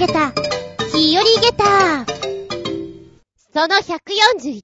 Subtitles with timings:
[0.00, 0.32] げた、
[0.94, 2.06] 日和げた。
[3.52, 4.62] その141、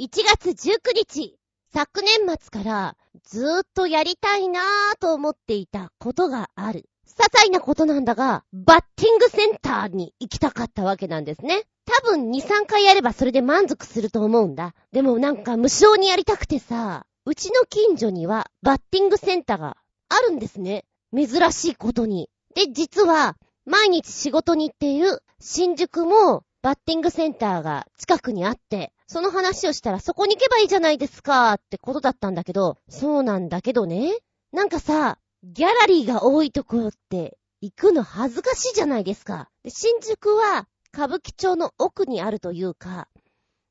[0.00, 1.36] 1月19日、
[1.74, 6.88] 昨年末からずーっとやりたいなぁと思っていたことがある。
[7.06, 11.64] 些細なことなんだが、バッティングセンターに行きたかったわけなんですね。
[11.84, 14.74] 多分2、3回やればそれで満足すると思うんだ。
[14.90, 19.76] でもなんか無償にやりたくてさ、うちの近所にはバッティングセンターが
[20.08, 20.86] あるんですね。
[21.14, 22.30] 珍しいことに。
[22.54, 34.16] で、実は、毎日仕事に行っている新宿もバッティングセンターが近くにあって、その話をしたらそこに行けばいいじゃないですかってことだったんだけど、そうなんだけどね。
[34.52, 39.48] なんかさ、ギャラリーが多いところって行くの恥ずかしいじゃないですか。
[39.62, 43.08] で新宿は歌舞伎町の奥にあるというか、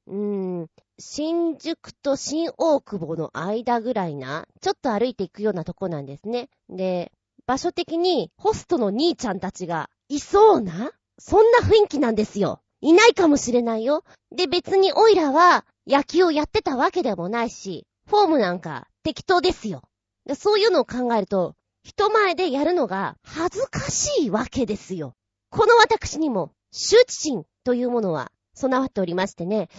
[0.08, 0.68] うーん、
[1.00, 6.50] 新宿と新大久保の間ぐらいな、ちょっと歩いていくようなとこなんですね。
[6.70, 7.12] で、
[7.48, 12.62] 場所的にホストの兄ちゃんたちがいそうなそんな雰囲気なんですよ。
[12.82, 14.04] いないかもしれないよ。
[14.36, 19.84] で、別にオイラは野球をやってたわけでもないし、フォームなんか適当ですよ。
[20.26, 25.14] でそういうのを考えると、人前でやるのが恥ずかしいわけですよ。
[25.52, 29.70] この私にも、羞恥心というものは備わっておりましてね。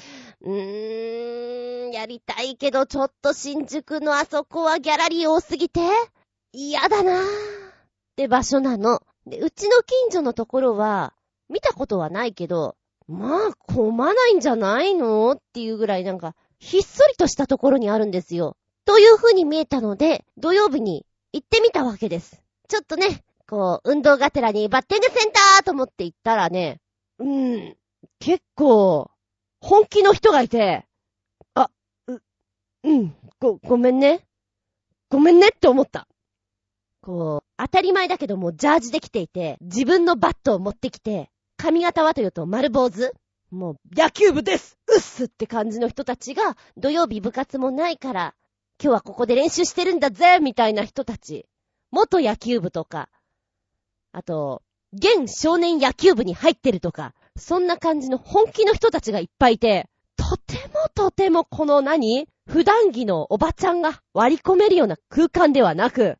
[0.41, 5.80] うーん、やりたいけど、ちょっと新宿のあそこはギャラリー多すぎて、
[6.58, 7.22] 嫌だなぁ。
[7.22, 7.26] っ
[8.16, 9.02] て場所なの。
[9.26, 11.12] で、うちの近所のところは、
[11.50, 12.76] 見たことはないけど、
[13.06, 15.32] まあ、混まないんじゃないの？
[15.32, 18.56] っていうぐらいなんか、ひっそりとしたところにあるんですよ。
[18.86, 21.04] という風に見えたので、土曜日に
[21.34, 22.42] 行ってみたわけです。
[22.68, 26.80] ちょっとね、こう、運動がてらにバッティングセンターと思って行ったらね、
[27.18, 27.76] うん、
[28.18, 29.10] 結構、
[29.60, 30.86] 本気の人がいて、
[31.52, 31.68] あ、
[32.06, 32.22] う、
[32.82, 34.26] うん、ご、ごめんね。
[35.10, 36.08] ごめんねって思った。
[37.06, 43.12] こう、当たり前だけどもジャージできていて、自分のバットを持ってきて、髪型はというと丸坊主。
[43.53, 44.76] もう、野球部です。
[44.88, 48.34] うっすって感じの人たちが、土曜日部活もないから、
[48.82, 51.47] 今日はここで練習してるんだぜみたいな人たち。
[51.92, 53.08] 元野球部とか、
[54.10, 66.19] あと、現少年野球部に入ってるとか、そんな感じの本気の人たちがいっぱいいて、とてもとてもこの何普段着のおばちゃんが割り込めるような空間ではなく、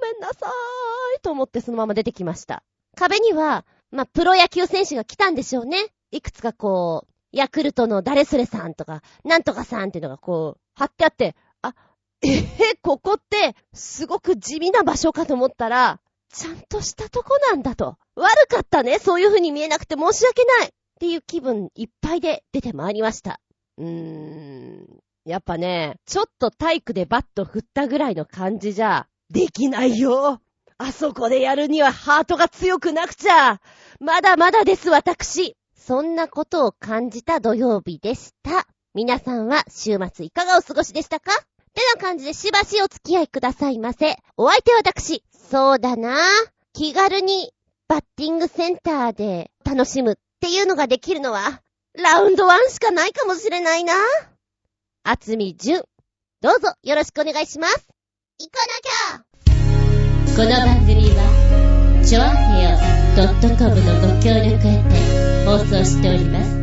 [0.00, 2.62] めんなさーいと思ってそのまま出てきました。
[2.96, 5.78] 壁には、まあ、プロ野球選手が来たんでしょうね。
[6.10, 11.74] いくつかこう、ヤクルトの誰それさんとか、なんとかさんっていうのがこう、貼ってあって、あ、
[12.22, 16.00] えへ、ここって、すごく地味な場所かと思ったら、
[16.32, 17.96] ちゃんとしたとこなんだと。
[18.14, 18.98] 悪かったね。
[18.98, 20.68] そういう風に見えなくて申し訳ない。
[20.68, 23.40] っていう気分いっぱいで出てまいりました。
[23.78, 24.98] うーん。
[25.24, 30.40] やっぱね、ちょっと体育でバット振ったぐらいの感じじゃ、できないよ。
[30.78, 33.60] あそこでやるにはハートが強くなくちゃ。
[34.00, 35.56] まだまだです、私。
[35.76, 38.66] そんなことを感じた土曜日でした。
[38.94, 41.32] 皆さんは週末いかがお過ごしでしたか？
[41.32, 41.36] っ
[41.74, 44.16] てな感じでしばしお付き合いくださいませ。
[44.36, 45.22] お相手は私。
[45.50, 46.16] そうだな。
[46.72, 47.52] 気軽に
[47.88, 51.62] バッティングセンターで楽しむっていうのができるのは、
[51.94, 53.94] ラウンドワンしかないかもしれないな。
[55.04, 55.84] あつみじゅん。
[56.40, 57.88] どうぞよろしくお願いします。
[58.40, 59.24] 行かなきゃ
[60.36, 62.78] この番組は、ちょあへよ
[63.58, 66.56] .com のご協力へて放送しております。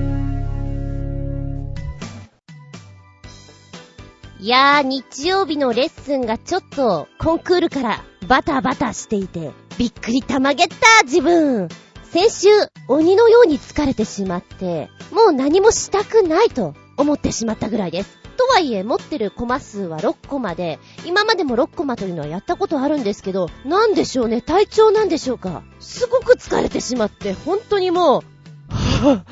[4.40, 11.68] いやー、日曜日のレッスンがちょっとコンクールからバタバタしていて、びっくりたまげった自分。
[12.10, 12.48] 先週、
[12.88, 18.25] 鬼のように疲れてしまって、もう何もしたくないと思ってしまったぐらいです。
[18.36, 25.64] とはいえ、持ってるコマ数は6コマで、今までも6コマというのはやったことあるんですけど、なんでしょうね、体調なんでしょうか？
[25.80, 29.24] すごく疲れてしまって、本当にもう、は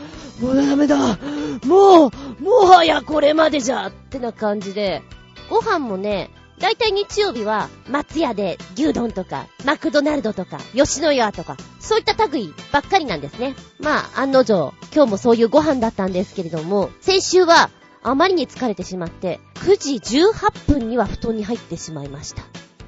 [0.42, 0.98] ぁ、もうダメだ。
[1.66, 2.12] もう、
[2.42, 5.02] もはやこれまでじゃってな感じで、
[5.50, 13.56] ご飯もね、だいたい日曜日は、松屋で牛丼とか、マクドナルドとか、吉野家とか、そういった類ばっかりなんですね。
[13.80, 17.70] まあ、案の定、今日もそういうご飯だったんですけれども、先週は、
[18.04, 22.44] あまりに疲れてしまって、9時18分には布団に入ってしまいました。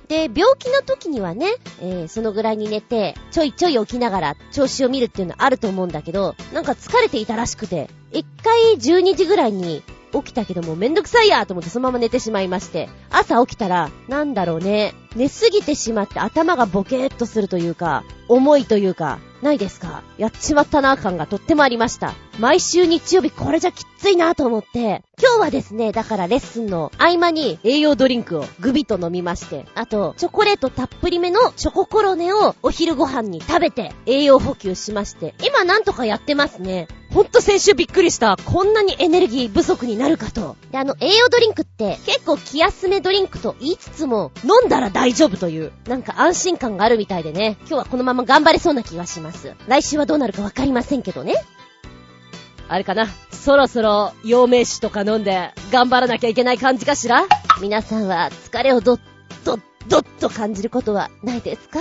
[0.07, 1.47] で、病気の時にはね、
[1.81, 9.81] えー、そのぐらいに寝て、ちょいちょい起きながら調子を見るっていうのはあると思うんだけど、なんか疲れていたらしくて、一回12時ぐらいに
[10.13, 20.03] 起きたけどもめんどくさいやと思ってそのまま寝てしまいまして、朝起きたら、なんだろうね、寝すぎてしまって頭がボケーっとするというか、重いというか、ないですか？
[20.17, 22.13] やっちまったな感がとってもありました。
[22.37, 36.89] 毎週日曜日これじゃきついなと思って、今日はですね、だからレッスンの合間に栄養ドリンクをグビと飲みまして、あと、チョコレートたっぷりめのチョココロネをお昼ご飯に食べて栄養補給しまして、今なんとかやってますね。
[37.13, 38.35] ほんと先週びっくりした。
[38.35, 40.57] こんなにエネルギー不足になるかと。
[40.71, 49.53] で、あの、栄養ドリンクって結構気休めドリンクと言いつつも、飲んだら大丈夫という、なんか安心感があるみたいでね、今日はこのまま頑張れそうな気がします。
[49.67, 51.35] 来週はどうなるかわかりませんけどね。
[52.67, 53.07] あれかな？
[53.31, 57.25] そろそろ陽明酒とか飲んで頑張らなきゃいけない感じかしら？
[57.61, 58.99] 皆さんは疲れをどっ、
[59.43, 61.79] どっ、どっと感じることはないですか？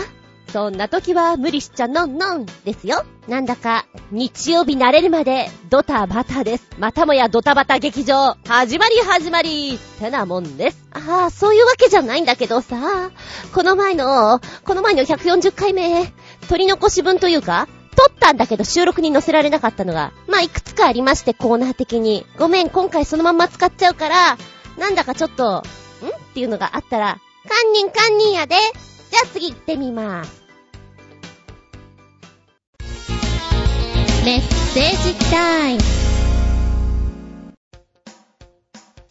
[0.53, 3.05] そんな時は無理しちゃのんのんですよ。
[3.27, 6.69] なんだか、日曜日慣れるまで、ドタバタです。
[6.79, 10.87] またもやドタバタ劇場、始まり始まり、ってなもんです。
[10.93, 13.11] ああ、そういうわけじゃないんだけどさ、
[13.53, 16.13] この前の、この前の140回目、
[16.49, 17.67] 取り残し分というか、
[18.25, 22.25] たんだけど収録に載せられなかったのが、まあ、いくつかありまして、コーナー的に。
[22.39, 24.39] ごめん、今回そのまんま使っちゃうから、
[24.79, 25.59] なんだかちょっと、ん？
[25.59, 25.63] っ
[26.33, 28.55] ていうのがあったら、堪忍堪忍やで。
[29.11, 30.43] じゃあ次行ってみまーす。
[34.25, 35.81] メッセージタイム。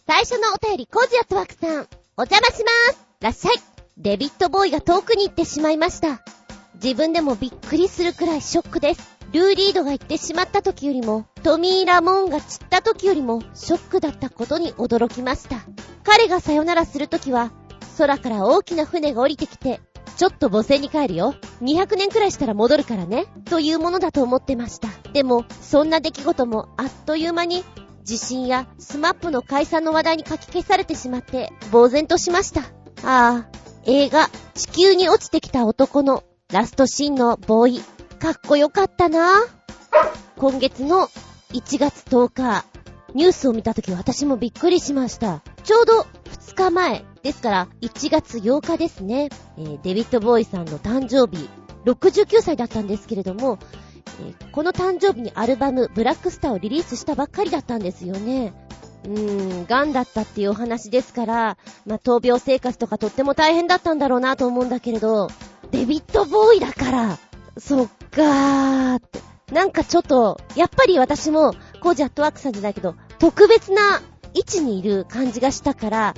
[0.08, 1.86] 最初のお便り、コージアットワークさん。
[2.16, 2.98] お邪魔します。
[3.20, 3.62] らっしゃい。
[3.96, 6.20] デビットボーイが遠くに行ってしまいました。
[6.82, 9.14] 自分でもびっくりするくらいショックです。
[9.32, 15.56] ルーリードが行ってしまった時よりも、トミー・ラモンが散った時よりも、ショックだったことに驚きました。
[16.04, 17.50] 彼がさよならする時は、
[17.98, 19.80] 空から大きな船が降りてきて、
[20.16, 21.34] ちょっと母船に帰るよ。
[21.62, 23.26] 200年くらいしたら戻るからね。
[23.46, 24.88] というものだと思ってました。
[25.12, 27.64] でも、そんな出来事もあっという間に、
[28.04, 32.60] 地震やスマップの解散の話題にかき消されてしまって、呆然としました。
[32.60, 32.64] あ
[33.02, 33.48] あ、
[33.86, 37.80] 映画、地球に落ちてきた男のラストシーンのボーイ、
[38.18, 39.44] かっこよかったな。
[40.36, 41.08] 今月の
[41.52, 42.64] 1月10日、
[43.14, 45.42] ニュースを見たとき私もびっくりしました。
[45.64, 51.48] ちょうど2日前、ですから1月8日ですね、えー、デビッド・ボウイさんの誕生日、
[51.86, 53.58] 69歳だったんですけれども、
[54.20, 58.52] えー、この誕生日にアルバム、ブラックスターをリリースしたばっかりだったんですよね。
[59.06, 61.56] うーん、癌だったっていうお話ですから、
[61.86, 65.28] まあ、闘病生活とかとっても大変だったんだろうなと思うんだけれど、
[65.74, 67.18] デビッド・ボーイだから、
[67.58, 69.20] そっかーって。
[69.52, 74.00] なんかちょっと、やっぱり私も、コージアットワークさんじゃないけど、特別な
[74.34, 76.14] 位置にいる感じがしたから、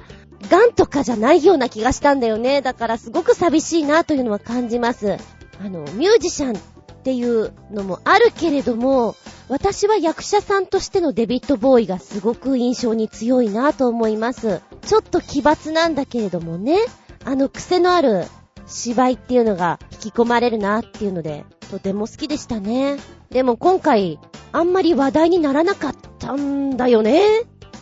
[0.51, 2.61] ガンとかじゃないような気がしたんだよね。
[2.61, 5.17] だからすごく寂しいなというのは感じます。
[5.59, 9.17] あの、ミュージシャンっていうのもあるけれども、
[9.49, 14.61] 私は役者さんとしてのデビッド・ボーイがすごく印象に強いなと思います。
[14.83, 16.77] ちょっと奇抜なんだけれどもね、
[17.25, 18.27] あの癖のある
[18.67, 22.97] 芝居っていうのが引き込まれるなっていうので、とても好きでしたね。
[23.31, 24.19] でも今回、
[24.53, 27.23] あんまり話題にならなかったんだよね。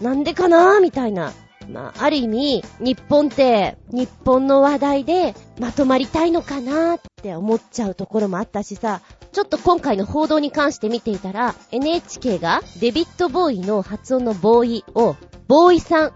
[0.00, 1.32] なんでかなみたいな。
[1.68, 9.00] まあ、ある意味、日本って、日本の話題でまとまりたいのかなって思っちゃうところもあったしさ、
[9.32, 15.16] ちょっと今回の報道に関して見ていたら、NHK がデビッド・ボーイの発音のボーイを、
[15.48, 16.12] ボーイさん、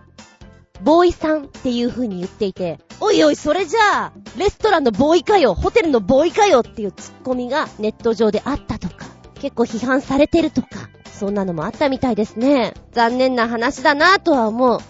[0.82, 10.68] ボーイさんっていう風に言っていて、おいおい、それじゃあ、レストランのボーイかよ、ホテルのボーイかよっていうツッコミがネット上であったとか、結構批判されてるとか、
[11.12, 12.74] そんなのもあったみたいですね。
[12.92, 14.80] 残念な話だなぁとは思う。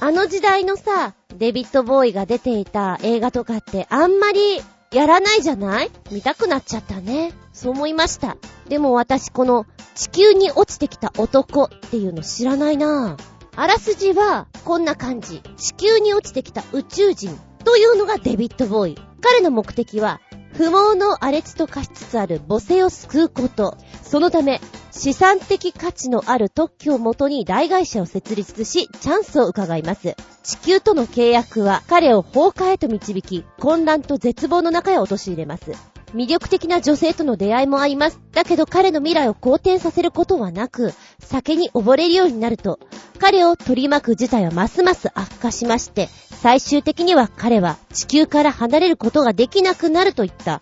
[0.00, 4.60] あの時代のさ、デビッド・ボーイが出ていた映画とかってあんまり
[4.92, 5.90] やらないじゃない？
[6.10, 7.32] 見たくなっちゃったね。
[7.52, 8.36] そう思いました。
[8.68, 13.31] でも私この地球に落ちてきた男っていうの知らないなぁ。
[13.54, 15.42] あらすじはこんな感じ。
[15.58, 18.98] 地球に落ちてきた宇宙人というのがデビッド・ボーイ。
[19.20, 20.20] 彼の目的は
[20.54, 23.76] 不毛の荒れ地と化しつつある母性を救うこと。
[24.02, 30.16] そのため、資産的価値のある特許をもとに大会社を設立し、チャンスを伺います。
[30.42, 35.72] 地球との契約は彼を崩壊へと導き、混乱と絶望の中へ陥れます。
[36.14, 38.20] 魅力的な女性との出会いもあります。
[38.32, 42.78] だけど彼の未来を好転させることはなく、酒に溺れるようになると、
[43.18, 50.60] 彼を取り巻く事態はますます悪化しまして、最終的には彼は地球から離れることができなくなるといった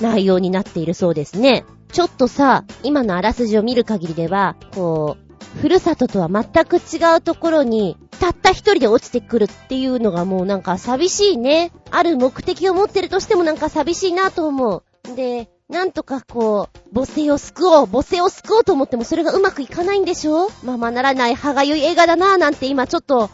[0.00, 1.64] 内容になっているそうですね。
[1.90, 11.72] ちょっとさ、今のあらすじを見る限りでは、こう、ふるさととは全く違うところに、たった一人で落ちてくるっていうのがもうなんか寂しいね。
[11.90, 14.84] ある目的を持ってるとしてもなんか寂しいなと思う。
[15.16, 20.48] で、なんとかこう、母性を救おう、母性を救おうと思ってもそれがうまくいかないんでしょ？
[20.62, 23.30] ままならない歯がゆい映画だなぁなんて今ちょっと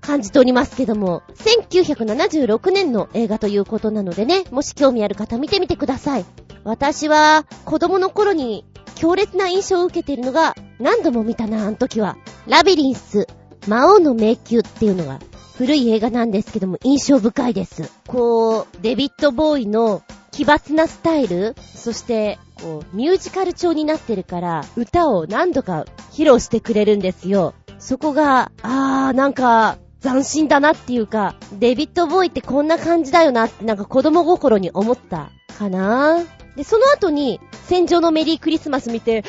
[0.00, 6.24] 感じておりますけども、1976年の映画ということなのでね、もし興味ある方見てみてください。
[6.64, 12.16] 私は子供の頃に強烈な印象を受けているのが何度も見たな、あの時は。
[12.46, 13.26] ラビリンス、
[13.66, 15.20] 魔王の迷宮っていうのが
[15.56, 17.90] 古い映画なんですけども印象深いです。
[18.06, 20.02] こう、デビッド・ボーイの
[20.38, 27.54] 奇抜なスタイル、そして、こう、ミュージカル調になってるから、歌を何度か披露してくれるんですよ。
[27.80, 36.24] そこが、あー、なんか、斬新だなっていうか、デビッド・ボーイってこんな感じだよなってなんか子供心に思ったかな？
[36.54, 39.22] で、その後に、戦場のメリークリスマス見て、え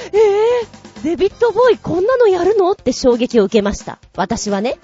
[1.00, 2.74] ー、デビッド・ボーイこんなのやるの？
[2.74, 3.98] って衝撃を受けました。
[4.16, 4.78] 私はね。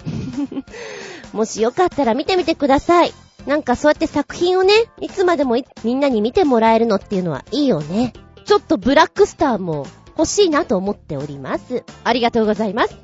[1.32, 3.12] もしよかったら見てみてください。
[3.46, 8.12] なんかそうやって作品をね、いつまでもみんなに見てもらえるのっていうのはいいよね。
[8.44, 9.86] ちょっとブラックスターも
[10.18, 11.84] 欲しいなと思っております。
[12.04, 12.94] ありがとうございます。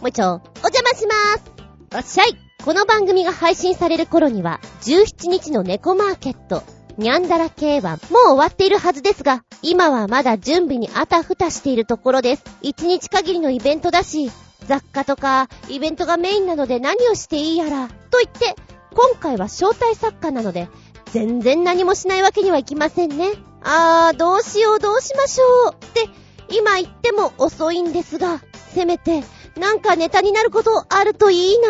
[0.00, 1.52] もう一丁、お邪魔しまーす。
[1.96, 2.36] おっしゃい。
[2.64, 6.62] この番組が配信される頃には、17日の猫マーケット、
[6.96, 12.44] ニャンダラ系はもう終わっているはずですが、今はまだ準備にあたふたしているところです。
[12.62, 14.30] 1日限りのイベントだし、
[14.66, 18.54] 雑貨とかイベントがメインなので何をしていいやら、と言って、
[18.92, 20.68] 今回は招待作家なので、
[21.12, 23.32] 全然何もしないわけにはいきませんね。
[23.62, 25.74] あー、どうしようどうしましょう。
[25.74, 26.08] って、
[26.48, 28.40] 今言っても遅いんですが、
[28.74, 29.22] せめて、
[29.58, 31.68] なんかネタになることあるといいな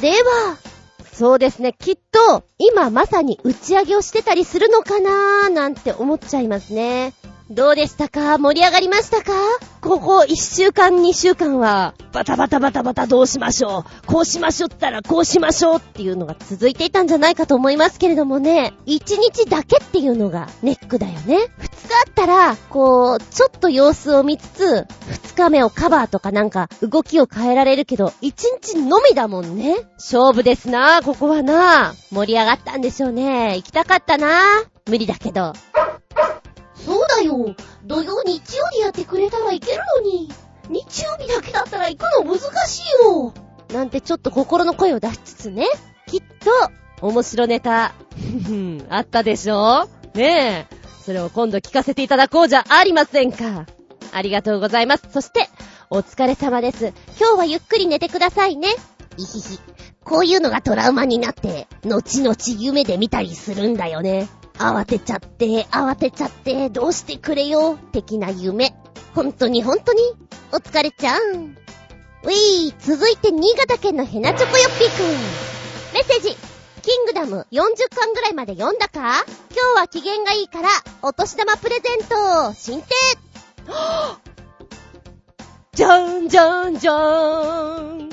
[0.00, 0.56] では、
[1.12, 7.12] そうですね、きっと、今まさに打ち上げをしてたりするのかなーなんて思っちゃいますね。
[7.50, 8.36] どうでしたか？
[8.36, 9.32] 盛り上がりましたか？
[9.80, 14.06] ここ1週間2週間は、バタバタバタバタどうしましょう？
[14.06, 21.36] こうしましょったらこうしましょうっていうのが続いていたんじゃないかと思いますけれどもね、1日だけっていうのがネックだよね。
[21.36, 21.46] 2日
[22.06, 24.86] あったら、こう、ちょっと様子を見つつ、
[25.32, 29.76] 2日目をカバーとかなんか動きを変えられるけど、1日のみだもんね。
[29.94, 33.56] 勝負ですなここはな盛り上がったんでしょうね。
[33.56, 34.42] 行きたかったな
[34.86, 35.52] 無理だけど。
[36.88, 37.54] そうだよ。
[37.84, 40.30] 土曜日曜でやってくれたらいけるのに。
[40.70, 43.32] 日曜日だけだったら行くの難しいよ。
[43.72, 45.66] なんてちょっと心の声を出しつつね。
[46.06, 46.20] きっ
[47.00, 47.94] と、面白ネタ、
[48.88, 49.86] あったでしょ？
[50.14, 50.76] ねえ。
[51.04, 53.66] それを今度聞かせていただこうじゃありませんか。
[54.12, 55.04] ありがとうございます。
[55.12, 55.48] そして、
[55.90, 56.92] お疲れ様です。
[57.20, 58.68] 今日はゆっくり寝てくださいね。
[59.18, 59.58] いひひ。
[60.04, 64.28] こういうのがトラウマになって、後々夢で見たりするんだよね。
[64.58, 68.74] 慌てちゃって、慌てちゃって、どうしてくれよ、的な夢。
[69.14, 70.00] 本当に本当に、
[70.52, 71.56] お疲れちゃん。
[72.24, 75.06] ういー、続いて新潟県のヘナチョコヨッピーくん。
[75.94, 76.36] メッセージ。
[76.82, 79.24] キングダム40巻ぐらいまで読んだか？
[79.54, 80.68] 今日は機嫌がいいから、
[81.02, 82.86] お年玉プレゼント、進呈
[85.74, 88.10] じゃんじゃんじゃーん。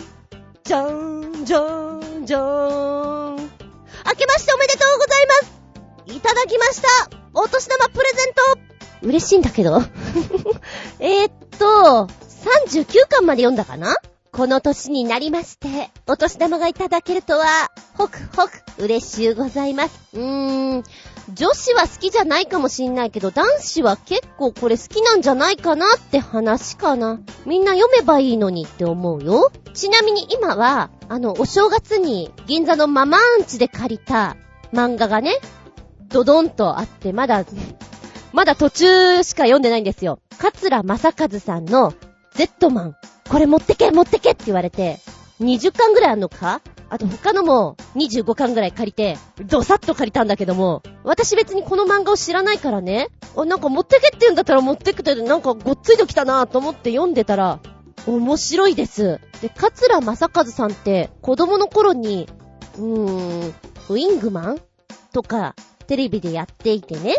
[0.64, 3.36] じゃんじゃんじゃーん。
[3.38, 5.55] 明けましておめでとうございます
[6.08, 6.88] いただきました
[7.34, 9.82] お年玉プレゼント嬉しいんだけど。
[11.00, 12.08] えっと、
[12.76, 13.96] 39巻まで読んだかな？
[14.32, 19.98] この年になりまして、お年玉がいただけるとは、ほくほく、嬉しゅうございます。
[20.14, 20.84] うーん、
[21.34, 27.20] 女子は好きじゃないかもしんないけど、男子は結構これ好きなんじゃないかなって話かな。
[27.46, 29.52] みんな読めばいいのにって思うよ。
[29.74, 34.36] ちなみに今は、あの、お正月に銀座のママアンチで借りた
[34.74, 35.40] 漫画がね、
[36.16, 37.44] ドドンとあって、まだ、
[38.32, 40.20] まだ途中しか読んでないんですよ。
[40.38, 41.94] 桂正和さんの
[42.34, 42.96] Z マン。
[43.30, 45.00] これ持ってけ持ってけって言われて、
[45.42, 46.62] 20巻ぐらいあんのか？
[46.90, 57.60] あと他のも25巻ぐらい借りて、ドサッと借りたんだけども、私別にこの漫画を知らないからね、あ、なんか持ってけって言うんだったら持ってくって、なんかごっついときたなと思って読んでたら、
[58.08, 59.20] 面白いです。
[59.42, 62.30] で、桂正和さんって子供の頃に、
[62.78, 63.54] うーん、
[63.90, 64.62] ウィングマン？
[65.12, 67.16] とかテレビでやっていてね、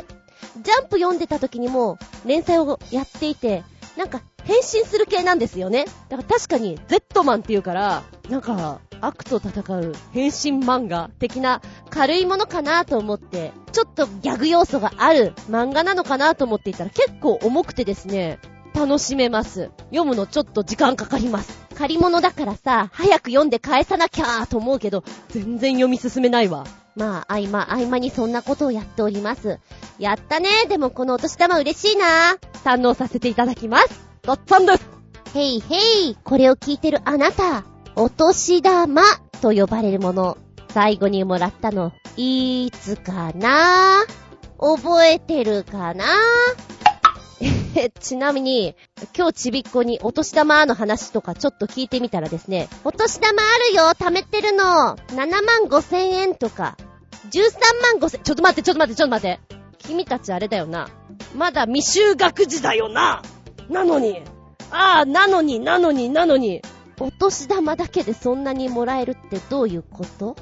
[0.63, 3.63] ジャンプ読んでた時にも連載をやっていて、
[3.97, 5.87] なんか変身する系なんですよね。
[6.09, 18.39] だから確かに Z マンっていうから、なんか悪と戦う変身漫画的な軽いものかなと思って、ちょっとギャグ要素がある漫画なのかなと思っていたら結構重くてですね、
[18.75, 19.71] 楽しめます。
[19.91, 21.67] 読むのちょっと時間かかります。
[21.75, 26.65] 借り物だからさ、早く読んで返さなきゃーと思うけど、全然読み進めないわ。
[26.97, 29.61] まあ、合間、合間にそんなことをやっております。
[29.99, 30.49] やったね。
[30.69, 32.39] でもこのお年玉嬉しいな。
[32.65, 34.09] 堪能させていただきます。
[34.27, 34.89] ごっつんです。
[35.35, 35.77] ヘイヘ
[36.11, 36.17] イ。
[36.25, 39.03] これを聞いてるあなた、お年玉
[39.43, 40.39] と呼ばれるもの、
[40.71, 44.05] 最後にもらったの、いつかな？
[44.59, 46.05] 覚えてるかな？
[48.01, 48.75] ちなみに、
[49.17, 56.77] 今日ちびっこにお年玉の話とかちょっと聞いてみたらですね、お年玉あるよ貯めてるの !7 万5千円とか、
[57.31, 57.51] 13
[57.99, 59.41] 万5千、ちょっと待って、ちょっと待って、ちょっと待って。
[59.79, 60.89] 君たちあれだよな。
[61.35, 63.23] まだ未就学児だよな
[63.69, 64.23] なのに。
[64.71, 66.63] ああ、なのに、なのに、なのに。
[66.99, 70.35] お年玉だけでそんなにもらえるってどういうこと？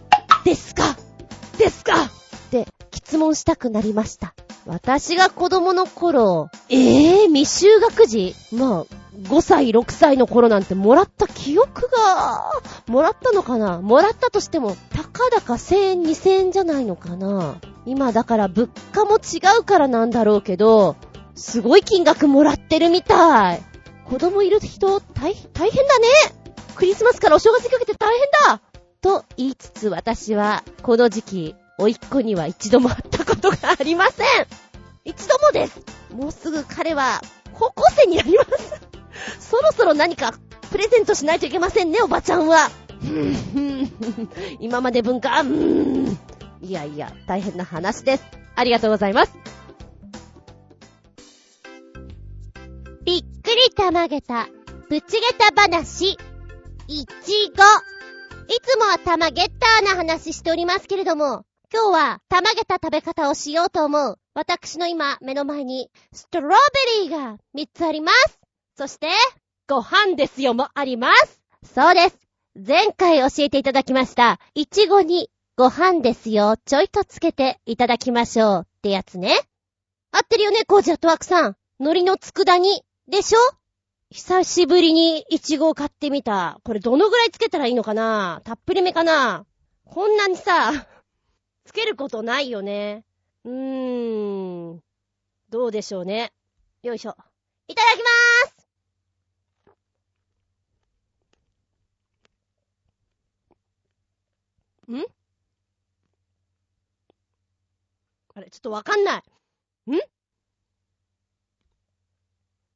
[0.45, 0.97] ですか？
[1.59, 2.05] ですか？
[2.05, 2.09] っ
[2.51, 4.35] て質問したくなりました。
[4.67, 8.35] 私が子供の頃、ええー、未就学児？
[8.53, 8.87] まあ、
[9.23, 12.51] 5歳、6歳の頃なんてもらった記憶が、
[12.87, 13.81] もらったのかな？
[13.81, 17.57] もらったとしても、たかだか1000円、2000円じゃないのかな？
[17.85, 20.97] 今だから物価も違うからなんだろうけど、
[21.35, 23.63] すごい金額もらってるみたい。
[24.07, 26.09] 子供いる人、大、大変だね。
[26.75, 28.63] クリスマスからお正月にかけて大変だ。
[29.01, 34.27] と言いつつ私は、この時期、おいっ子には一度も会ったことがありません
[35.05, 35.81] 一度もです
[36.15, 37.21] もうすぐ彼は、
[37.53, 38.81] 高校生になります
[39.51, 40.35] そろそろ何か
[40.71, 42.71] プレゼントしないといけませんね、おばちゃんは。
[44.61, 46.19] 今まで文化、うーん。
[46.61, 48.25] いやいや、大変な話です。
[48.57, 49.33] ありがとうございます。
[53.05, 54.49] びっくりたまげた、
[54.89, 56.19] ぶちげた話、
[56.89, 57.63] いちご。
[58.53, 61.45] いつもはたまげったーな話しておりますけれども、
[61.77, 64.17] 今日はたまげた食べ方をしようと思う。
[64.33, 66.51] 私の今、目の前に、ストロ
[67.01, 68.39] ベリーが3つあります。
[68.79, 69.09] そして、
[69.67, 71.43] ご飯ですよもあります。
[71.65, 72.17] そうです。
[72.55, 79.37] 前回教えていただきました、いちごにご飯ですよ、ちょいとつけていただきましょうってやつね。
[80.13, 81.57] 合ってるよね、コージアットワークさん。
[81.81, 83.41] 海苔の佃煮、でしょ？
[84.11, 86.61] 久しぶりにいちごを買ってみた。
[86.63, 88.43] これどのぐらいつけたらいいのかな？
[88.45, 89.45] たっぷりめかな？
[89.85, 90.87] こんなにさ、
[91.65, 93.05] つけることないよね。
[93.45, 94.83] うーん。
[95.51, 96.33] どうでしょうね。
[96.83, 97.17] よいしょ。
[97.69, 98.49] いただきまー
[104.89, 105.07] すん？
[108.35, 109.23] あれ、ちょっとわかんな
[109.87, 109.91] い。
[109.91, 109.95] ん？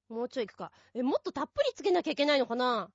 [0.08, 0.72] もうちょい行くか。
[0.94, 2.90] え、もっとたっぷりつけなきゃいけないのかな？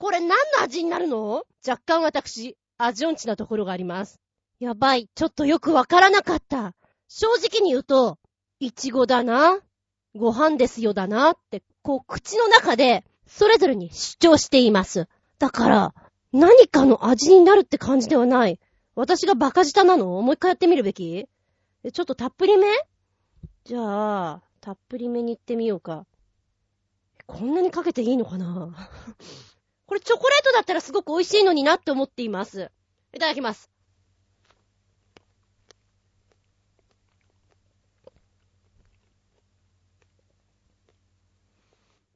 [0.00, 1.44] これ何の味になるの？
[1.68, 4.18] 若干私、味音痴なところがあります。
[4.58, 6.74] やばい、ちょっとよくわからなかった。
[7.06, 8.18] 正直に言うと、
[8.60, 9.58] いちごだな。
[10.16, 15.06] ご飯ですよだなって、こう口の中でそれぞれに主張しています。
[15.38, 15.94] だから、
[16.32, 18.58] 何かの味になるって感じではない。
[18.94, 20.06] 私がバカ舌なの？
[20.22, 21.28] もう一回やってみるべき？
[21.92, 22.68] ちょっとたっぷりめ？
[23.64, 26.06] じゃあ、たっぷりめに行ってみようか。
[27.26, 28.74] こんなにかけていいのかな？
[29.90, 32.70] これチョコレートだったらすごく美味しいのになって思っています。
[33.12, 33.68] いただきます。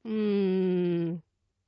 [0.05, 1.21] うーん。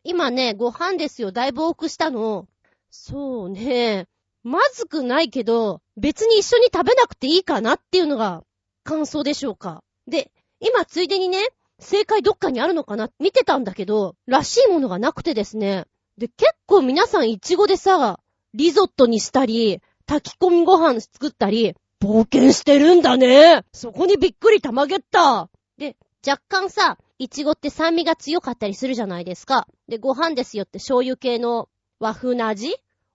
[0.04, 1.32] 今ね、ご飯ですよ。
[1.32, 2.46] だいぶ多くしたの。
[2.88, 4.06] そうね。
[4.44, 8.44] まずくないけど、別に一緒に食べなくていいかなっていうのが
[8.84, 9.82] 感想でしょうか。
[10.06, 11.48] で、今ついでにね、
[11.80, 15.86] 正解どっかにあるのかな見てたんだけど、らしいものがなくてですね。
[16.18, 18.20] で、結構皆さんイチゴでさ、
[18.54, 23.64] リゾットにしたり、炊き込みご飯作ったり、冒険してるんだね。
[23.72, 25.50] そこにびっくりたまげった。
[25.78, 29.66] で、若干さ、いちごって酸味が強かったりするじゃないですか。
[29.88, 32.74] で、ご飯ですよって醤油系の和風な味？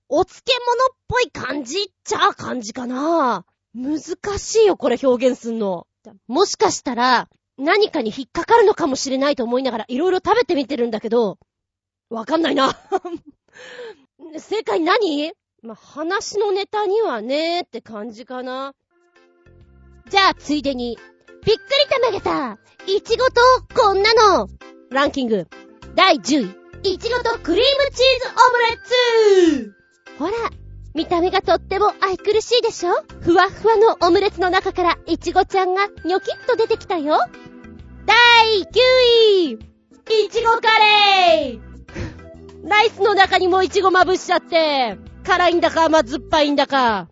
[0.09, 3.99] お漬物っぽい感じっちゃ感じかな難
[4.37, 5.87] しいよ、これ表現すんの。
[6.27, 11.37] もしかしたら、何かに引っかかるのかもしれないと思いながら、いろいろ食べてみてるんだけど、
[12.12, 12.78] わかんないな。
[14.38, 15.32] 正解何？
[15.63, 18.74] ま、話のネタにはねーって感じかな。
[20.10, 21.00] じゃあ、ついでに、
[21.45, 23.41] びっくりたまげたいちごと
[23.74, 24.50] こんなの。
[24.89, 25.47] ランキング。
[25.95, 26.97] 第10位い。
[26.97, 28.36] ちごとクリームチーズ
[29.56, 29.74] オムレツ。
[30.19, 30.34] ほら、
[30.93, 32.91] 見た目がとっても愛くるしいでしょ？
[33.21, 37.19] ふわふわのオムレツの中からいちごちゃんがニョキッと出てきたよ。
[38.06, 38.67] 第9
[39.45, 41.70] 位いちごカレー。
[42.63, 47.10] ライスの中にもいちごまぶしちゃって、辛いんだか甘酸っぱいんだか。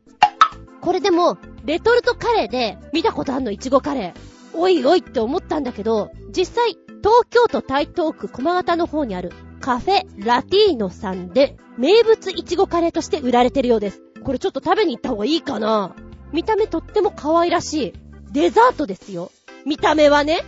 [0.81, 4.57] これでも、レトルトカレーで見たことあんの、いちごカレー。
[4.57, 9.31] おいおいって思ったんだけど、実際、東京都台東区駒形の方にある
[9.61, 14.01] カフェラティーノさんで名物いちごカレーとして売られてるようです。
[14.23, 15.95] これちょっと食べに行った方がいいかな
[16.33, 17.93] 見た目とっても可愛らしい。
[18.31, 19.31] デザートですよ。
[19.65, 20.41] 見た目はね。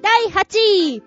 [0.00, 1.02] 第8位、い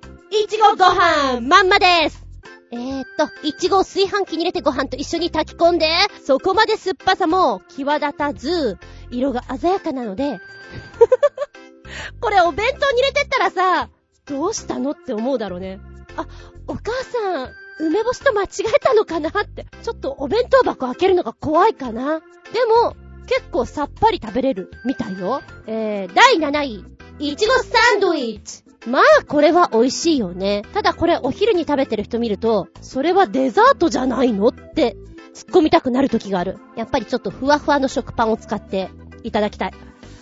[0.47, 2.30] ちごご飯まんまです。
[2.71, 5.87] えー、っと、いちごを炊飯器に入れてご飯と一緒に炊き込んで、
[6.25, 8.77] そこまで酸っぱさも際立たず、
[9.09, 10.39] 色が鮮やかなので、
[12.21, 13.89] これお弁当に入れてったらさ、
[14.25, 15.81] どうしたのって思うだろうね。
[16.15, 16.25] あ、
[16.65, 19.65] お母さん、梅干しと間違えたのかなって。
[19.83, 22.21] ちょっとお弁当箱開けるのが怖いかな。
[22.53, 22.95] でも、
[23.27, 25.41] 結構さっぱり食べれるみたいよ。
[25.67, 26.85] えー、第7位。
[27.19, 28.70] いちごサンドイッチ。
[28.87, 30.63] まあ、これは美味しいよね。
[30.73, 34.95] ただこれお昼に食べてる人見ると、それはデザートじゃないのって
[35.33, 36.57] 突っ込みたくなる時がある。
[36.75, 38.89] やっぱりちょっとふわふわの食パンを使って
[39.23, 39.73] いただきたい。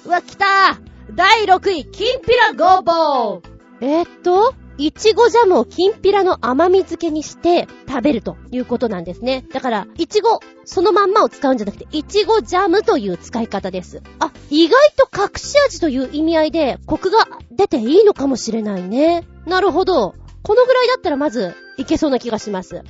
[0.06, 3.42] うわ、来たー第6位、きんぴらごぼう
[3.82, 9.46] えー、っと、いちごジャムをきんぴらの甘み漬けにして食べるということなんですね。
[9.52, 14.02] だから、いちごそのまんまを使うんじゃなくて、いちごジャムという使い方です。
[14.20, 19.28] あ、意外と隠し味という意味合いで、コクが出ていいのかもしれないね。
[19.46, 20.16] なるほど。
[20.44, 22.82] このぐらいだったらまず、いけそうな気がします。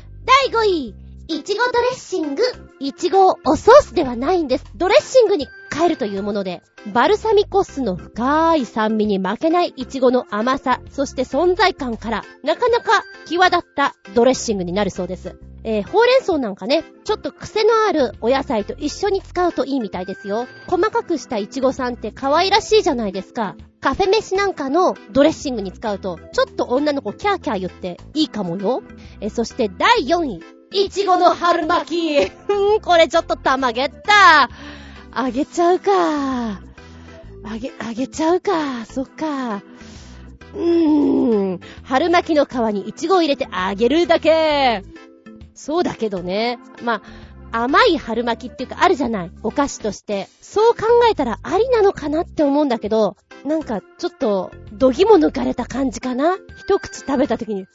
[0.43, 0.95] 第5位、
[1.28, 2.43] いちごドレッシング。
[2.80, 4.65] いちごをおソースではないんです。
[4.75, 6.62] ドレッシングに変えるというもので、
[6.93, 15.36] バルサミコ酢の深い酸味に負けないイチゴの甘さ、そして存在感から、なかなか際立ったドレッシングになるそうです。
[15.63, 20.47] えー、ほうれん草なんかね、ちょっと癖のあるお野菜と一緒に使うといいみたいですよ。
[20.67, 23.55] 細かくしたイチゴさんって可愛らしいじゃないですか。
[23.82, 28.84] カフェ飯なんかのドレッシングに使うと、ちょっと女の子キャーキャー言っていいかもよ。
[29.19, 30.41] えー、そして第4位。
[30.71, 31.86] いちごの春巻
[32.19, 32.32] き。
[32.49, 34.49] うん、これちょっとたまげった。
[35.21, 35.91] あげちゃうか。
[35.91, 36.60] あ
[37.60, 38.86] げ、あげちゃうか。
[38.86, 39.58] そっか。
[39.58, 41.60] うーん。
[41.84, 44.82] 春巻きの皮にイチゴを入れてあげるだけ。
[45.53, 46.58] そうだけどね。
[46.84, 47.01] ま
[47.51, 49.32] あ、甘い春巻きっていうかあるじゃない。
[49.43, 50.29] お菓子として。
[50.39, 56.38] そう考えたらありなのかなって思うんだけど、なんかちょっと、どぎも抜かれた感じかな。
[56.58, 57.65] 一口食べた時に、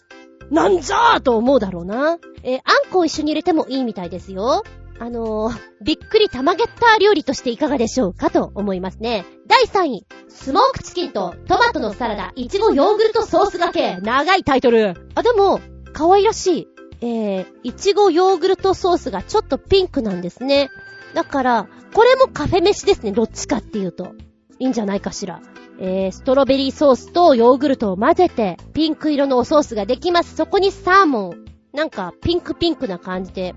[0.50, 2.16] なんじゃーと思うだろうな。
[2.42, 4.62] えー、あんこを一緒に入れてもいいみたいですよ。
[4.98, 9.26] あのー、びっくり玉ゲッター料理としていかがでしょうかと思いますね。
[9.46, 13.96] 第3位、スモークチキンとトマトのサラダ、いちごヨーグルトソースがけ。
[13.96, 14.94] 長いタイトル。
[15.14, 15.60] あ、でも、
[15.92, 16.68] 可愛らしい。
[17.00, 20.70] えー、いちごヨーグルトソースがちょっとピンクなんですね。
[21.12, 24.14] だから、これもカフェ飯ですね、どっちかっていうと。
[24.58, 25.40] いいんじゃないかしら。
[25.78, 30.36] えー、ストロベリーソースとヨーグルトを混ぜて、ピンク色のおソースができます。
[30.36, 31.44] そこにサーモン。
[31.72, 33.54] なんか、ピンクピンクな感じで、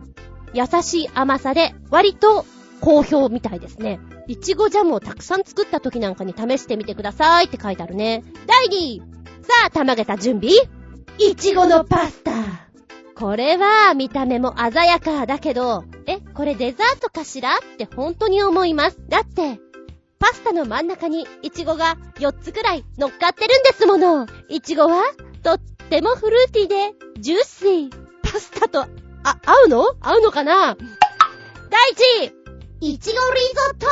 [0.58, 2.46] 優しい甘さで、割と
[2.82, 4.00] 好評みたいですね。
[4.28, 8.24] いちごジャムをたくさん作った時なんかに試してみてくださいって書いてあるね。
[8.48, 9.02] 第2位
[9.41, 10.54] さあ、たまげた準備
[11.20, 12.32] いちごのパスタ
[13.15, 18.98] これは見た目も鮮やかだけど、え、これデザートかしらって本当に思います。
[19.10, 19.60] だって、
[20.20, 24.28] パスタの真ん中にイチゴが4つくらい乗っかってるんですもの。
[24.50, 25.04] イチゴは
[25.43, 28.08] とってもフルーティーでジューシー。
[28.24, 28.86] パスタと
[29.27, 29.83] あ、合うの？
[29.99, 30.77] 合うのかな？
[31.69, 32.31] 第1
[32.79, 33.17] 位いちごリ
[33.77, 33.87] ゾ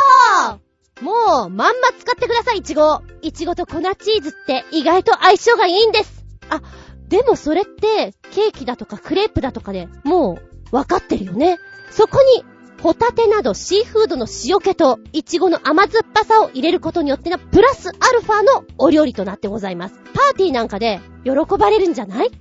[0.54, 3.02] ットもう、まんま使ってください、いちご。
[3.22, 6.24] いちごと粉チーズって意外と相性がいいんです。
[6.50, 6.62] あ、
[7.10, 10.40] でもそれって、ケーキだとかクレープだとかでも
[10.72, 11.60] う、わかってるよね。
[11.92, 12.46] そこに、
[12.82, 19.96] ホタテなどシーフードの塩気と、いちごの甘酸っぱさを入れることによっての、プラスアルファのお料理となってございます。
[20.14, 22.32] パーティーなんかで、喜ばれるんじゃない？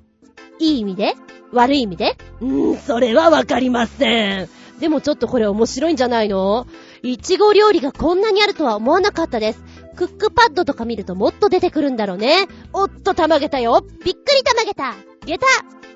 [0.61, 1.14] いい意味で
[1.55, 2.17] 悪い意味で？
[2.40, 4.49] うーん、それはわかりません。
[4.81, 6.67] でもちょっとこれ面白いんじゃないの？
[7.03, 9.62] いちご料理がこんなにあるとは思わなかったです。
[9.97, 12.49] クックパッドとか見るともっと出てくるんだろうね。
[12.73, 13.83] おっと、たまげたよ。
[14.05, 14.95] びっくりたまげた。
[15.25, 15.47] げた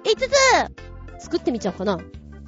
[0.05, 1.99] !5 つ作ってみちゃおうかな。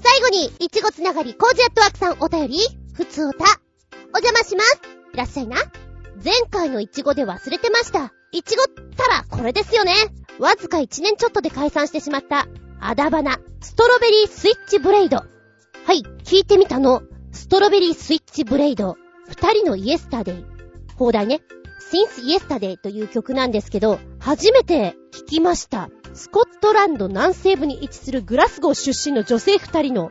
[0.03, 2.59] 最後に、いちごつながり、コージアットワークさんお便り、
[2.94, 3.44] ふつおた。
[4.14, 4.81] お邪魔します。
[5.12, 5.57] いらっしゃいな。
[6.25, 8.12] 前回のいちごで忘れてました。
[8.31, 9.94] いちごったらこれですよね。
[10.38, 12.46] わずか1年ちょっとで解散してしまった、
[12.83, 15.19] アダバナ、ストロベリースイッチブレイド。
[15.19, 15.25] は
[15.93, 17.03] い、聞いてみたの。
[17.31, 18.97] ストロベリースイッチブレイド。
[19.29, 20.45] 二人のイエスタデイ。
[20.97, 21.43] 放題ね。
[21.93, 25.90] Since Yesterday という曲なんですけど、初めて聞きました。
[26.14, 30.11] スコットランド南西部に位置するグラスゴー出身の女性二人の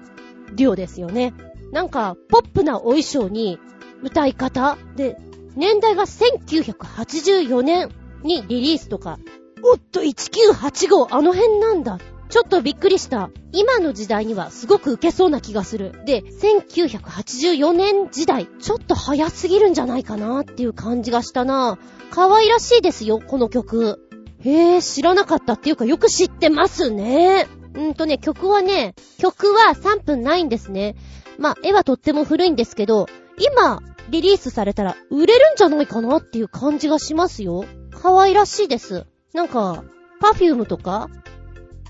[0.54, 1.34] デュオですよね。
[1.72, 3.60] なんか、ポップなお衣装に、
[4.04, 5.18] 歌い方で、
[5.56, 7.90] 年代が1984年
[8.22, 9.18] にリリースとか
[9.64, 11.98] おっと、1985、あの辺なんだ。
[12.30, 13.32] ちょっとびっくりした。
[13.52, 16.04] 今の時代にはすごく受けそうな気がする。
[16.06, 21.80] で、1984年時代、ちょっと早すぎるんじゃないかなっていう感じがしたな。
[22.12, 24.00] 可愛らしいですよ、この曲。
[24.42, 27.48] へえ、知らなかったっていうかよく知ってますね。
[27.74, 30.96] うんとね、曲はね、曲は3分ないんですね。
[31.40, 33.08] まあ、絵はとっても古いんですけど、
[33.40, 37.66] 今、リリースされたら売れるんじゃないかなっていう感じがしますよ。
[37.92, 39.08] 可愛らしいです。
[39.34, 39.84] なんか、
[40.20, 41.10] パフュームとか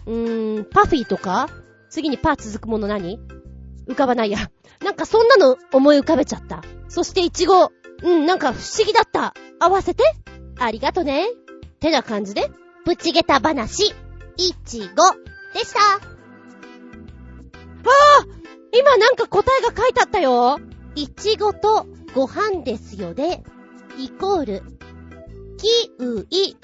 [0.10, 1.48] うーん、パフィーとか？
[1.90, 3.20] 次にパー続くもの何？
[3.88, 4.50] 浮かばないや。
[4.84, 6.64] なんかそんなの思い浮かべちゃった。
[6.88, 7.72] そしてイチゴ。
[8.02, 9.36] うん、なんか不思議だった。
[9.60, 10.04] 合わせて？
[10.58, 11.28] ありがとね。
[11.80, 12.50] てな感じで、
[12.86, 13.94] プチゲタ話、イ
[14.66, 14.86] チゴ
[15.54, 15.80] でした。
[15.80, 16.00] あ
[17.84, 17.88] あ
[18.74, 20.60] 今なんか答えが書いてあったよ。
[20.96, 23.44] いちごとご飯ですよで、
[23.98, 24.64] イコール、
[25.58, 25.68] キ
[26.04, 26.56] ウイ。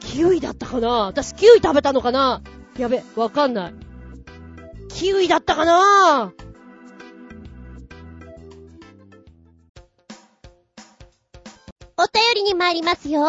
[0.00, 0.88] キウイだったかな？
[1.06, 2.42] 私キウイ食べたのかな？
[2.78, 3.74] やべ、わかんない。
[4.88, 6.32] キウイだったかな？
[11.96, 13.24] お便りに参りますよ。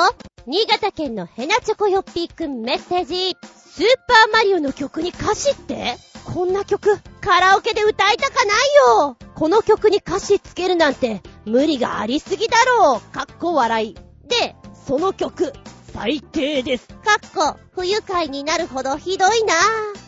[0.46, 3.36] 新潟県のヘナチョコヨッピーくんメッセージ。
[3.56, 5.98] スーパーマリオの曲に歌詞って？
[6.26, 8.56] こんな曲、カラオケで歌いたかない
[9.00, 13.94] よこの曲に歌詞つけるなんて、無理がありすぎだろうかっこ笑い。
[14.28, 14.56] で、
[14.86, 15.54] その曲、
[15.94, 16.88] 最低です。
[16.88, 19.54] かっこ、不愉快になるほどひどいな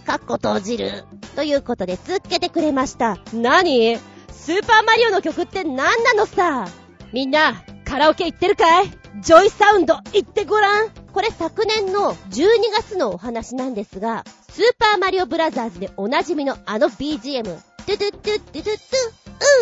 [0.06, 1.04] かっこ閉じる。
[1.36, 3.18] ということで、つっけてくれました。
[3.34, 3.98] なに
[4.30, 6.68] スーパーマリオの曲って何なのさ？
[7.14, 8.92] みんな、カラオケ行ってるかい？
[9.22, 18.70] ジョイサウンド行ってごらんこれ昨年の12月のお話なんですが、スーパーマリオブラザーズでおなじみのあの BGM、トゥトゥトゥトゥトゥト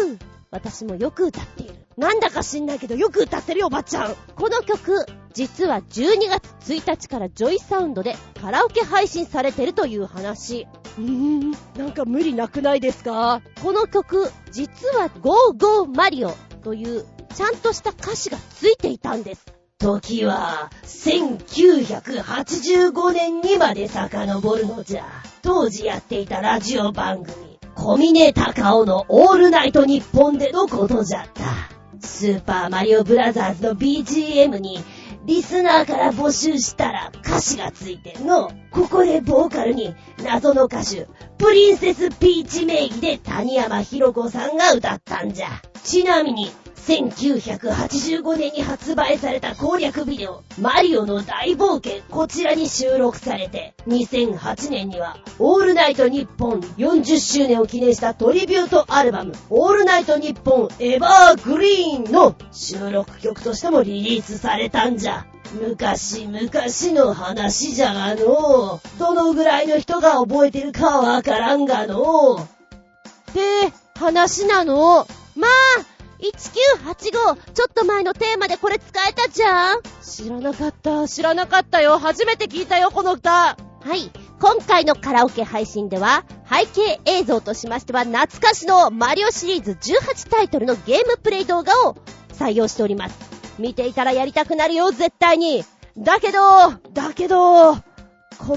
[0.03, 0.19] ゥ、うん。
[0.51, 1.75] 私もよく歌っている。
[1.97, 4.15] なんだか知んないけどよく歌ってるよ、おばちゃん。
[4.35, 10.67] この曲、実は12月1日からジョイサウンドでカラオケ配信されてるという話。
[10.97, 13.41] うーん、なんか無理なくないですか？
[13.61, 16.31] この曲、実は Go Go マリオ
[16.63, 19.45] というちゃんとした歌詞がついていたんです。
[19.77, 25.05] 時は、1985年にまで遡るのじゃ。
[25.41, 27.48] 当時やっていたラジオ番組、
[27.79, 32.05] 小峰高尾のオールナイトニッポンでのことじゃった。
[32.05, 34.83] スーパーマリオブラザーズの BGM に、
[35.25, 38.51] リスナーから募集したら歌詞がついてんの。
[38.71, 45.47] ここでボーカルに謎の歌手、プリンセスピーチ名義で谷山ひろ子さんが歌ったんじゃ。
[45.81, 46.51] ちなみに、
[46.87, 65.25] 1985年に発売された攻略ビデオ、マリオの大冒険、こちらに収録されて、2008年には、オールナイトニッポン40周年を記念したトリビュートアルバム、オールナイトニッポンエバーグリーンの収録曲としてもリリースされたんじゃ。
[65.53, 66.49] 昔々
[66.93, 68.79] の話じゃがの。
[68.99, 72.35] どのぐらいの人が覚えてるかわからんがの。
[72.35, 75.07] って話なの。
[75.35, 77.53] まあ、1985!
[77.53, 81.97] ちょっと前のテーマでこれ使えたじゃん知らなかった、知らなかったよ。
[81.97, 83.31] 初めて聞いたよ、この歌。
[83.31, 83.57] は
[83.95, 84.11] い。
[84.41, 91.95] 今回のカラオケ配信では、背景映像としましては、懐かしのマリオシリーズ18タイトルのゲームプレイ動画を
[92.33, 93.17] 採用しております。
[93.57, 95.63] 見ていたらやりたくなるよ、絶対に。
[95.97, 97.81] だけど、だけど、こ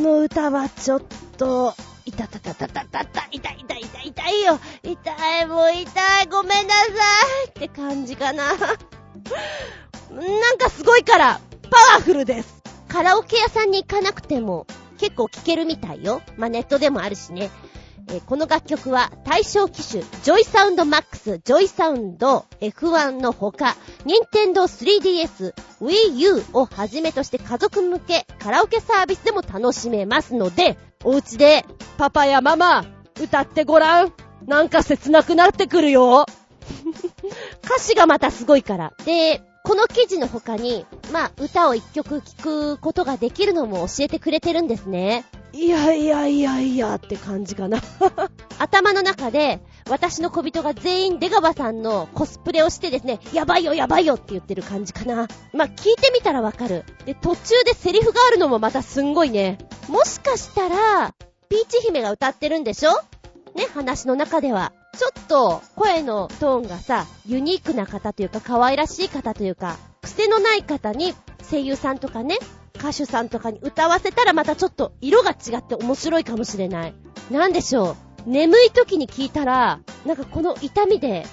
[0.01, 1.03] の歌はちょっ
[1.37, 4.59] と、痛たたたたたたた、痛い痛い痛い痛いよ。
[4.83, 6.81] 痛い、もう痛い、ごめんなさ
[7.47, 8.49] いって感じかな。
[8.49, 8.59] なん
[10.59, 12.63] かすごいから、パワフルです。
[12.89, 14.67] カラオケ屋さんに行かなくても
[14.99, 16.23] 結構聴けるみたいよ。
[16.37, 17.51] まあ、ネットでもあるしね。
[18.09, 31.65] えー、この楽曲は対象機種、ジョイサウンドマックス、ジョイサウンド F1 のほか、ニンテンドー 3DS、Wii U をはじめとして家族向けカラオケサービスでも楽しめますので、お家で
[31.99, 32.85] パパやママ、
[33.21, 34.13] 歌ってごらん。
[34.47, 36.27] なんか切なくなってくるよ。
[37.65, 38.93] 歌詞がまたすごいから。
[39.05, 45.25] で、この記事の他に、まあ、歌を一曲聴くことができるのも教えてくれてるんですね。
[45.55, 47.79] いやいやいやいやって感じかな。
[48.59, 55.29] 頭の中で、私の小人が全員出川さんのコスプレをしてですね、やばいよやばいよって言ってる感じかな。
[55.53, 56.85] まあ、聞いてみたらわかる。
[57.05, 59.59] で、途中でセリフがあるのもまたすんごいね。
[59.89, 61.15] もしかしたら、
[61.49, 62.91] ピーチ姫が歌ってるんでしょ？
[63.55, 64.73] ね、話の中では。
[64.99, 71.15] ちょっと声のトーンがさ、ユニークな方というか可愛らしい方というか、癖のない方に
[71.51, 72.39] 声優さんとかね、
[72.83, 76.95] 歌手さんとかに歌わせたらまたちょっと色が違って面白いかもしれない。
[77.31, 78.31] なんでしょう。
[78.31, 81.25] 眠い時に聞いたら、なんかこの痛みで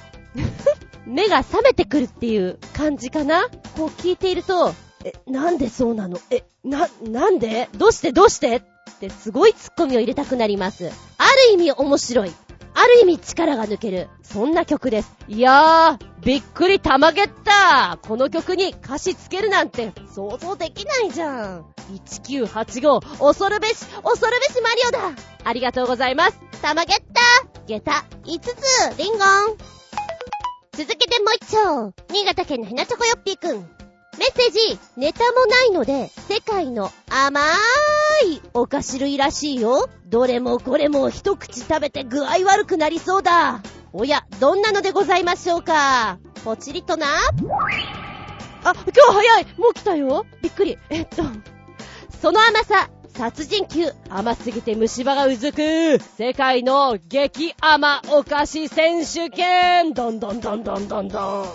[1.07, 6.19] 目が覚めてくるっていう感じかなこう聞いていると、え、なんでそうなの？
[6.29, 7.69] え、な、なんで？
[7.77, 8.57] どうしてどうして？
[8.57, 8.61] っ
[8.99, 10.91] てすごいツッコミを入れたくなります。
[11.17, 12.31] ある意味面白い。
[12.73, 14.09] ある意味力が抜ける。
[14.23, 15.15] そんな曲です。
[15.27, 21.65] いやー、びっくりたまげったこの曲に歌詞つけるなんて想像できないじゃん。
[22.23, 24.99] 1985、恐るべし、恐るべしマリオだ
[25.43, 26.39] ありがとうございます。
[26.61, 27.21] たまげった
[27.67, 27.91] 下駄
[28.23, 29.19] 5つ、リンゴン
[30.73, 31.93] 続けてもう一丁。
[32.13, 33.78] 新潟県のひなちょこよっぴーくん。
[34.17, 37.41] メッセージ、ネタもないので、世界の甘
[38.25, 39.89] いお菓子類らしいよ。
[40.07, 43.61] どれもこれも一口食べて具合悪くなりそうだ。
[43.93, 46.19] おや、どんなのでございましょうか？
[46.43, 47.07] ポチリとな。
[48.63, 50.77] あ、今日早いもう来たよびっくり。
[50.89, 51.23] えっと、
[52.21, 61.45] その甘さ、殺人級、甘すぎて虫歯がうずく、世界の激甘お菓子選手権どんどんどんどんどんどん。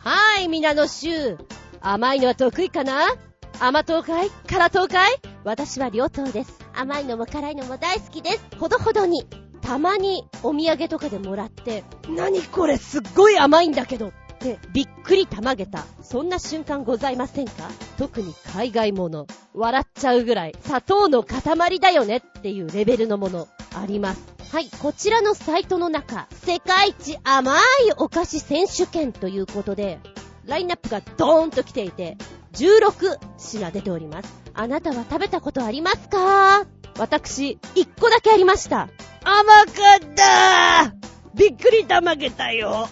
[0.00, 1.36] はい、皆の衆。
[1.84, 3.14] 甘いのは得意かな？
[3.60, 4.30] 甘党かい？
[4.48, 5.10] 辛党かい？
[5.42, 6.58] 私は両党です。
[6.74, 8.40] 甘いのも辛いのも大好きです。
[8.58, 9.26] ほどほどに。
[9.60, 15.84] たまにお土産とかでもらって、何これすっごい甘いんだけどってびっくりたまげた。
[16.02, 17.68] そんな瞬間ございませんか？
[17.98, 19.26] 特に海外もの。
[19.52, 24.22] 笑っちゃうぐらい砂糖の塊だよねっていうレベルのものあります。
[24.52, 27.60] はい、こちらのサイトの中、世界一甘い
[27.96, 29.98] お菓子選手権ということで、
[30.46, 32.16] ラインナップがドーンと来ていて、
[32.54, 34.42] 16品出ております。
[34.54, 36.66] あなたは食べたことありますか？
[36.98, 38.88] 私、1個だけありました。
[39.24, 40.94] 甘かった
[41.34, 42.88] びっくりたまげたよ。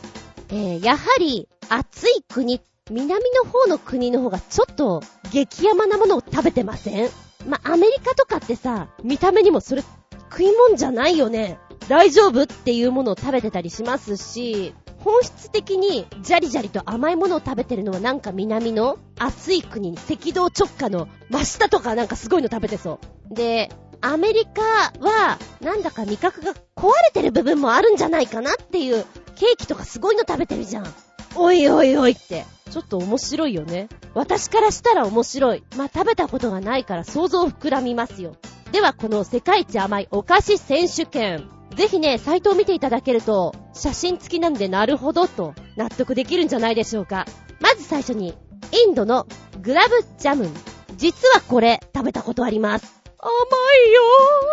[0.49, 2.61] えー、やはり、暑い国、
[2.91, 7.11] 南の方の国の方がちょっと激甘なものを食べてません？
[7.47, 9.83] まアメリカとかってさ、見た目にもそれ
[10.31, 11.59] 食い物じゃないよね。
[11.89, 12.45] 大丈夫？
[12.45, 23.35] っていうものを食べてたりしますし、本質的にジャリジャリと甘いものを食べてるのはなんか南の暑い国赤道直下の真下とかなんかすごいの食べてそう。
[23.35, 23.71] で、
[24.03, 24.63] アメリカ
[25.01, 29.05] はなんだか味覚が壊れてる部分もあるんじゃないかなっていう
[29.37, 30.87] ケーキとかすごいの食べてるじゃん。
[31.35, 32.45] おいおいおいって。
[32.71, 33.89] ちょっと面白いよね。
[34.15, 35.65] 私からしたら面白い。
[35.77, 38.37] まあ、食べたことがないから想像膨らみますよ。
[38.71, 41.49] では、この世界一甘いお菓子選手権。
[41.81, 47.25] ぜひね、サイトを見ていただけると、写真付きなんでなるほどと納得できるんじゃないでしょうか。
[47.59, 48.35] まず最初に、
[48.71, 49.27] インドの
[49.63, 50.55] グラブジャムン。
[50.99, 53.01] 実はこれ、食べたことあります。
[53.19, 54.03] 甘いよ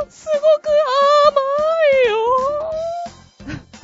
[0.08, 0.70] すごく
[1.28, 1.42] 甘
[2.06, 2.80] いよ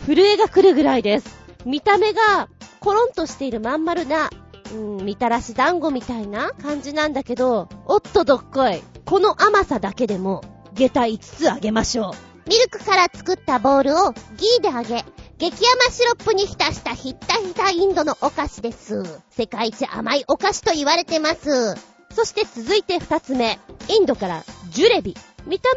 [0.06, 1.38] 震えが来るぐらいです。
[1.66, 2.48] 見た目が、
[2.80, 4.30] コロンとしているまん丸な、
[4.74, 8.82] うん、みたらし団子みたいな感じなんだけど、おっとどっこい。
[9.04, 12.33] この甘さだけでも、下駄5つあげましょう。
[12.48, 15.06] ミルクから作ったボールをギーで揚げ、
[15.38, 19.04] 激甘シロップに浸したヒッタヒタインドのお菓子です。
[19.32, 21.76] 世界一甘いお菓子と言われてます。
[22.12, 23.60] そして続いて二つ目。
[23.90, 25.16] インドからジュレビ。
[25.46, 25.70] 見た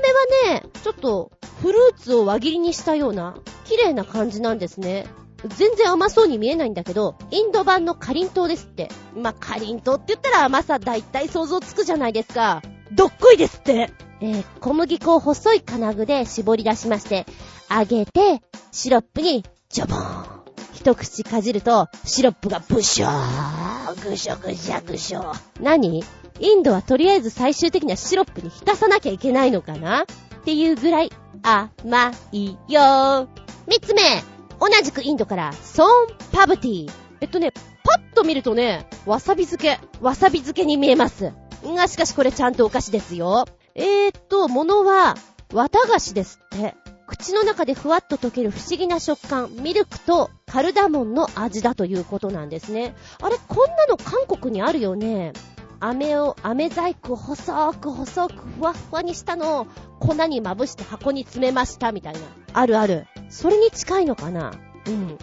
[0.46, 5.06] 目はね、ちょっとフルーツを輪切りにしたような綺麗な感じなんですね。
[5.48, 8.88] 全然甘そうに見えないんだけど、インド版のカリン糖ですって。
[9.14, 12.62] まあ、カリン糖って言ったら甘さ大体想像つくじゃないですか。
[12.92, 17.26] どっこいですってえー、小麦粉を細い金具で絞り出しまして、
[17.70, 18.40] 揚げて、
[18.72, 20.36] シロップに、ジョボーン。
[20.72, 25.32] 一口かじると、シロップがブショー、ぐしょぐしょぐしょ。
[25.60, 26.04] 何？
[26.38, 30.02] インドはとりあえず最終的にはシロップに浸さなきゃいけないのかな？
[30.02, 30.06] っ
[30.44, 31.10] ていうぐらい
[31.42, 33.28] 甘いよ。
[33.66, 34.02] 三つ目、
[34.60, 35.90] 同じくインドから、ソーン
[36.32, 36.90] パブティ。
[37.20, 37.52] えっとね、
[37.82, 41.32] パッと見るとね、わさび漬け、わさび漬けに見えます。
[41.64, 43.46] が、しかしこれちゃんとお菓子ですよ。
[43.78, 45.14] えーっと、ものは、
[45.52, 46.74] 綿菓子ですって。
[47.06, 52.94] 口の中でふわっと溶ける不思議な食感、ミルクとカルダモンの味だということなんですね。
[53.20, 55.34] あれ、こんなの韓国にあるよね。
[55.78, 59.66] 飴を、飴細工を細く細くふわふわにしたのを
[60.00, 62.20] 粉にまぶして箱に詰めましたみたいな。
[62.54, 63.06] あるある。
[63.28, 64.52] それに近いのかな
[64.86, 65.18] うん。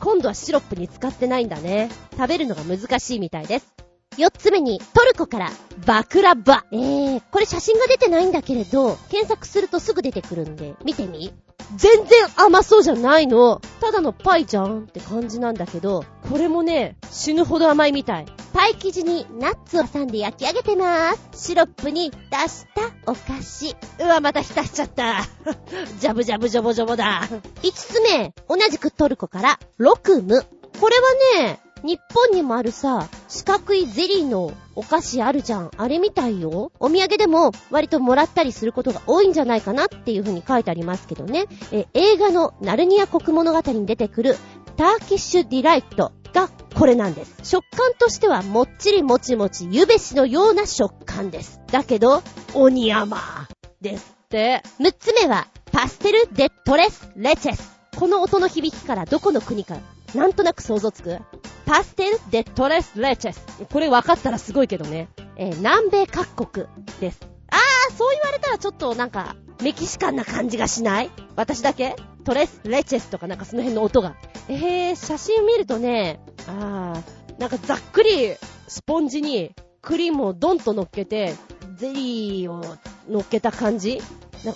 [0.00, 1.90] 今度はシロップに使ってないんだね。
[2.12, 3.87] 食べるのが難しいみたいです。
[4.18, 5.50] 四つ目に、トルコから、
[5.86, 6.64] バクラバ。
[6.72, 11.32] えー、これ写真が出てないんだけれど、検索するとすぐ出てくるんで、見てみ。
[11.76, 13.60] 全然甘そうじゃないの。
[13.80, 18.26] ただのパイじゃんって感じなんだけど、これもね、死ぬほど甘いみたい。
[18.52, 21.50] パイ生地にナッツを挟んで焼き上げてまーす。
[21.50, 22.16] シロップに出
[22.48, 23.76] したお菓子。
[24.00, 25.22] うわ、また浸しちゃった。
[26.00, 27.28] ジャブジャブジョボジョボだ。
[27.62, 30.44] 五つ目、同じくトルコから、ロクム。
[30.80, 30.96] これ
[31.36, 35.70] はね、日本にもあるさ、四角いゼリーのお菓子あるじゃん。
[35.76, 36.72] あれみたいよ。
[36.80, 41.46] お土産でも割ともらったりすることが多いんじゃないかなっていう風に書いてありますけどね。
[41.72, 44.36] え、映画のナルニア国物語に出てくる
[44.76, 47.34] ターキッシュディライトがこれなんです。
[47.42, 51.60] 食感としてはもっちりもちもちゆべしのような食感です。
[51.72, 52.22] だけど、
[52.54, 53.48] 鬼山
[53.80, 54.62] ですって。
[54.80, 57.78] 6つ目は、パステル・デ・トレス・レチェス。
[57.98, 59.76] この音の響きからどこの国か
[60.14, 61.18] なんとなく想像つく？
[61.66, 63.44] パステル・デ・トレス・レチェス。
[63.70, 65.08] これ分かったらすごいけどね。
[65.36, 66.66] えー、南米各国
[67.00, 67.20] です。
[67.50, 71.10] あー、そう言われたらちょっとなんか、メキシカンな感じがしない？
[71.36, 71.96] 私だけ？
[72.24, 74.16] トレス・レチェスとかなんかその辺の音が。
[74.48, 78.34] えー、写真見るとね、あー、なんかざっくり
[78.66, 81.34] スポンジにクリームをドンと乗っけて、
[81.76, 82.64] ゼリーを
[83.08, 84.00] 乗っけた感じ？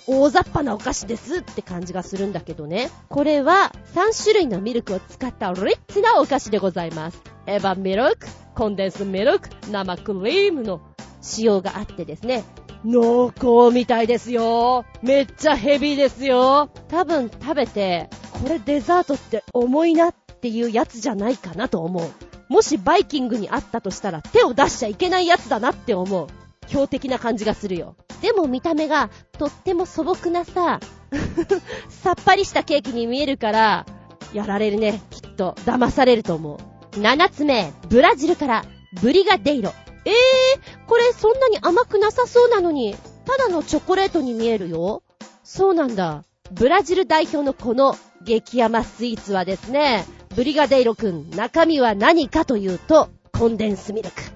[0.07, 2.89] 大雑把なお菓子ですって感じがするんだけどね。
[3.09, 7.21] これは3種類のミルクを使ったリッチなお菓子でございます。
[7.45, 10.81] エヴァミルク、コンデンスミルク、生クリームの
[11.21, 12.43] 使用があってですね。
[12.85, 14.85] 濃厚みたいですよ。
[15.01, 16.69] めっちゃヘビーですよ。
[16.89, 22.09] 多分食べて、これデザートって重いなっていうやつじゃないかなと思う。
[22.49, 26.27] もしバイキングにあったとしたら手を出しちゃいけないやつだなって思う。
[26.67, 27.95] 強敵な感じがするよ。
[28.21, 30.79] でも見た目がとっても素朴なさ、
[31.89, 33.85] さっぱりしたケーキに見えるから、
[34.33, 35.01] やられるね。
[35.09, 35.55] きっと。
[35.65, 36.97] 騙されると思う。
[36.97, 38.65] 7つ目、ブラジルから
[39.01, 39.73] ブリガデイロ。
[40.05, 42.95] えー、これそんなに甘くなさそうなのに、
[43.25, 45.03] ただのチョコレートに見えるよ。
[45.43, 46.23] そうなんだ。
[46.51, 50.05] ブラジル代表のこの激甘スイーツはですね、
[50.35, 54.32] ブリガデイロくん、中身は何かというと、コンデンスミルク。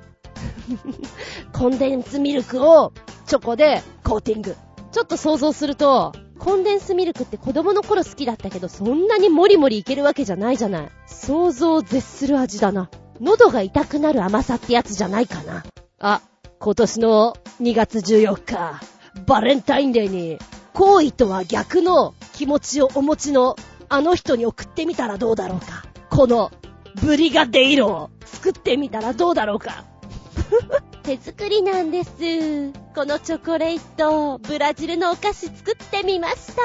[1.54, 2.94] コンデンスミルクを
[3.26, 4.56] チョコでコーティング。
[4.92, 10.90] ちょっと想像すると、コンデンスミルクって子供の頃好きだったけど、そんなにモリモリいけるわけじゃないじゃない。
[11.06, 12.90] 想像を絶する味だな。
[13.20, 15.66] 喉が痛くなる甘さってやつじゃないかな。
[16.00, 16.22] あ、
[16.60, 18.82] 今年の2月14日、
[19.26, 20.38] バレンタインデーに、
[20.74, 23.56] 行為とは逆の気持ちをお持ちの
[23.90, 25.86] あの人に送ってみたらどうだろうか。
[26.10, 26.52] この、
[27.02, 29.86] ブリガデイロを作ってみたらどうだろうか。
[31.04, 32.12] 手作りなんです。
[32.96, 36.62] このチョコレート、ブラジルのお菓子作ってみました。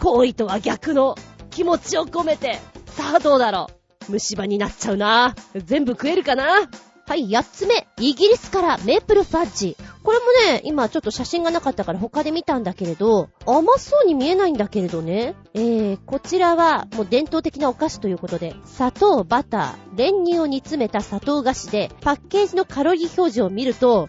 [0.00, 1.16] 行為とは逆の
[1.50, 3.68] 気持ちを込めて、さあどうだろ
[4.08, 4.12] う。
[4.12, 5.34] 虫歯になっちゃうな。
[5.54, 6.68] 全部食えるかな
[7.06, 7.86] はい、8つ目。
[7.98, 9.76] イギリスからメープルファッジ。
[10.02, 10.24] これも
[10.54, 15.34] ね、今ちょっと写真がなかったから他で見たんだけれど、甘そうに見えないんだけれどね。
[15.54, 24.08] えー、こちらはもう伝統的なお菓子ということで、砂糖、バター、練乳を煮詰めた砂糖菓子で、パッケージのカロリー表示を見ると、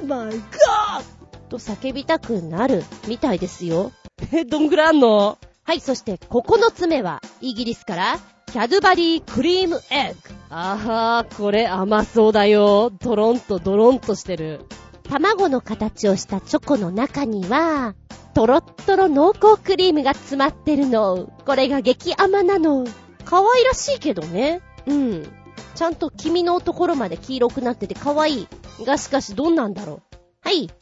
[0.00, 3.92] オーマイガーと叫びたくなるみたいですよ。
[4.32, 5.38] え、どんぐらいあんの？
[5.66, 8.20] はい、そして9つ目は、イギリスから、
[8.52, 10.16] キャドバリークリームエッグ。
[10.48, 12.90] あー、これ甘そうだよ。
[13.02, 14.64] ドロンとドロンとしてる。
[15.02, 17.96] 卵の形をしたチョコの中には、
[18.32, 21.32] トロットロ濃厚クリームが詰まってるの。
[21.44, 22.86] これが激甘なの。
[23.24, 24.62] 可愛らしいけどね。
[24.86, 25.28] うん。
[25.74, 28.48] ちゃんと黄身のところまで黄色くなってて可愛い。
[28.84, 30.16] がしかしどんなんだろう。
[30.42, 30.68] はい。
[30.68, 30.74] と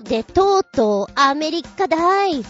[0.00, 2.44] ーでとうとうアメリカ大。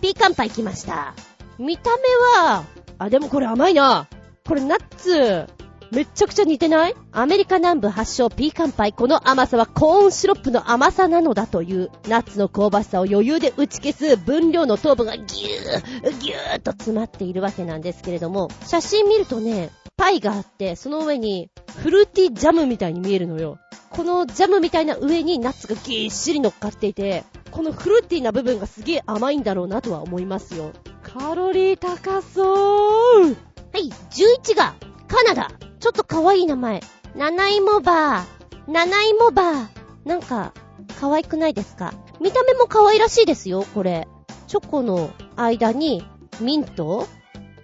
[0.00, 1.14] ピーカンパイ来ました。
[1.58, 2.02] 見た目
[2.46, 2.64] は、
[2.98, 4.08] あ、でもこれ甘いな。
[4.46, 5.46] これナッツ、
[5.90, 6.94] めっちゃくちゃ似てない？
[7.12, 8.92] アメリカ南部発祥ピーカンパイ。
[8.92, 23.58] この甘さはコーンシロップの甘さなのだという、ナッツの香ばしさを余裕で打ち消す分量の糖分がギュー、ギューと詰まっているわけなんですけれども、写真見るとね、パイがあって、その上にフルーティージャムみたいに見えるのよ。
[23.90, 27.22] このジャムみたいな上にナッツがぎっしり乗っかっていて、
[27.54, 30.72] このフルーティーな部分がすげえ甘いんだろうなとは思いますよ。
[31.04, 33.32] カロリー高そうは
[33.78, 34.74] い、11が
[35.06, 35.50] カナダ。
[35.78, 36.80] ちょっと可愛い名前。
[37.14, 38.70] 七芋バー。
[38.70, 39.68] 七芋バー。
[40.04, 40.52] なんか、
[41.00, 41.94] 可愛くないですか？
[42.20, 44.08] 見た目も可愛らしいですよ、これ。
[44.48, 46.04] チョコの間に、
[46.40, 47.06] ミント？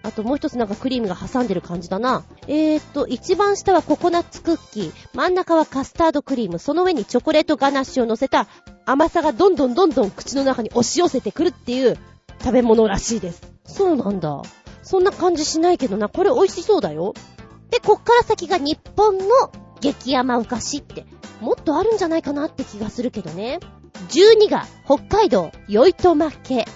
[0.02, 2.24] あともう一つなんかクリームが挟んでる感じだな。
[2.46, 4.92] えーっと、一番下はココナッツクッキー。
[5.14, 6.58] 真ん中はカスタードクリーム。
[6.58, 8.46] その上にチョコレートガナッシュを乗せた
[8.86, 11.98] 甘さがどんどんどんどん口の中に押し寄せてくるっていう
[12.40, 13.42] 食べ物らしいです。
[13.64, 14.42] そうなんだ。
[14.82, 16.08] そんな感じしないけどな。
[16.08, 17.14] これ美味しそうだよ。
[17.70, 19.24] で、こっから先が日本の
[19.80, 21.04] 激甘お菓子って、
[21.40, 23.60] もっとあるんじゃないかなって気がするけどね。
[24.08, 26.66] 12が北海道酔いと負け。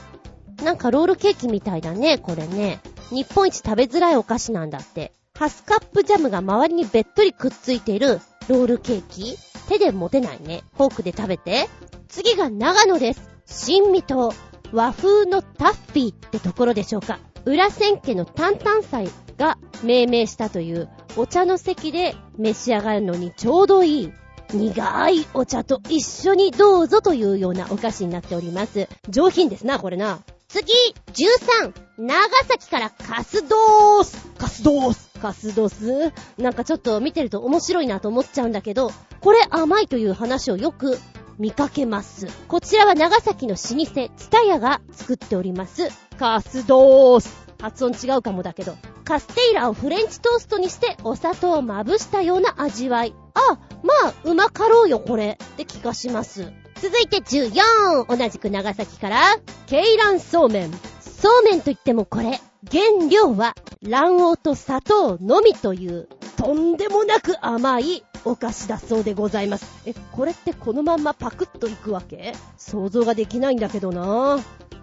[0.63, 2.81] なんかロールケーキみたいだね、これね。
[3.11, 5.13] 日本一食べづらいお菓子なんだって。
[5.37, 9.37] ハスカップジャムが周りにべっとりくっついているロールケーキ
[9.69, 10.63] 手で持てないね。
[10.77, 11.69] フォークで食べて。
[12.09, 13.29] 次が長野です。
[13.47, 14.33] 新味と
[14.73, 17.19] 和風のタッフィーってところでしょうか。
[17.45, 24.13] 裏千家の担々祭が命名したというお茶の席で召し上がるのにちょうどいい
[24.53, 28.89] 苦いお茶と一緒にどうぞというようなお菓子になっております。
[29.09, 30.21] 上品ですな、これな。
[30.55, 30.73] 次、
[31.13, 34.25] 13、長崎からカスドース。
[34.39, 35.11] カスドース。
[35.19, 36.13] カスドス？
[36.39, 41.01] なんかちょっと見てると面白いなと思っちゃうんだけど、これ甘いという話をよく
[41.41, 42.29] 見かけます。
[42.47, 45.89] こちらは長崎の老舗、ツタヤが作っております。
[46.21, 47.37] カスドース。
[47.61, 48.77] 発音違うかもだけど。
[49.05, 53.13] カステイラをフレンチトーストにしてお砂糖をまぶしたような味わい。
[53.35, 55.37] あ、まあ、うまかろうよ、これ。
[55.43, 56.53] って気がします。
[56.81, 58.17] 続いて14。
[58.17, 59.21] 同じく長崎から、
[59.67, 60.71] ケイランそうめん。
[61.01, 69.67] そうめんといってもこれ、原料は卵黄と砂糖のみという、とんでもなく甘いお菓子だそうでございます。
[69.87, 72.35] え、これってこのまんまパクッといくわけ？
[72.59, 74.39] 想像ができないんだけどな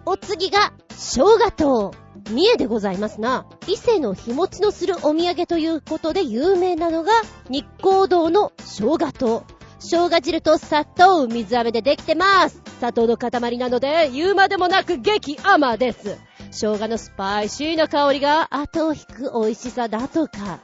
[0.05, 1.93] お次が、生姜糖。
[2.29, 3.45] 三重でございますな。
[3.67, 7.11] 伊勢の日持ちのするお土産ということで有名なのが、
[7.49, 9.43] 日光堂の生姜糖。
[9.83, 12.61] 生姜汁と砂糖、水飴でできてます。
[12.77, 16.19] 砂糖の塊なので、言うまでもなく激甘です。
[16.51, 20.59] 生姜のスパイシーな香りが後を引く美味しさだとか。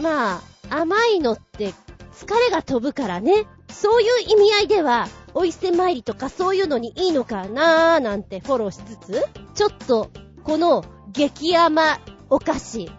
[0.00, 0.40] まあ、
[0.70, 1.74] 甘いのって
[2.14, 3.44] 疲れが飛ぶからね。
[3.70, 10.10] そういう意味合いでは、お伊勢参りとかそういうのにいいのかなーなんてフォローしつつ、ちょっと、
[10.42, 12.00] この激甘
[12.30, 12.90] お菓子、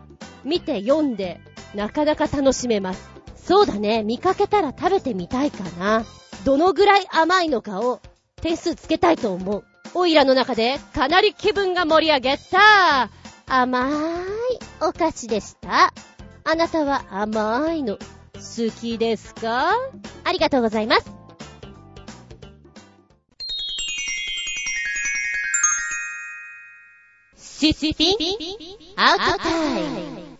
[0.43, 1.41] 見て読んで、
[1.74, 3.14] なかなか楽しめます。
[3.45, 6.03] そうだね、見かけたら食べてみたいかな。
[6.45, 8.01] どのぐらい甘いのかを
[8.41, 9.63] 点数つけたいと思う。
[9.93, 13.09] オイラの中でかなり気分が盛り上げた
[13.45, 14.29] 甘ーい
[14.81, 15.93] お菓子でした。
[16.43, 19.69] あなたは甘いの好きですか？
[20.23, 21.11] ありがとうございます。
[27.37, 28.17] シシピン
[28.97, 30.37] アウトタイム。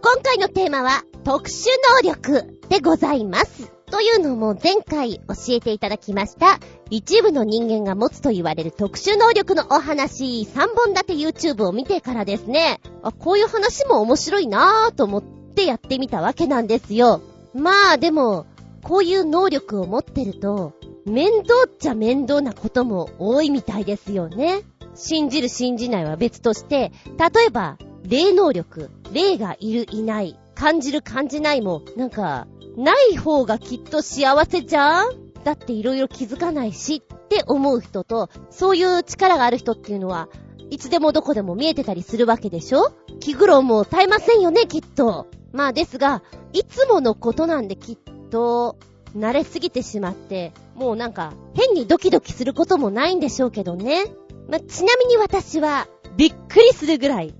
[0.00, 1.66] 今回のテーマは、特殊
[2.02, 3.70] 能力でございます。
[3.90, 6.58] というのも前回教えていただきました、
[6.88, 17.20] 一部の人間が持つと言われる特殊能力のお話、3本立て YouTube を見てからですね、あ、こういう話も面白いなぁと思ってやってみたわけなんですよ。
[17.52, 18.46] まあでも、
[18.82, 20.72] こういう能力を持ってると、
[21.04, 24.62] 面倒っちゃ面倒なことも多いみたいですよね。
[24.94, 40.28] 信じる信じないは別として、例えば、霊能力、霊がいるいない、感じる感じないも、なんか、ない方がきっと幸せじゃんだって色々気づかないしって思う人と、そういう力がある人っていうのは、
[40.70, 42.92] いつでもどこでも見えてたりするわけでしょ？
[43.20, 45.28] 気苦労も絶えませんよね、きっと。
[45.52, 47.98] まあですが、いつものことなんできっ
[48.30, 48.76] と、
[49.16, 54.04] 慣れすぎてしまって、もうなんか、変にドキドキすることもないんでしょうけどね。
[54.48, 55.86] まあ、ちなみに私は、
[56.16, 57.34] びっくりするぐらい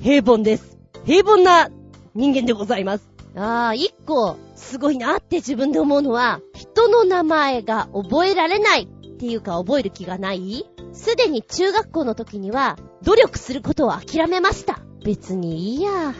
[0.00, 0.76] 平凡です。
[1.06, 1.70] 平凡な
[2.14, 3.08] 人間でございます。
[3.36, 14.80] ああ、一個、すごいなって自分で思うのは、人の名前が覚えられないっていうか覚える気がないすでに中学校の時には、努力することを諦めました。
[15.04, 16.14] 別にいいや。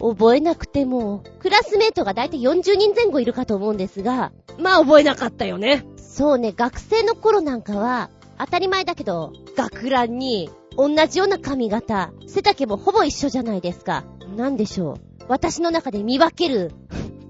[0.00, 5.84] 覚えなくても、クラスメートがだいたい40人前後いるかと思うんですが、まあ覚えなかったよね。
[5.96, 14.04] そうね、学生の頃なんかは、当たり前だけど、学ランに、同じような髪型、背丈もほぼ一緒じゃないですか。
[14.36, 15.07] なんでしょう。
[15.28, 16.72] 私の中で見分ける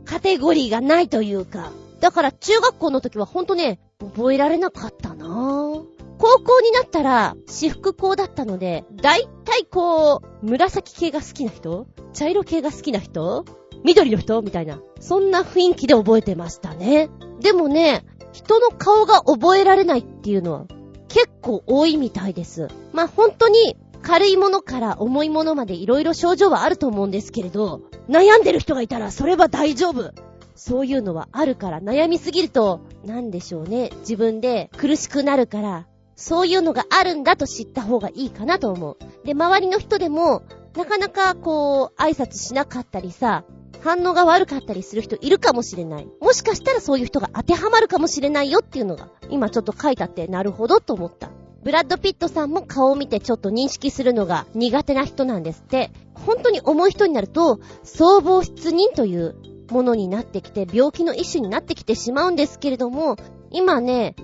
[0.04, 1.72] カテゴリーがないというか。
[2.00, 5.84] だから中学校の時はほんとね、覚えられなかったなぁ。
[6.18, 13.44] 高校になったら、私服校だったので、だいたいこう、紫系が好きな人茶色系が好きな人
[13.84, 14.80] 緑の人みたいな。
[15.00, 17.08] そんな雰囲気で覚えてましたね。
[17.40, 20.66] でもね、人の顔が覚えられないっていうのは、
[21.08, 22.68] 結構多いみたいです。
[22.92, 23.76] まあ、本当に、
[24.08, 30.14] 軽いものから重いものまで色々症状はあると思うんですけれど、悩んでる人がいたらそれは大丈夫。
[30.54, 33.90] そういうのはあるから悩みすぎると、なんでしょうね。
[34.00, 35.86] 自分で苦しくなるから、
[36.16, 38.96] そういうのがあるんだと知った方がいいかなと思う。
[39.26, 40.42] で、周りの人でも、
[40.74, 43.44] なかなかこう、挨拶しなかったりさ、
[43.82, 46.08] 反応が悪かったりする人いるかもしれない。
[46.22, 51.30] もしかしたらそういう人が当てはまるかもしれないよっていうのが、今ちょっと書いてあって、なるほどと思った。
[51.62, 55.90] ブラッド・ピットさんも顔を見てちょっと認識するのが苦手な人なんですって。
[56.14, 59.36] 本当に重い人になると、総合失認という
[59.70, 63.16] ものになってきて、病気の一種になってきてしまうんですけれども、
[63.50, 64.14] 今ね、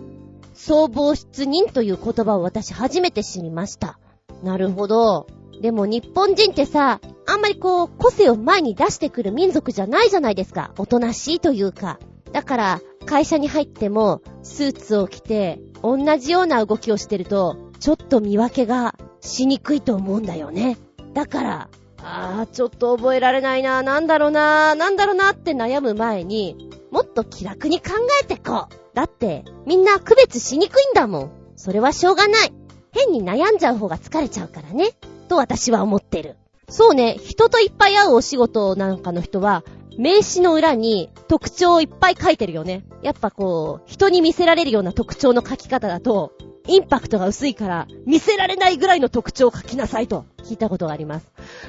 [0.54, 3.98] 総合失認という言葉を私初めて知りました。
[4.42, 5.26] なるほど。
[5.60, 10.72] でも日本人ってさ、あんまりこう、個性を前に出してくる民族じゃないじゃないですか。
[10.78, 11.98] おとなしいというか。
[12.34, 20.76] だから、会社に入っても、スーツを着て、同じような動きをしてると、ちょっと見分けがしにくいと思うんだよね。
[21.12, 21.68] だから、
[22.02, 28.96] あー、ちょっと覚えられないな、なんだろうな、なんだろうなって悩む前に、もっと気楽に考えてこう。
[28.96, 31.30] だって、みんな区別しにくいんだもん。
[31.54, 32.52] それはしょうがない。
[32.90, 34.90] 変に悩んじゃう方が疲れちゃうからね。
[35.28, 36.36] と私は思ってる。
[36.68, 39.62] そうね、人といっぱい会うお仕事なんかの人は、
[39.98, 42.84] 名刺の裏に特徴をいっぱい書いてるよね。
[43.02, 46.32] やっぱこう、人に見せられるような特徴の書き方だと、
[46.66, 51.26] インパクトが薄いから、見せられないぐらいの特徴を書きなさいと聞いたことがあります。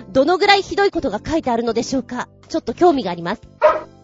[0.09, 2.29] どのぐらいひどいことが書いてあるのでしょうか？
[2.47, 3.41] ちょっと興味があります。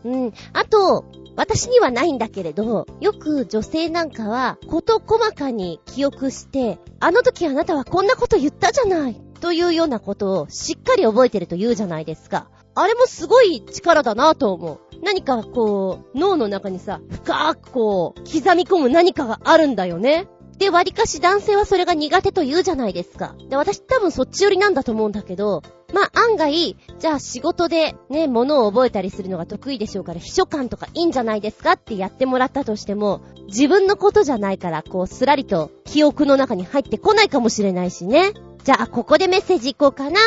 [0.03, 0.33] うん。
[0.53, 1.05] あと、
[1.37, 9.21] 私にはないんだけれど、よく女性なんかは、こと細かに記憶して、あの時あなたはこんなこと言ったじゃない。
[9.39, 12.49] というようなことをしっかり覚えてると言うじゃないですか。
[12.75, 14.79] あれもすごい力だなと思う。
[15.03, 20.27] 何かこう、脳の中にさ、深くこう、刻み込む何かがあるんだよね。
[20.57, 23.35] で、割かし男性はそれが苦手と言うじゃないですか。
[23.49, 38.33] で、私多分そっち寄りなんだと思うんだけど、まあ、案外、じゃあ仕事でね、物を覚えたりするのが得意でしょうから、秘書官とかいいんじゃないですかってやってもらったとしても、自分のことじゃないから、こう、すらりと記憶の中に入ってこないかもしれないしね。
[38.63, 40.19] じゃあ、ここでメッセージいこうかな。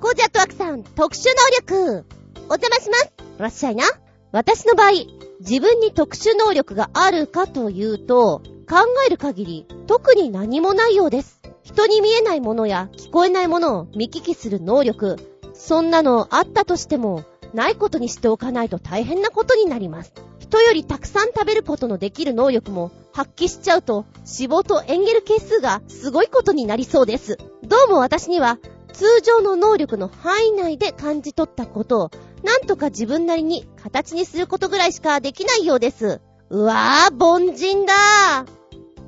[0.00, 2.04] コージャットワークさん、特殊能力。
[2.48, 3.12] お邪魔します。
[3.38, 3.84] いらっしゃいな。
[4.32, 4.92] 私の場合、
[5.40, 8.76] 自分に特殊能力があるかというと、考
[9.06, 11.40] える限り、特に何もないようです。
[11.62, 15.16] 人に見えないものや聞こえないものを見聞きする能力。
[15.54, 17.24] そんなのあったとしても、
[17.54, 20.12] ないことにしておかないと大変なことになります。
[20.38, 27.38] 人よりたくさん食べることのできる能力も発揮しちゃうと脂肪とエンゲル係数がすごいことになりそうです。
[27.62, 28.58] どうも私には
[28.98, 32.10] 通常の能力の範囲内で感じ取ったことを
[32.42, 36.20] なんとか自分なりに形にすることぐらいしかできないようです。
[36.50, 37.94] うわぁ、凡人だ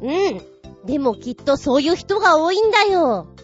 [0.00, 0.86] うん。
[0.86, 3.34] でもきっとそういう人が多いんだよ。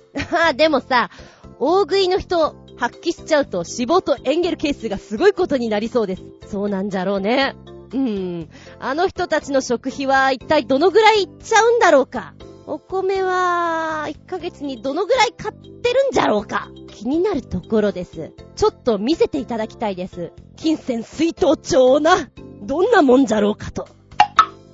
[0.48, 1.10] あでもさ、
[1.58, 6.22] 大食いの人、発揮しちゃうと脂肪とエンゲル係数がすごいことになりそうです。
[6.46, 7.56] そうなんじゃろうね。
[7.92, 8.48] うん。
[8.78, 12.34] あの人たちの食費は一体どのぐらいいっちゃうんだろうか。
[12.68, 16.68] お米は、1ヶ月にどのぐらい買ってるんじゃろうか？
[16.88, 18.32] 気になるところです。
[18.56, 20.32] ちょっと見せていただきたいです。
[20.56, 22.28] 金銭水筒帳な。
[22.62, 23.86] どんなもんじゃろうかと。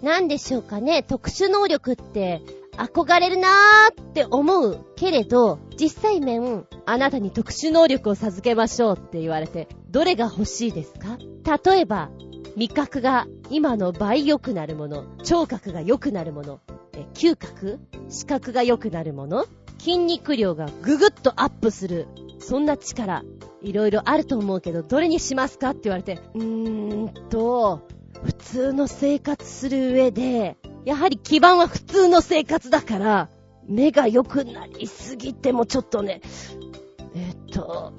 [0.01, 2.41] なんでしょうかね、特殊能力って
[2.79, 11.19] 憧れるなーって思うけれど、実際面、あなたに特殊能力を授けましょうって言われて、どれが欲しいですか？
[11.63, 12.09] 例えば、
[12.57, 16.61] 味覚が今の倍良くなるもの、聴覚が良くなるもの、
[17.15, 17.79] 嗅覚？
[18.09, 19.47] 視覚が良くなるもの？
[19.79, 22.07] 筋肉量がぐぐっとアップする。
[22.39, 23.23] そんな力、
[23.63, 27.89] いろいろあると思うけど、どれにしますかって言われて、うーんと、
[28.25, 33.29] 普通の生活する上で、やはり基盤は普通の生活だから、
[33.69, 36.21] 目が良くなりすぎてもちょっとね、
[37.15, 37.93] えっと、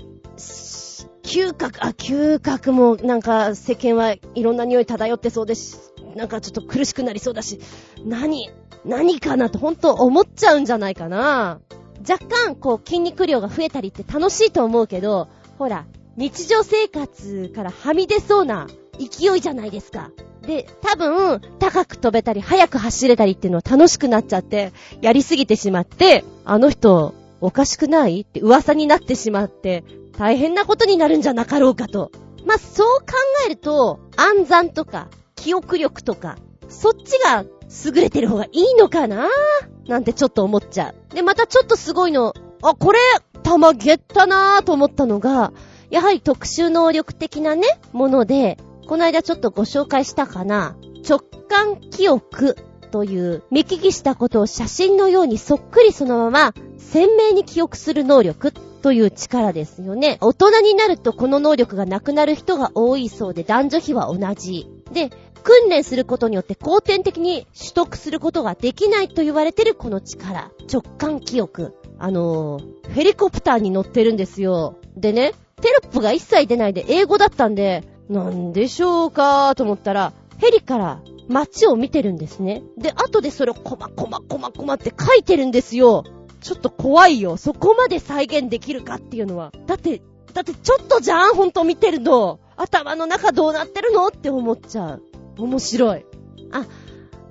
[1.24, 7.60] 嗅覚、あ、嗅覚もなんか世間はいろんな匂い漂ってそうですし、なんかちょっと苦しくなりそうだし、
[8.06, 8.50] 何、
[8.86, 11.60] 何かなと本当思っちゃうんじゃないかな。
[12.08, 15.86] 若干こう筋肉量が増えたりって楽しいと思うけど、ほら、
[16.18, 18.68] 日常生活からはみ出そうな
[19.00, 20.12] 勢いじゃないですか。
[20.42, 29.84] で、多分、高く飛べたり、速く走れたりっていうのは楽しくなっちゃって、やりすぎてしまって、あの人、おかしくないって噂になってしまって、
[30.18, 32.12] 大変なことになるんじゃなかろうかと。
[32.46, 33.06] まあ、そう考
[33.46, 37.46] えると、暗算とか、記憶力とか、そっちが
[37.86, 39.28] 優れてる方がいいのかな？
[39.88, 41.16] なんてちょっと思っちゃう。
[41.16, 43.00] で、またちょっとすごいの、あ、これ、
[43.42, 45.52] 玉ゲッタなーと思ったのが、
[45.90, 48.58] やはり特殊能力的なね、もので、
[48.88, 50.76] この間ちょっとご紹介したかな、
[51.08, 51.20] 直
[51.50, 52.56] 感記憶
[52.92, 58.52] という見聞きしたことを写真のようにそっくりそのまま鮮明に記憶する能力
[58.82, 60.18] という力ですよね。
[60.22, 64.70] 大人になるとこの能力がなくなる人が多いそうで男女比は同じ。
[64.92, 65.10] で、
[65.44, 70.52] 訓練することによって後天的に取得することができないと言われてるこの力。
[70.72, 71.76] 直感記憶。
[72.00, 74.78] あのー、ヘリコプターに乗ってるんですよ。
[74.96, 82.64] でね、テロップが一切出ないで英語だったんで、なんでしょうかと思ったら、ヘリから街を見てるんですね。
[82.78, 86.04] で、後でそれをコマコマコマコマって書いてるんですよ。
[86.42, 87.38] ちょっと怖いよ。
[87.38, 89.54] そこまで再現できるかっていうのは。
[89.66, 90.02] だって、
[90.34, 91.36] だってちょっとじゃん？
[91.36, 92.40] ほんと見てるの。
[92.58, 94.08] 頭の中どうなってるの？
[94.08, 95.04] って思っちゃう。
[95.38, 96.06] 面白い。
[96.52, 96.66] あ、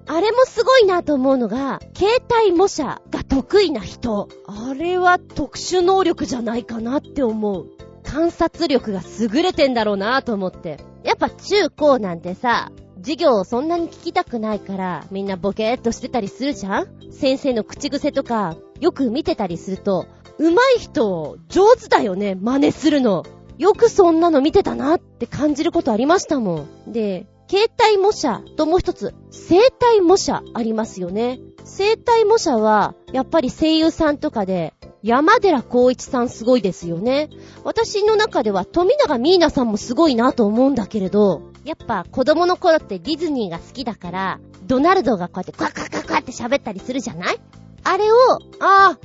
[0.07, 4.29] あれもすごいなと思うのが、携帯模写が得意な人。
[4.47, 7.67] あれは特殊能力じゃないかなって思う。
[8.03, 10.79] 観察力が優れてんだろうなと思って。
[11.05, 17.13] やっぱ中高なんてさ、授業をそんなに聞きたくないから、みんなボケーっとしてたりするじゃん？
[17.13, 20.07] 先生の口癖とか、よく見てたりすると、
[20.39, 23.25] 上手い人、上手だよね、真似するの。
[23.59, 26.93] よくそんなの見てたなって感じることありましたもん。
[26.93, 31.39] で、携帯模写ともう一つ、生体模写ありますよね。
[31.65, 34.73] 生体模写は、やっぱり声優さんとかで、
[35.03, 37.29] 山寺孝一さんすごいですよね。
[37.63, 47.41] 私の中では富永ミーナさんもすごいなと思うんだけれど、やっぱ子供の頃ってディズニーが好きだから、ドナルドがこうやってクワクワクワクワって喋ったりするじゃない？
[47.85, 48.99] あれを、ああ、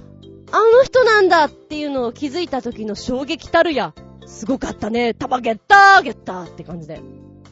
[0.53, 3.93] あの人なんだっていうのを気づいた時の衝撃たるや。
[4.25, 5.13] すごかったね。
[5.13, 7.01] タバゲッターゲッターって感じで。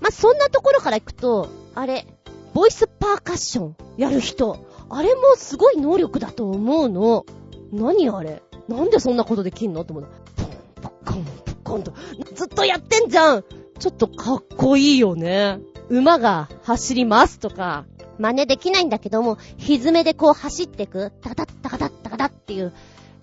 [0.06, 2.06] まあ、そんなところから行くと、あれ、
[2.54, 7.26] ボイスパーカッションやる人、あれもすごい能力だと思うの。
[7.72, 8.44] 何あれ？
[8.68, 9.82] なんでそんなことできんの？
[9.82, 10.10] って思うの。
[10.36, 11.94] ポン、ポッコン、ポッコンと。
[12.36, 13.44] ずっとやってんじゃん
[13.80, 15.58] ちょっとかっこいいよね。
[15.90, 17.86] 馬が走りますとか、
[18.20, 22.74] 真似できないんだけども、歪めでこう走ってく、タカタッタカタッタカタっていう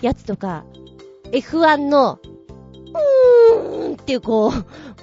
[0.01, 0.65] やつとか、
[1.31, 2.19] F1 の
[2.95, 4.53] うーんっていうこう、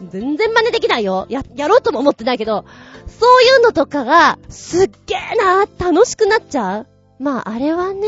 [0.10, 1.26] 全然真似できないよ。
[1.30, 2.66] や、やろうとも思ってないけど、
[3.08, 6.88] そういうのとかが、すっげーな、楽しくなっちゃう。
[7.20, 8.08] まあ、あれはね、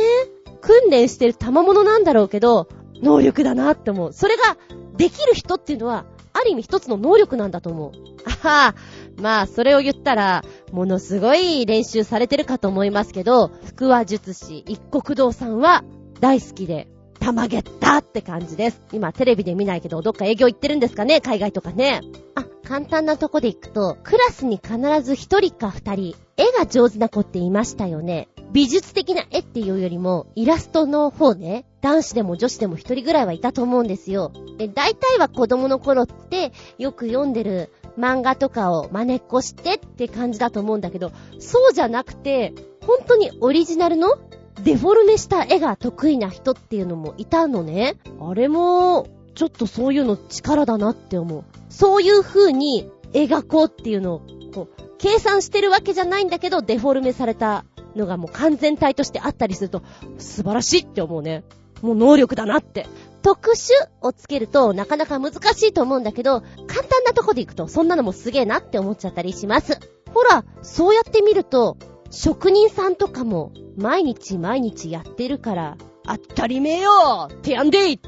[0.61, 2.67] 訓練してる賜物なんだろうけど、
[3.01, 4.13] 能力だなって思う。
[4.13, 4.57] それが、
[4.95, 7.91] できる人っていうのは、ある意味一つの能力なんだと思う。
[8.25, 8.75] あは
[9.17, 15.84] まあ、それを言ったら、ものすごい練習されてるかと思いますけど、腹話術師一国堂さんは
[16.19, 16.88] 大好きで、
[17.22, 18.82] たまげったって感じです。
[18.91, 21.22] 今テレビで見ないけど、どっか営業行ってるんですかね？
[21.22, 22.01] 海外とかね。
[22.34, 28.28] あ、簡単なとこで行くと、クラスに必ず一人か二人、絵が上手な子っていましたよね。
[28.51, 34.32] 美術的な絵っていうよりも、イラストの方ね、男子でも女子でも一人ぐらいはいたと思うんですよ。
[34.57, 44.17] で、大体は子供の頃って、よく読んでる漫画とかを真似っこしてって感じだと思うんだけど、そうじゃなくて、本当にオリジナルの
[44.64, 47.95] デフォルメした絵が得意な人っていうのもいたのね。
[48.20, 51.43] あれも、ちょっとそういうの力だなって思う。
[51.70, 54.22] そういう風に描こうっていうのを、
[54.53, 59.82] こう、計算してるわけじゃないんだけど、デフォルメされたのがもう完全体としてあったりすると、
[60.18, 61.43] 素晴らしいって思うね。
[61.82, 62.88] もう能力だなって。
[63.24, 69.80] 特殊をつけるとなかなか難しいと思うんだけど、簡単なとこで行くとそんなのもすげえなって思っちゃったりします。
[70.14, 71.78] ほら、そうやって見ると、
[72.12, 77.99] 職人さんとかも毎日毎日やってるから、当たりめよてやんでいっ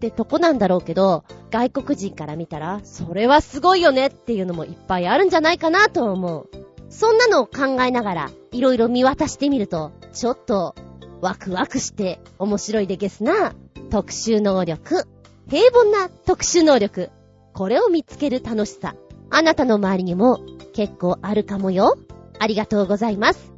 [0.00, 6.50] てとこなんだろうけど、外国人から見たら、それはすごいよねっていうのもいっぱいあるんじゃないかなと思う。
[6.90, 10.74] そんなのを考えながら、いろいろ見渡してみると、ちょっと、
[11.20, 13.54] ワクワクして面白いでげすな。
[13.90, 15.06] 特殊能力。
[15.48, 17.10] 平凡な特殊能力。
[17.52, 18.96] これを見つける楽しさ。
[19.30, 20.40] あなたの周りにも
[20.72, 21.96] 結構あるかもよ。
[22.40, 23.51] ありがとうございます。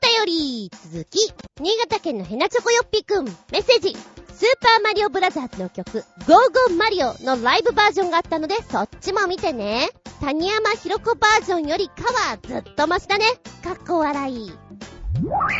[0.00, 3.96] 便り続き、新潟県のヘナチョコヨッピーくん、メッセージ。
[4.32, 9.90] スーパーマリオブラザーズの曲、ゴーゴーマリオのライブバージョンがあったので、そっちも見てね。
[10.20, 13.26] 谷山ひろ子バージョンよりかはずっとマシだね。
[13.62, 14.52] かっこ笑い。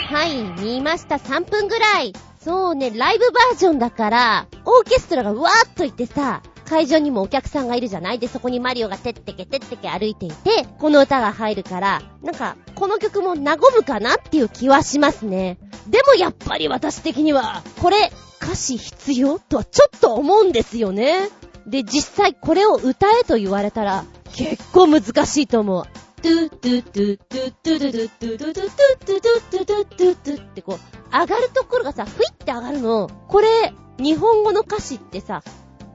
[0.08, 1.16] はい、見ました。
[1.16, 2.14] 3分ぐらい。
[2.42, 15.58] そうね、ライブバージョンだから、オーケストラがわーっといてさ、会場にもお客さんがいるじゃないで、そこにマリオがてってけてってけ歩いていて、この歌が入るから、なんか、この曲も和むかなっていう気はしますね。
[15.88, 21.28] でもやっぱり私的には、これ、歌詞必要とはちょっと思うんですよね。
[21.66, 25.84] で、実際これを歌えと言われたら、結構難しいと思う。
[26.22, 33.10] トゥトゥトゥトゥトゥトゥトゥトゥトゥトゥトゥトゥトゥトゥトゥトゥトゥトゥってこう、上がるところがさ、ふいって上がるの。
[33.26, 35.42] これ、日本語の歌詞ってさ、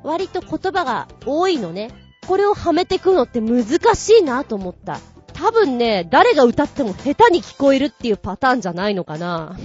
[0.05, 1.91] 割と言葉が多いのね。
[2.27, 4.99] これをはめてくのって難しいなと思った。
[5.33, 9.57] 多分ね、誰が歌っても下手に聞こえるっていうパターンじゃないのかな。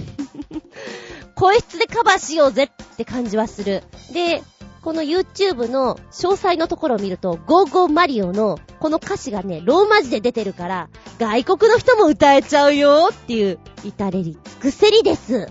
[1.35, 3.83] 声質でカバーしようぜって感じはする。
[4.13, 4.43] で、
[4.81, 10.89] この YouTube の詳細のところを見ると、ゴーゴーマリオのこの歌詞がね、ローマ字で出てるから、
[11.19, 15.47] 外国の人も歌えちゃうよっていう、至れり尽くせりです。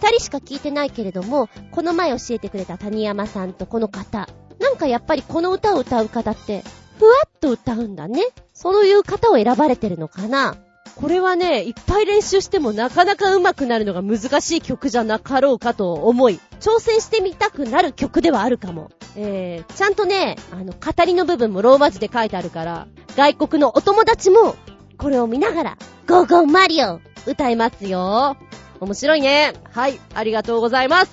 [0.00, 4.28] 二人しか聞いてないけれども、この前教えてくれた谷山さんとこの方。
[4.60, 6.62] なんかやっぱりこの歌を歌う方って、
[6.98, 8.22] ふわっと歌うんだね。
[8.54, 10.56] そういう方を選ばれてるのかな
[10.94, 18.90] これはね、いっぱい練習してもなかなか上手くなるのが難しい曲じゃなかろうかと思い、挑戦してみたくなる曲ではあるかも。
[19.16, 22.86] えー、ちゃんとね、あの、語りの部分もローマ字で書いてあるから、
[23.16, 24.54] 外国のお友達も、
[24.96, 25.78] これを見ながら、
[26.08, 28.36] ゴーゴーマリオ歌いますよ。
[28.80, 29.52] 面白いね。
[29.72, 31.12] はい、ありがとうございます。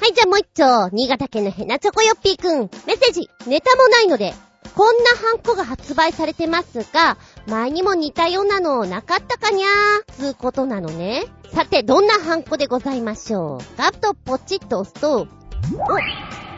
[0.00, 4.34] はい、じゃあもう一丁、新潟県のヘナチョコヨッピーくん、メッセージ、ネタもないので、
[4.74, 7.16] こんなハンコが発売されてますが、
[7.46, 11.24] 前にも似たようなのなかったかにゃー、つうことなのね。
[11.54, 13.78] さて、どんなハンコでございましょう。
[13.78, 15.26] ガッとポチッと押すと、お、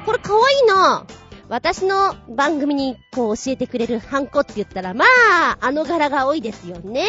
[0.06, 1.06] これかわいいな
[1.48, 7.06] 私の番組にこう教えてくれるハンコって言ったら、まあ、あの柄が多いですよね。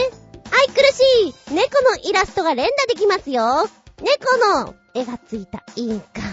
[0.52, 3.70] 愛くるしい猫のイラストが連打できますよ。
[4.02, 6.28] 猫の絵がついた印鑑。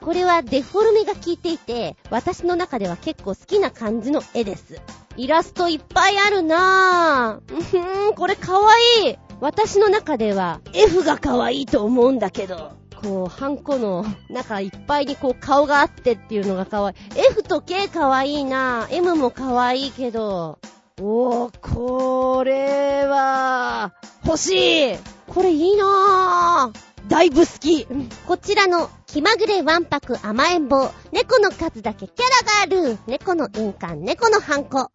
[0.00, 4.80] これはデフォルメが効いていて、私の中では結構好きな感じの絵です。
[5.16, 7.54] イラストいっぱいあるなぁ。
[7.54, 8.72] うーん、これかわ
[9.04, 9.18] いい。
[9.40, 17.26] 私の中では F が可愛いいと思うんだけど、こう、ハンコの中いっぱいにこう顔があってっていうのが可愛いい。
[17.30, 18.94] F と K 可愛いいなぁ。
[18.94, 20.58] M も可愛いけど、
[20.98, 23.92] おー、これは、
[24.24, 24.96] 欲しい
[25.28, 27.08] これいいなぁ。
[27.10, 27.86] だいぶ好き。
[28.26, 30.90] こちらの気まぐれわんぱく甘えん坊。
[31.12, 32.98] 猫の数だけキャラがある。
[33.06, 34.78] 猫の印鑑、猫のハンコ。
[34.78, 34.88] ハ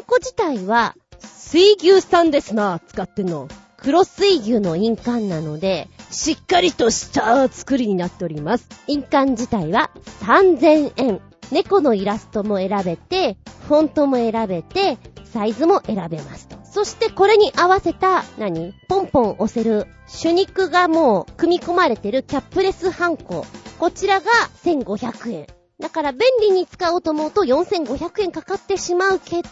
[0.00, 3.46] ンコ自体は、水牛さんですな、使ってんの。
[3.76, 8.66] 黒水牛の印鑑なので、しっかりとした作りになっております。
[8.88, 9.92] 印鑑自体は
[10.22, 11.20] 3000円。
[11.54, 13.36] 猫のイラストも選べて、
[13.68, 16.56] フォントも選べて、サイズも選べますと。
[16.64, 18.74] そしてこれに合わせた、何？
[18.88, 19.86] ポンポン押せる、
[20.20, 23.46] 手肉がもう組み込まれてるキャップレスハンコ。
[23.78, 24.26] こちらが
[24.64, 25.46] 1500円。
[25.78, 29.48] だから便利に使おうと思うと4500円かかってしまうけど、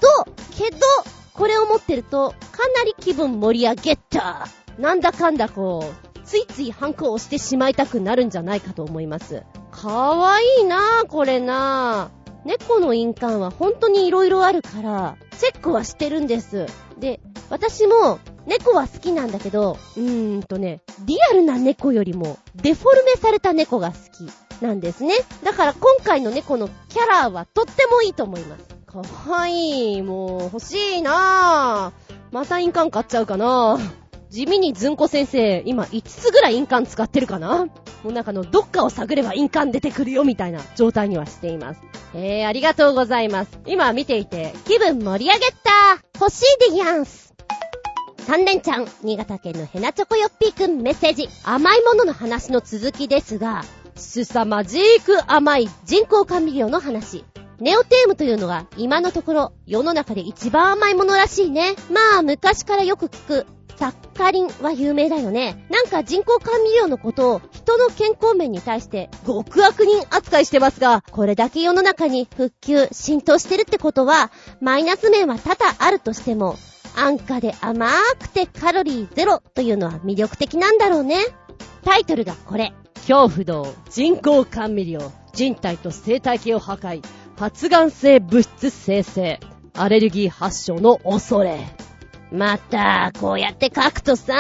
[0.59, 0.79] けど、
[1.35, 4.49] これを持ってるとかなり気分盛り上げた。
[4.77, 5.85] なんだかんだこ
[6.17, 9.45] う、ついついハンコを押してしまいたくなるんじゃないかと思います。
[9.73, 12.23] かわいいなぁ、これなぁ。
[12.45, 16.67] 猫の印鑑は本当に色々あるから、チェックはしてるんです。
[16.99, 17.21] で、
[17.51, 23.97] 私も猫は好きなんだけど、うーんとね、リアルな猫よりもデフォルメされた猫が好
[24.61, 25.15] きなんですね。
[25.43, 28.65] だから今回の猫のキャラはとってもいいと思います。
[28.87, 30.03] かわいい。
[30.03, 32.15] もう欲しいなぁ。
[32.31, 34.02] また印鑑買っちゃうかなぁ
[34.33, 37.67] 地味にずんこ先生、今5つぐらい印鑑使ってるかな？
[37.67, 37.73] も
[38.05, 41.83] うなんかのどっかを探れば印鑑出てくるよみたいな状態にはしています。
[42.15, 43.51] えー、ありがとうございます。
[43.67, 47.35] 今見ていて気分盛り上げた欲しいでやんす。
[48.21, 51.29] 三連ちゃん、新潟県のヘナチョコヨッピーくんメッセージ。
[51.45, 53.65] 甘いものの話の続きですが、
[53.97, 57.27] 凄まじーく甘い人工甘味料の話。
[57.61, 61.75] ネオテームというのが今のところ世の中で一番甘いものらしいね。
[61.93, 63.47] まあ昔からよく聞く
[63.77, 65.67] サッカリンは有名だよね。
[65.71, 76.57] なんか人工甘味料のことを人の健康面に対して極悪人扱いしてますが、これだけ世の中に復旧、浸透してるってことは、マイナス面は多々あるとしても、
[76.97, 81.17] 安価で甘くてカロリーゼロというのは魅力的なんだろうね。
[81.85, 82.73] タイトルがこれ。
[83.07, 85.13] 恐怖道人工甘味料。
[85.33, 87.03] 人体と生態系を破壊。
[87.39, 89.41] 発がん性物質生成。
[89.75, 91.59] アレルギー発症の恐れ。
[92.33, 94.35] また、こうやって書くとさ、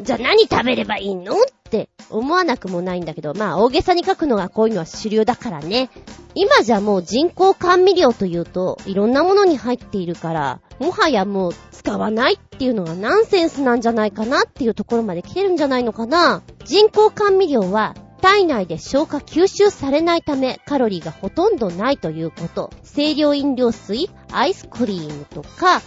[0.00, 1.36] じゃあ何食べればいいのっ
[1.70, 5.90] て思わなくもないんだけど、まあ大げさに書くのがこういうのは主流だからね。
[6.34, 16.42] 今じゃもう人工甘味料というと、いろんなものに入っているから、もはやもう使わないっていうのがナンセンスなんじゃないかなっていうところまで来てるんじゃないのかな。
[16.64, 22.70] 人工甘味料は体内で消化吸収されないためカロリーがほとんどないということ。
[22.94, 25.82] 清涼飲料水、アイスクリームとか、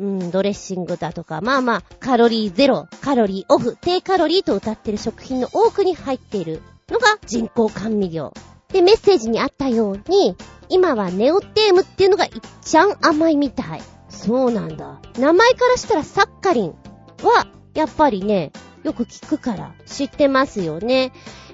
[0.00, 8.32] うん、ドレッシングだとか、まあまあ、カロリーゼロ、カロリーオフ、低カロリーと歌ってる食品の多くに入っているのが人工甘味料。
[8.72, 10.36] で、メッセージにあったように、
[10.70, 12.32] 今はネオテームっていうのがいっ
[12.62, 13.82] ちゃん甘いみたい。
[14.08, 15.00] そうなんだ。
[15.18, 16.74] 名前からしたらサッカリン
[17.22, 21.12] は、やっぱりね、よく聞くから知ってますよね。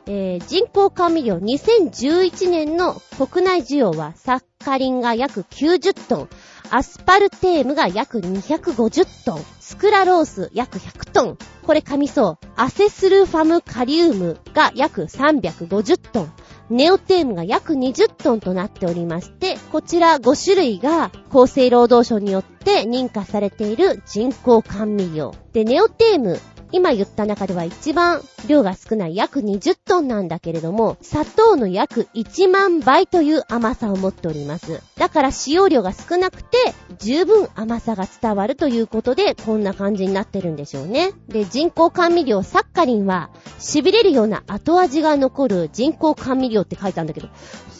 [0.08, 6.28] えー、人工甘味料2011年の国内需要はサッカリンが約90トン、
[6.70, 12.46] アスパルテームが約250トン、スクラロース約100トン、これ噛みそう。
[12.56, 16.32] アセスルファムカリウムが約350トン、
[16.70, 25.34] ネオテームが約20トンとなっておりまして、こちら5種類が厚生労働省によって認可されている人工甘味料。
[25.52, 26.40] で、ネオテーム
[26.76, 34.82] 今言った中では一番量が少ない約20トンなんだけれども、砂糖の約1万倍という甘さを持っております。
[34.98, 36.58] だから使用量が少なくて、
[36.98, 41.12] 十分甘さが伝わるということで、こんな感じになってるんでしょうね。
[41.28, 47.28] で、人工甘味料サッカリンは、痺れるような後味が残る人工甘味料って書いたんだけど、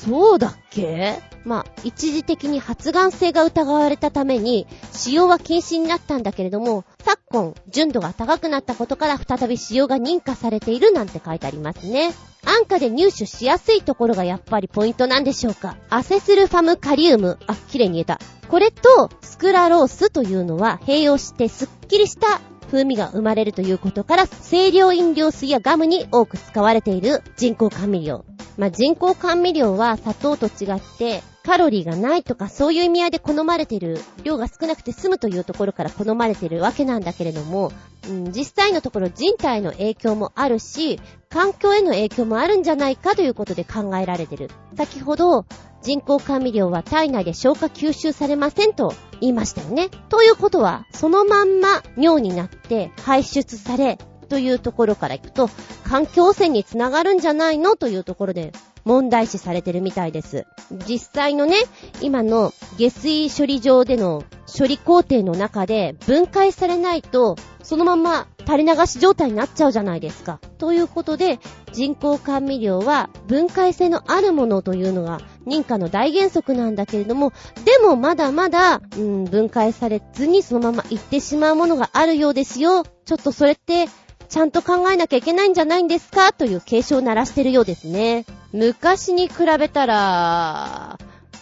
[0.04, 1.20] そうだっけ？
[1.44, 12.12] まあ、一時的に発がん性が疑われたために、使用は禁止になったんだけれども、昨今、純度が高くなったことから再び使用が認可されているなんて書いてありますね。
[12.44, 15.76] 安価で入手しやすいところがやっぱりポイントなんでしょうか？
[15.88, 18.20] アセスルファムカリウム、あ、綺麗に言えた。
[18.48, 28.24] これと、スクラロースというのは併用してスッキリした風味が生まれるということから、清涼飲料水やガムに多く使われている人工甘味料。
[28.58, 37.70] まあ、人工甘味料は砂糖と違って、カロリーがないとかそういう意味合いで好まれている、量が少なくて済むというところから好まれているわけなんだけれども、
[38.08, 44.50] うん、実際のところ人体の影響もあるし、環境への影響もあるんじゃないかということで考えられている。
[44.76, 45.44] 先ほど、
[45.86, 49.88] 人工甘味料は体内で消化吸収されませんと言いましたよね。
[50.08, 53.96] ということは、そのまんま尿になって排出され、
[54.28, 55.48] というところからいくと、
[55.84, 58.52] 環境汚染につながるんじゃないのというところで
[58.84, 60.44] 問題視されてるみたいです。
[60.88, 61.54] 実際のね、
[62.00, 64.24] 今の下水処理場での
[64.58, 70.38] 処理工程の中で分解されないと、そのまま垂れ流し状態になっちゃうじゃないですか。
[70.58, 71.40] ということで、
[71.72, 77.32] 人工甘味料は分解性のあるものというのが認可の大原則なんだけれども、
[77.64, 82.84] でもまだまだ、うん、分解されずにそのまま行ってしまうものがあるようですよ。
[83.04, 83.88] ちょっとそれって
[84.28, 86.32] ちゃんと考えなきゃいけないんじゃないんですか？
[86.32, 88.26] という警鐘を鳴らしてるようですね。
[88.52, 90.98] 昔に比べたら、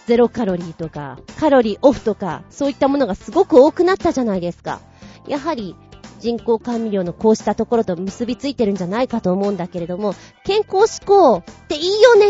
[0.07, 4.81] ゼロカロリーとか、カロリーオフとか、そういったものがすごく多くなったじゃないですか。
[5.27, 5.75] やはり、
[6.19, 12.25] 人工甘味料のこうしたところと結びついてるんじゃないかと思うんだけれども、健康志向っていいよね？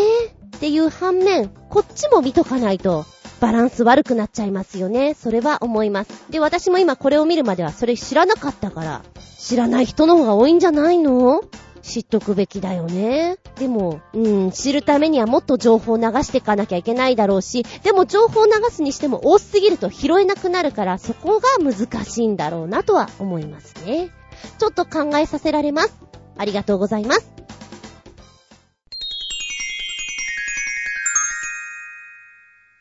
[0.56, 3.06] っていう反面、こっちも見とかないと、
[3.42, 5.14] バランス悪くなっちゃいますよね。
[5.14, 6.26] それは思います。
[6.30, 9.02] で、私も今これを見るまではそれ知らなかったから、
[9.38, 11.42] 知らない人の方が多いんじゃないの？
[11.88, 13.38] 知っとくべきだよね。
[13.58, 24.10] でも、うん、知るためにはもっと情報を流していかなきゃいけないだろうし、でも情報を流すにしても多すぎると拾えなくなるから、そこが難しいんだろうなとは思いますね。
[24.58, 25.94] ちょっと考えさせられます。
[26.38, 27.32] ありがとうございます。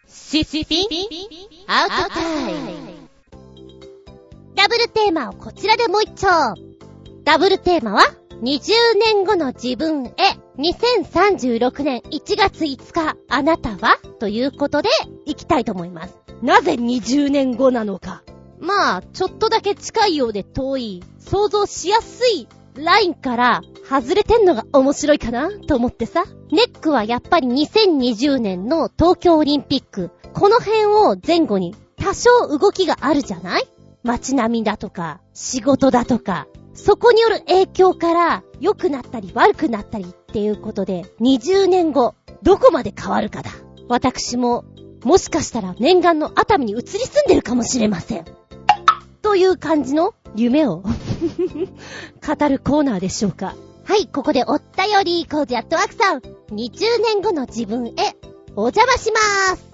[0.08, 0.88] シシピ
[1.68, 2.70] アウトタイム。
[4.56, 6.54] ダブルテーマをこちらでもう一丁。
[7.22, 8.23] ダブルテーマは？
[8.42, 10.12] 20年後の自分へ、
[10.58, 13.98] 2036年1月5日、あなたは？
[14.18, 14.88] ということで、
[15.26, 16.18] 行きたいと思います。
[16.42, 18.22] なぜ20年後なのか？
[18.58, 25.50] まあ、ちょっとだけ近いようで遠い、想像しやすいラインから外れてんのが面白いかな？
[25.50, 26.24] と思ってさ。
[26.50, 30.10] ネックはやっぱり2020年の東京オリンピック。
[30.34, 33.68] この辺を前後に多少動きがあるじゃない？
[34.02, 43.50] 街並みだとか、仕事だとか、そこによる影響から良くなったり悪くなったりっていうことで、20年後、どこまで変わるかだ。
[43.88, 44.64] 私も、
[45.04, 48.24] もしかしたら念願の熱海に移り住んでるかもしれません。
[49.22, 53.54] という感じの夢を 語るコーナーでしょうか。
[53.84, 56.20] はい、ここでおったより、コージアットワークさん。
[56.20, 57.92] 20年後の自分へ、
[58.56, 59.64] お邪魔しまーす。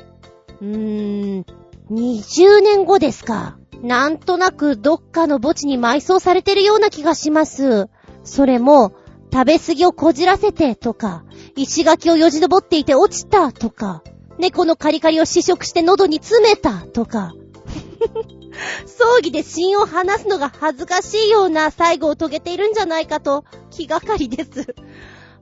[0.61, 1.47] うーん、
[1.91, 3.60] 20年後ですか。
[3.83, 7.89] なんとなくどっかの墓地に埋葬されてるような気がします。
[8.25, 8.93] それも、
[9.33, 11.25] 食べ過ぎをこじらせてとか、
[11.57, 14.03] 石垣をよじ登っていて落ちたとか、
[14.39, 17.33] 猫のカリカリを試食して喉に詰めたとか、
[18.87, 24.75] 葬儀で死因を話すのが恥ずかしいような最後を遂げているんじゃないかと気がかりです。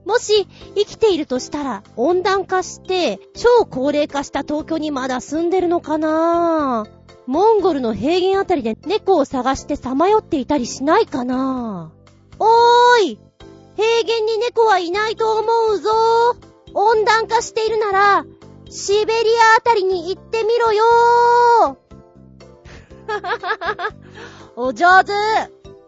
[0.05, 6.98] もし生きているとしたら温暖化して超高齢化した東京にまだ住んでるのかなぁ
[7.29, 11.91] モンゴルの平原あたりで猫を探してさまよっていたりしないかな？
[12.39, 13.19] おーい
[13.75, 15.91] 平原に猫はいないと思うぞ
[16.73, 18.25] 温暖化しているなら、
[18.67, 19.19] シベリ
[19.53, 21.75] アあたりに行ってみろよー
[24.55, 25.11] お上手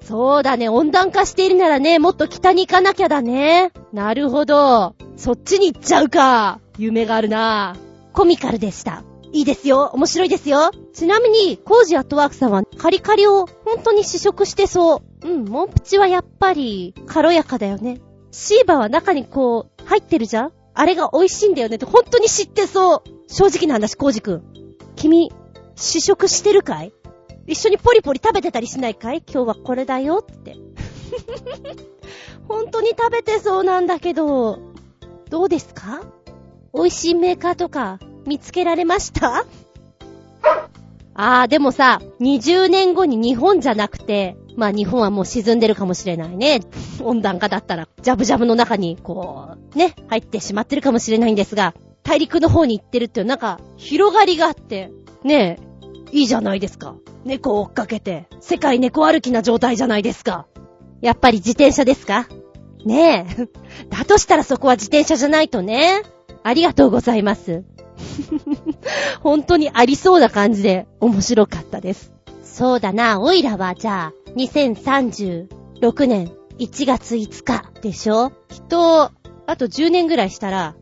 [0.05, 3.71] そうだね、温暖化しているならね、もっと北に行かなきゃだね。
[3.91, 4.93] なるほど。
[5.17, 6.59] そっちに行っちゃうか。
[6.77, 7.75] 夢があるな。
[8.13, 9.03] コミカルでした。
[9.31, 9.89] いいですよ。
[9.93, 10.71] 面白いですよ。
[10.93, 15.27] ちなみに、コージアットワークさんはカリカリを本当に試食してそう。
[15.27, 18.01] うん、モンプチはやっぱり軽やかだよね。
[18.31, 20.51] シーバーは中にこう、入ってるじゃん？
[20.73, 23.01] あれが美味しいんだよねって本当に知ってそう。
[23.27, 24.43] 正直な話、コージくん。
[24.95, 25.31] 君、
[25.75, 26.93] 試食してるかい？
[27.47, 29.23] 一緒にポリポリ食べてたりしないかい？
[29.27, 30.55] 今日はこれだよって。
[32.47, 34.59] 本当に食べてそうなんだけど、
[35.29, 36.01] どうですか？
[36.73, 39.45] 美味しいメーカーとか見つけられました？
[41.13, 46.61] あー、でもさ、20年後に日本じゃなくて、まあ日本はもう沈んでるかもしれないね。
[47.01, 54.91] 温暖化だったら、ジャブジャブの中に、こう、ね、入ってしまってるかもしれないんですが、大陸の方に行ってるっていう、なんか、広がりがあって、
[55.23, 55.57] ね
[56.11, 56.95] え、いいじゃないですか。
[57.23, 60.47] 猫を追っかけて、世界猫歩きな状態じゃないですか。
[61.01, 62.27] やっぱり自転車ですか？
[62.85, 63.47] ねえ。
[63.89, 66.01] だとしたらそこは自転車じゃないとね。
[66.43, 67.63] ありがとうございます。
[69.21, 72.11] 本当にありそうな感じで面白かったです。
[72.43, 75.47] そうだな、オイラはじゃあ、2036
[76.07, 78.31] 年1月5日でしょ？
[78.49, 79.11] きっと、
[79.47, 80.75] あと10年ぐらいしたら、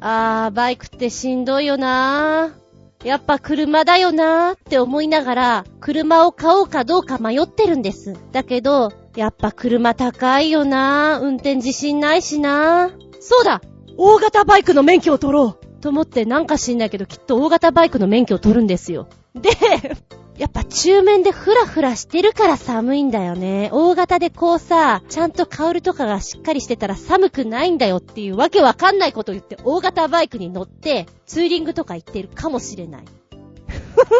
[0.00, 2.60] あー、バイクってしんどいよなー。
[3.06, 8.14] やっぱ車だよなーって思いながら、車を買おうかどうか迷ってるんです。
[8.32, 11.22] だけど、やっぱ車高いよなー。
[11.22, 12.92] 運転自信ないしなー。
[13.20, 13.60] そうだ
[13.96, 19.08] 大型バイクの免許を取ろうと思ってなんか知んないけどきっと大型バイクの免許を取るんですよ。
[19.34, 19.50] で、
[20.38, 23.68] やっぱ中面でフラフラしてるから寒いんだよね。
[23.72, 33.04] 大型でこうさ、ちゃんとカウルとかがしっかりしてたら寒くないんだよっていうわけわかんないこと言って大型バイクに乗ってツーリングとか行ってるかもしれない。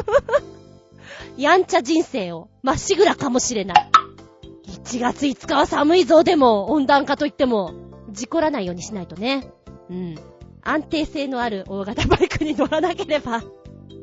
[1.36, 3.90] やんちゃ人生をまっしぐらかもしれない。
[4.68, 7.72] 1月5日は寒いぞ、でも温暖化といっても
[8.10, 9.50] 事故らないようにしないとね。
[9.90, 10.14] うん。
[10.62, 13.42] 安定性のある大型バイクに乗らなければ。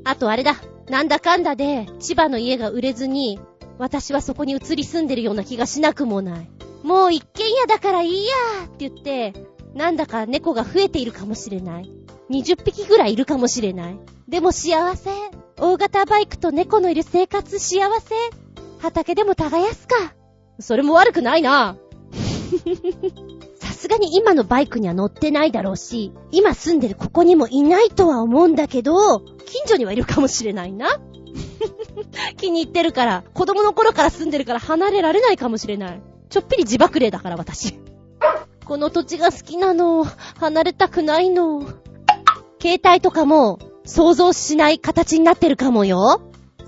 [0.04, 0.56] あとあれだ。
[0.90, 3.40] なんだかんだで、千葉の家が売れずに、
[3.78, 6.50] 私はそこに移り住んでるような気がしなくもない。
[6.84, 8.34] もう一軒家だからいいや
[8.66, 9.34] って言って、
[9.74, 11.92] なんだか猫が増えているかもしれない。
[12.30, 14.00] 20匹ぐらいいるかもしれない。
[14.28, 15.10] でも幸せ。
[15.60, 18.16] 大型バイクと猫のいる生活幸せ。
[18.80, 19.96] 畑でも耕すか。
[20.60, 21.78] それも悪くないな。
[23.88, 31.00] すがに今のバイクには乗ってないだろうし、今住んでるここにもいないとは思うんだけど、近所にはいるかもしれないな。
[32.36, 36.02] 気に入ってるから、子供の頃から住んでるから離れられないかもしれない。
[36.30, 37.80] ちょっぴり自爆霊だから私。
[38.66, 40.06] この土地が好きなの。
[40.38, 41.62] 離れたくないの。
[42.62, 46.20] 携帯とかも想像しない形になってるかもよ。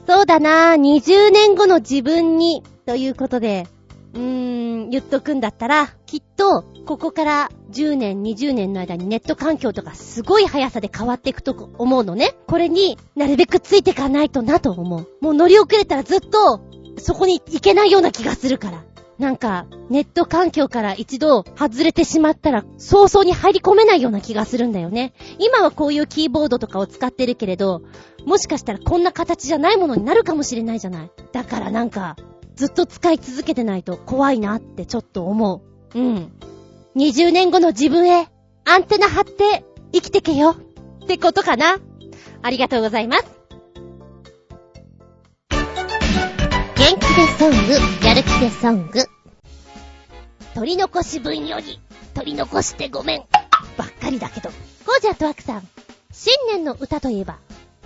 [0.07, 3.67] そうだな20年後の自分に、ということで、
[4.13, 12.35] うーん、言っとくんだったら、きっと、ここから10年、20年の間にネット環境とかすごい速さで変わっていくと思うのね。
[12.47, 15.07] これになるべくついていかないとなと思う。
[15.21, 16.61] もう乗り遅れたらずっと、
[16.97, 18.83] そこに行けないような気がするから。
[19.19, 25.13] なんか、ネット環境から一度外れてしまったら、早々に入り込めないような気がするんだよね。
[25.39, 27.81] 今はこういうキーボードとかを使ってるけれど、
[28.25, 31.11] もしかしたらこんな形じゃないものになるかもしれないじゃない。
[31.33, 32.15] だからなんか、
[32.59, 35.61] ずっと使い続けてないと怖いなってちょっと思
[35.93, 35.97] う。
[35.97, 36.33] うん。
[36.97, 38.27] 20年後の自分へ、
[38.65, 40.57] アンテナ張って生きてけよ。
[41.05, 41.77] ってことかな。
[42.41, 43.23] ありがとうございます。
[45.49, 49.05] 元気でソング、やる気でソング。
[50.53, 51.79] 取り残し分より、
[52.13, 53.23] 取り残してごめん。
[53.77, 54.49] ばっかりだけど。
[54.85, 55.67] ゴージャトワークさん。
[56.11, 57.39] 新年の歌といえば、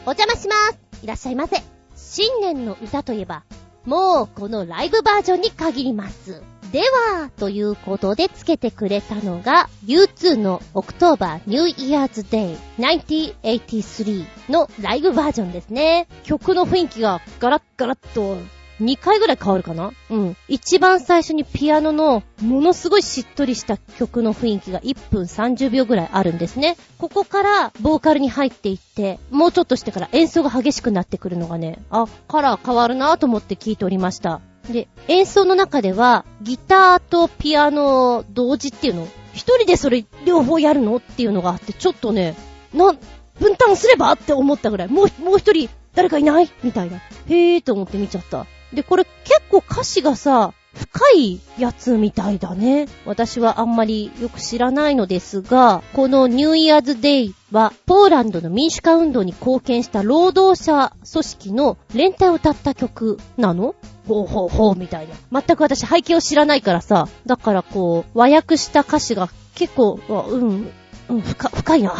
[0.08, 0.80] お邪魔します。
[1.04, 1.62] いらっしゃいませ。
[1.96, 3.44] 新年の歌といえば、
[3.86, 6.42] もうこのライブバージョンに限ります。
[6.72, 16.08] では、ということでつけてくれたのが U2 の October New Year's Day 1983のライブバージョンですね。
[16.24, 18.38] 曲の雰囲気がガラッガラッと
[18.84, 19.92] 2回ぐらい変わるかな？
[20.10, 20.38] うん。
[20.48, 26.76] 一番最初にピアノのものすごいしっとりした曲の雰囲気が1分30秒ぐらいあるんですね。
[26.98, 34.42] ここからボーカルに入っていって、もうちょっとしてから演奏が激しくなってくるのがね、あ、カラー変わるなと思って聞いておりました。
[34.70, 39.08] で、演奏の中では、ギターとピアノ同時っていうの？
[39.34, 42.36] 一人でそれ両方やるのっていうのがあって、ちょっとね、
[42.74, 42.94] な、
[43.40, 46.50] 分担すればって思ったぐらい、もう、もう一人誰かいない？
[46.64, 46.98] みたいな。
[46.98, 48.46] へーと思って見ちゃった。
[48.74, 52.88] で、これ結構歌詞がさ、深いやつみたいだね。
[53.06, 63.76] 私はあんまりよく知らないのですが、このニューイヤーズデイは、ポーランドの民主化運動に貢献した労働者組織の連帯を歌った曲なの？
[64.08, 65.42] ほうほうほうみたいな。
[65.42, 70.72] 全く私背景を知らないからさ、だからこう、和訳した歌詞が結構、うん、
[71.10, 71.94] うん、深、深いな。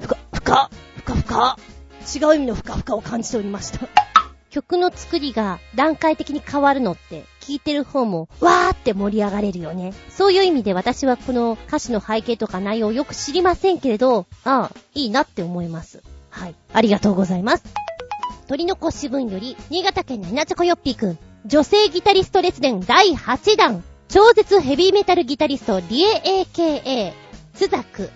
[0.00, 1.56] 深、深、深、深。
[2.16, 4.13] 違う意味の深々を感じておりました。
[4.54, 9.92] 曲の作りが段階的に変わるのって、聴いてる方も、わーって盛り上がれるよね。
[10.10, 16.04] そういう意味で私はこの歌詞の背景とか内容をよく知りませんけれど、ああ、いいなって思います。
[16.30, 16.54] はい。
[16.72, 17.64] ありがとうございます。
[18.46, 27.12] 鳥の腰分より、新潟県の稲チョコヨッピーくん、女性ギタリスト列伝第8弾、超絶ヘビーメタルギタリスト、リエ AKA、
[27.54, 28.08] スザク、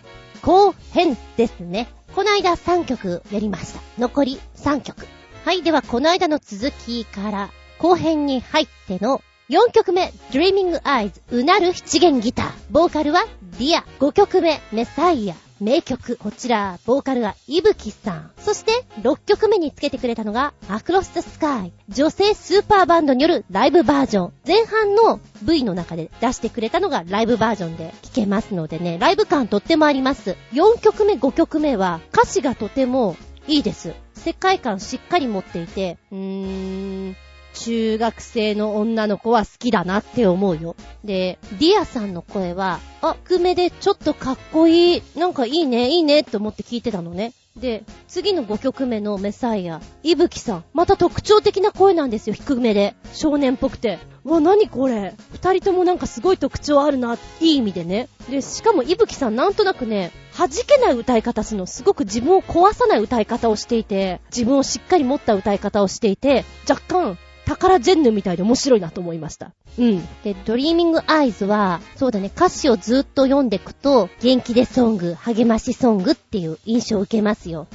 [0.42, 1.88] 後編ですね。
[2.14, 3.80] この間3曲やりました。
[3.98, 5.17] 残り3曲。
[5.44, 12.52] はい、ではこの間の続きから後編に入っての4曲目、Dreaming Eyes うなる七弦ギター。
[12.70, 13.24] ボーカルは
[13.56, 13.82] Dear。
[13.98, 15.34] 5曲目、メサイア。
[15.58, 16.16] 名曲。
[16.16, 18.30] こちら、ボーカルがイブキさん。
[18.36, 21.72] そして、6曲目につけてくれたのが、アクロス the Sky。
[21.88, 24.32] 女性スーパーバンドによるライブバージョン。
[24.46, 30.36] 前半の V の中で出してくれたのがライブバージョンで聴けますのでね、ライブ感とってもあります。
[30.52, 33.94] 4曲目、5曲目は、歌詞がとてもいいです。
[34.18, 37.16] 世界観しっかり持っていて、うーん、
[37.54, 40.76] 中学生の女の子は好きだなって思うよ。
[41.04, 47.32] で、ディアさんの声は、あ、低めでちょっとかっこいい、なんかいいね、いいねって思って聞いてたのね。
[47.56, 50.64] で、次の5曲目のメサイア、イブキさん。
[50.72, 52.94] また特徴的な声なんですよ、低めで。
[53.12, 53.98] 少年っぽくて。
[54.24, 55.14] うわ、なにこれ。
[55.32, 58.08] 二人ともなんかすごい特徴あるな、いい意味でね。
[58.30, 69.50] で、しかもイブキさんなんとなくね、弾けない歌い方するの、すごく自分を壊さない歌い方をしていて、自分をしっかり持った歌い方をしていて、若干、宝ジェンヌみたいで面白いなと思いました。
[69.78, 70.06] うん。
[70.22, 77.66] で、ドリーミングアイズは、そうだね、歌詞をずっと読んでくと、元気出ソング、励ましソングっていう印象を受けますよ。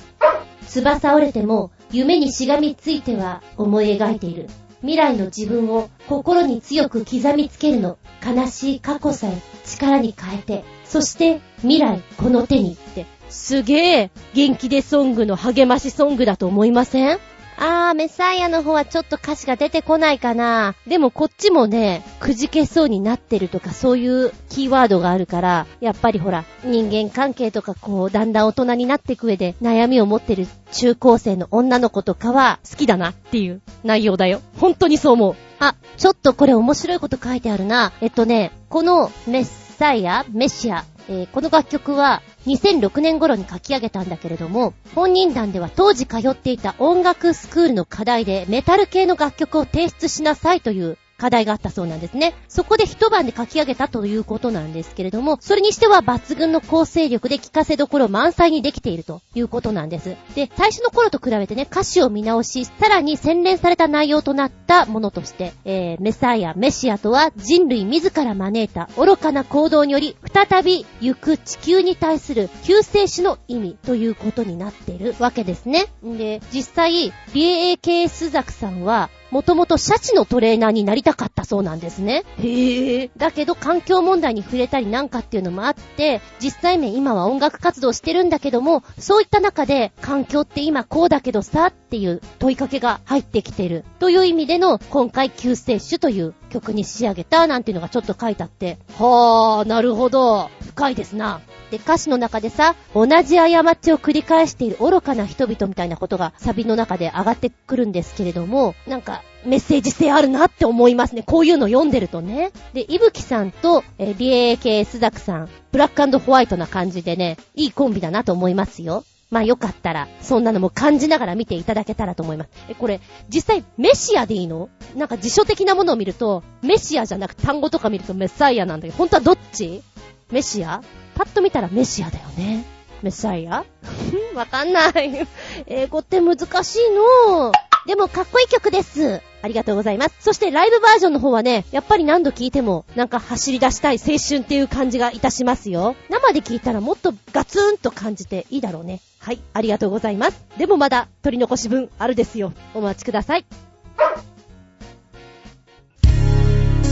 [0.70, 4.48] 翼折れても、夢にしがみついては思い描いている。
[4.82, 7.98] 未来の自分を心に強く刻みつけるの。
[8.26, 17.20] 悲しい過去さえ力に変えて、そして未来この手にって、すげえ元気出ソングの励ましソングだと思いません？
[17.56, 20.74] あー、メサイアの方はちょっと歌詞が出てこないかな。
[20.88, 34.42] でもこっちもね、くじけそうになってるとかそういうキーワードがあるから、やっぱりほら、人間関係とかこう、だんだん大人になっていく上で悩みを持ってる中高生の女の子とかは好きだなっていう内容だよ。
[34.58, 35.36] 本当にそう思う。
[35.60, 37.94] あ、ちょっとこれ面白いこと書いてあるな。
[38.02, 52.34] えっとね、このメサイア、メシア、えー、この楽曲は2006年頃に書き上げたんだけれども、本人団では当時通っていた音楽スクールの課題でメタル系の楽曲を提出しなさいという課題があったそうなんですね。
[52.50, 60.18] そこで一晩で書き上げたということなんですけれども、それにしては抜群の構成力で聴かせどころ満載にできているということなんです。
[60.36, 75.86] で、最初の頃と比べてね、歌詞を見直し、さらに洗練された内容となったものとして、えー、メサイア、メシアとは人類自ら招いた愚かな行動により、再び行く地球に対する救世主の意味ということになっているわけですね。
[76.04, 82.24] で、実際、BAKS ザクさんは、もともとシャチのトレーナーになりたかったそうなんですね。
[82.38, 83.10] へえ。
[83.18, 93.86] だけど環境問題に触れたりなんかっていうのもあって、実際面今は音楽活動してるんだけども、そういった中で環境って今こうだけどさっていう問いかけが入ってきてる。
[93.98, 100.52] という意味での今回救世主という曲に仕上げたなんていうのがちょっと書いてあって、はぁ、なるほど。
[100.62, 101.42] 深いですな。
[101.74, 111.24] で、歌詞の中でさ、同じ過ちを繰り返している愚かな人々みたいなことがサビの中で上がってくるんですけれども、なんか、メッセージ性あるなって思いますね。
[111.24, 112.52] こういうの読んでるとね。
[112.74, 119.04] で、いぶきさんと、えー、BAK スザクさん、ブラックホワイトな感じでね、いいコンビだなと思いますよ。
[119.32, 122.52] まあよかったら、そんなのも感じながら見ていただけたらと思います。
[122.70, 124.70] え、これ、実際、メシアでいいの？
[124.96, 129.82] なんか辞書的なものを見ると、メシアじゃなく単語とか見るとメサイアなんだけど、本当はどっち？
[130.30, 130.84] メシア？
[131.16, 132.64] パッと見たらメシアだよね。
[133.02, 133.66] メサイア？
[134.34, 135.28] わかんない。
[135.68, 137.52] 英語って難しいの。
[137.86, 139.22] でもかっこいい曲です。
[139.42, 140.16] ありがとうございます。
[140.22, 145.98] そしてライブバージョンの方はね、やっぱり何度聴いてもなんか走り出したい青春っていう感じがいたしますよ。
[146.10, 149.02] 生で聴いたらもっとガツンと感じていいだろうね。
[149.20, 150.42] はい、ありがとうございます。
[150.58, 152.54] でもまだ取り残し分あるですよ。
[152.74, 153.46] お待ちください。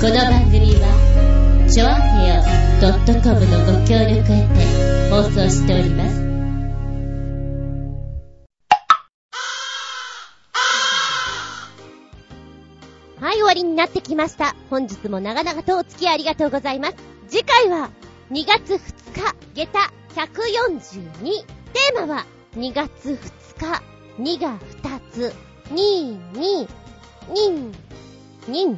[0.02, 1.01] この番組は
[1.74, 2.44] ちょあへよ
[2.82, 6.20] .com のご協力へて放送しております。
[13.22, 14.54] はい、終わりになってきました。
[14.70, 16.96] 本日も長々とお付き合いありがとうございます。
[17.30, 17.90] 次回は
[18.32, 18.78] 2月2
[19.56, 19.80] 日、下駄
[20.28, 21.46] 142。
[21.72, 22.26] テーマは
[22.58, 23.18] 2月2
[23.58, 23.82] 日、
[24.20, 25.34] 2が2つ、
[25.70, 26.68] 2、2、
[27.30, 27.74] 2、
[28.50, 28.78] 2、忍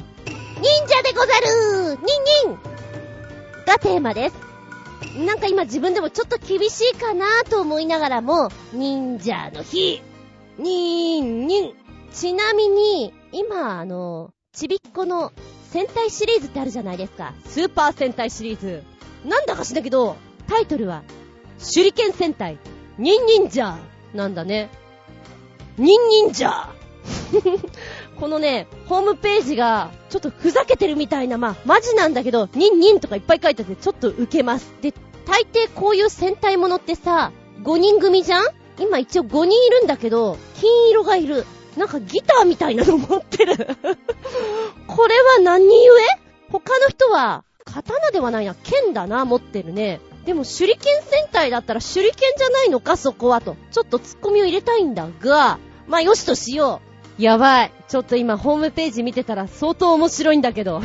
[0.86, 2.73] 者でござるニンニン
[3.64, 4.36] がテーマです。
[5.18, 10.02] なんか今自分でもちょっと厳しいかなと思いながらも、忍者の日、
[10.58, 11.74] にーん、にん。
[12.12, 15.32] ちなみに、今、あの、ちびっこの
[15.70, 17.34] 戦隊シリーズってあるじゃないですか。
[17.46, 18.84] スーパー戦隊シリーズ。
[19.24, 20.16] なんだかしだけど、
[20.46, 21.02] タイトルは、
[21.74, 22.58] 手裏剣戦隊、
[22.98, 24.70] ニンニンジャーなんだね。
[25.76, 27.70] ニンニンジャー
[28.18, 34.72] このね、ホームページが、ちょっとふざけてるみたいな、まあ、マジなんだけど、ニンニンとかいっぱい書いてあって、ちょっとウケます。
[34.80, 34.92] で、
[35.26, 37.32] 大抵こういう戦隊ものってさ、
[37.62, 38.46] 5人組じゃん？
[38.78, 41.46] 今一応5人いるんだけど、金色がいる。
[41.76, 43.56] なんかギターみたいなの持ってる。
[44.86, 46.58] これは何故？
[46.58, 50.00] 他の人は、刀ではないな、剣だな、持ってるね。
[50.24, 53.56] でも手裏剣戦隊だったら手裏剣じゃないのか、そこはと。
[53.72, 55.58] ちょっとツッコミを入れたいんだが、
[55.88, 56.93] まあよしとしよう。
[57.18, 57.72] やばい。
[57.88, 60.82] ちょっと今ホームページ見てたら相当面白いんだけど。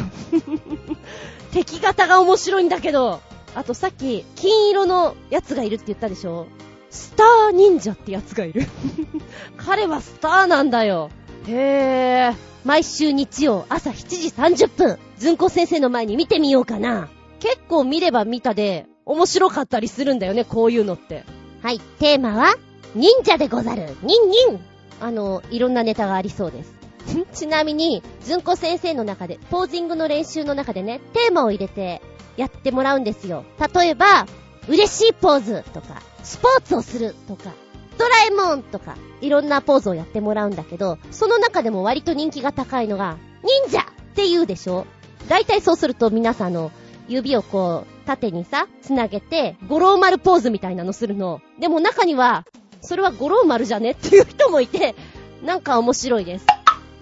[1.51, 3.21] 敵型が面白いんだけど。
[3.55, 6.47] あとさっき、金色のやつがいるって言ったでしょ？
[6.91, 8.67] スター忍者ってやつがいる。
[9.57, 11.09] 彼はスターなんだよ。
[11.47, 12.35] へぇー。
[12.65, 17.09] 毎週日曜朝7時30分、ずんこ先生の前に見てみようかな。
[17.39, 21.23] 結構見れば見たで、面白かったりするんだよね、こういうのって。
[21.63, 22.53] はい、テーマは、
[22.95, 23.95] 忍者でござる。
[24.03, 24.59] ニンニン
[24.99, 26.73] あの、いろんなネタがありそうです。
[27.33, 32.01] ちなみに、ずんこ先生の中で、ポージングの練習の中でね、テーマを入れて
[32.37, 33.43] やってもらうんですよ。
[33.73, 34.25] 例えば、
[34.67, 37.51] 嬉しいポーズとか、スポーツをするとか、
[37.97, 43.83] ドラえもんとか、いろんなポーズをやってもらうんだけど、その中でも割と人気が高いのが、忍者っ
[44.15, 44.85] て言うでしょ
[45.27, 46.71] 大体そうすると皆さんの
[47.07, 51.41] 指をこう、縦にさ、つなげて、五郎丸ポーズみたいなのするの。
[51.59, 52.45] でも中には、
[52.81, 53.91] それは五郎丸じゃね？
[53.91, 54.95] っていう人もいて、
[55.43, 56.45] なんか面白いです。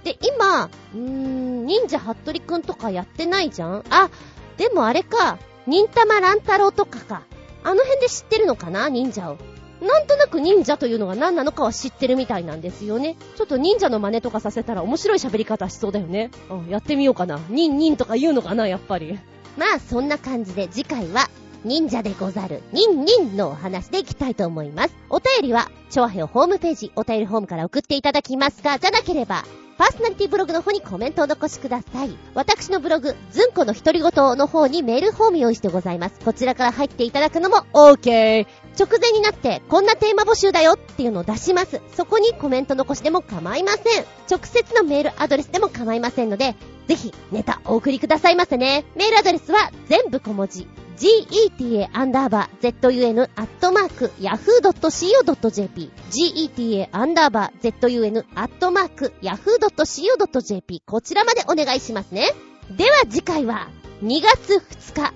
[0.04, 3.84] で、今、うーん、忍者ハットリくんとかやってないじゃん？
[3.90, 4.10] あ、
[4.58, 7.24] でもあれか、忍たま乱太郎とかか。
[7.64, 8.90] あの辺で知ってるのかな？
[8.90, 9.38] 忍者を。
[9.82, 13.16] なんとなく忍者というのが何なのかは知ってるみたいなんですよね。
[13.36, 16.32] ちょっと忍者の真似とかさせたら面白い喋り方しそうだよね。
[16.50, 17.40] うん、やってみようかな。
[17.50, 19.20] ニンニンとか言うのかな、やっぱり。
[19.56, 21.30] まあ、そんな感じで次回は、
[21.64, 24.96] 忍者でござる、ニンニンのお話でいきたいと思います。
[25.10, 29.44] お便りは、チョアヘオホームページ、お便りホームから送っていただきますが、じゃなければ、
[29.78, 32.10] パーソナリティブログの方にコメントを残しください。
[32.34, 36.20] 私のブログ、ズンコの独り言の方にメールフォーム用意してございます。
[36.26, 38.48] こちらから入っていただくのも OK。
[38.80, 41.80] 直前になって、こんなテーマ募集だよっていうのを出します。
[41.96, 43.84] そこにコメント残しでも構いません。
[44.30, 46.56] 直接のメールアドレスでも構いませんので、
[46.88, 48.86] ぜひ、ネタお送りくださいませね。
[48.96, 50.68] メールアドレスは全部小文字。
[50.98, 62.32] Geta アンダーバー zun アットマーク yahoo.co.jp geta アンダーバー zun アットマーク yahoo.co.jp こちらまでお願いしますね。
[62.76, 63.70] では次回は
[64.02, 65.14] 2月2日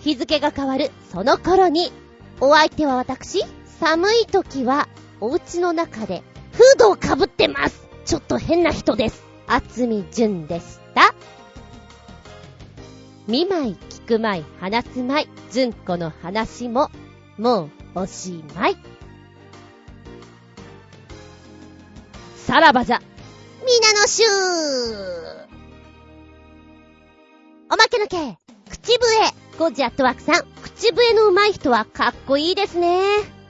[0.00, 1.92] 日付が変わるその頃に
[2.40, 3.42] お相手は私
[3.80, 4.88] 寒い時は
[5.20, 9.24] お家の中でフードをかぶってますちょっと変な人です。
[9.46, 11.14] 厚み純でした。
[13.26, 16.90] 見舞いくまい、話すまい、ずんこの話も、
[17.38, 18.76] もうおしまい。
[22.36, 23.00] さらばじゃ。
[23.66, 25.46] みなのしゅー
[27.72, 28.38] おまけのけ、
[28.70, 29.34] 口笛。
[29.58, 33.00] ゴジアットワークさん、口笛の上手い人はかっこいいですね。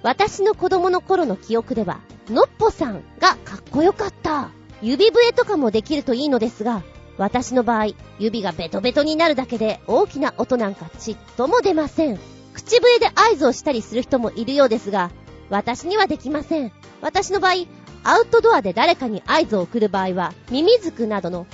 [0.03, 4.51] 私の子供の頃の記憶では、のっぽさんがかっこよかった。
[4.83, 6.83] 指笛とかもできるといいのですが、
[7.17, 7.89] 私の場合、
[8.19, 12.19] 指がベトベトになるだけで大きな音なんかちっとも出ません。
[12.55, 15.11] 口笛で合図をしたりする人もいるようですが、
[15.51, 16.73] 私にはできません。
[17.01, 17.67] 私の場合、
[18.05, 21.47] アウトドアで誰かに合図を送る場合は、ミミズクなどの、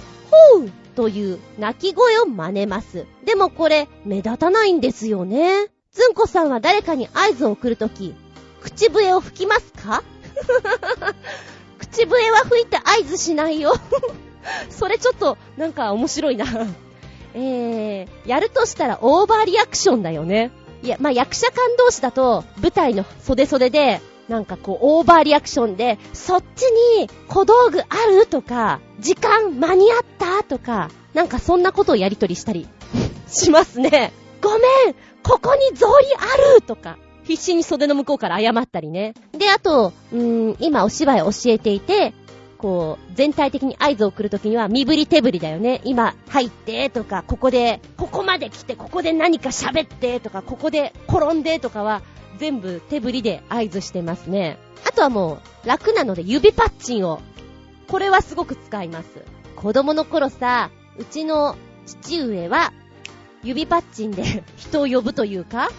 [0.55, 3.07] ほうという鳴き声を真似ます。
[3.24, 5.69] でもこれ、目立たないんですよね。
[5.93, 8.15] ずんこさんは誰かに合図を送るとき、
[8.61, 10.03] 口笛を吹きますか？
[11.78, 13.74] 口笛は吹いて合図しないよ
[14.70, 16.46] それちょっと、なんか面白いな
[17.34, 20.50] えー、やるとしたらオーバーリアクションだよね。
[20.82, 32.68] いや、まあ、役者間同士だと、舞台の袖袖で、なんかこう、オーバーリアクションで、そっちに小道具あるとか、時間間に合ったとか、なんかそんなことをやりとりしたり
[33.28, 34.12] しますね。
[34.40, 34.60] ごめん
[35.22, 39.14] ここに草履あるとか、必死に袖の向こうから謝ったりね。
[39.32, 40.20] で、あと、うー
[40.52, 42.14] ん、今お芝居教えていて、
[42.61, 45.81] こう、全体的に合図を送るときには、身振り手振りだよね。
[45.85, 52.03] 今、入ってとか、ここで、ここまで来て、ここで何か喋ってとか、ここで転んでとかは、
[52.39, 54.59] 全部手振りで合図してますね。
[54.87, 57.20] あとはもう、楽なので指パッチンを。
[57.89, 59.09] これはすごく使います。
[59.57, 61.57] 子供の頃さ、うちの
[61.87, 62.74] 父上は、
[63.43, 65.70] 指パッチンで人を呼ぶというか、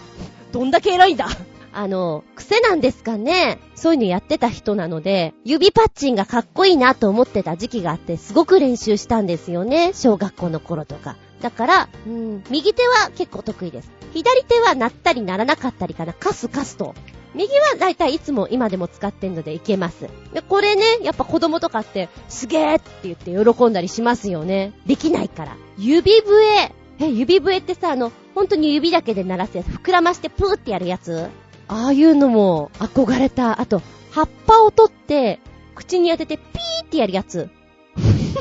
[0.50, 1.28] どんだけ偉いんだ
[1.72, 3.58] あの、癖なんですかね。
[3.74, 9.92] そういうのやってた人なので、指パッチンがかっこいいなと思ってた時期があって、すごく練習したんですよね。
[9.94, 11.16] 小学校の頃とか。
[11.40, 13.90] だから、うん、右手は結構得意です。
[14.12, 16.12] 左手は鳴ったり鳴らなかったりかな。
[16.12, 16.94] カスカスと。
[17.34, 20.06] 右はだいたいいつも今でも使ってんのでいけます。
[20.34, 24.74] で、これね、やっぱ子供とかって、すげーって言って喜んだりしますよね。
[24.86, 25.56] できないから。
[25.78, 26.72] 指笛。
[27.00, 31.28] え、指笛ってさ、あの、本当に指だけで鳴らすやつ、膨らましてプーってやるやつ
[31.72, 33.62] ああいうのも憧れた。
[33.62, 33.80] あと、
[34.10, 35.40] 葉っぱを取って、
[35.74, 37.48] 口に当ててピーってやるやつ。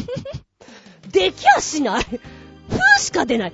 [1.14, 2.20] できやしないふー
[3.00, 3.54] しか出ない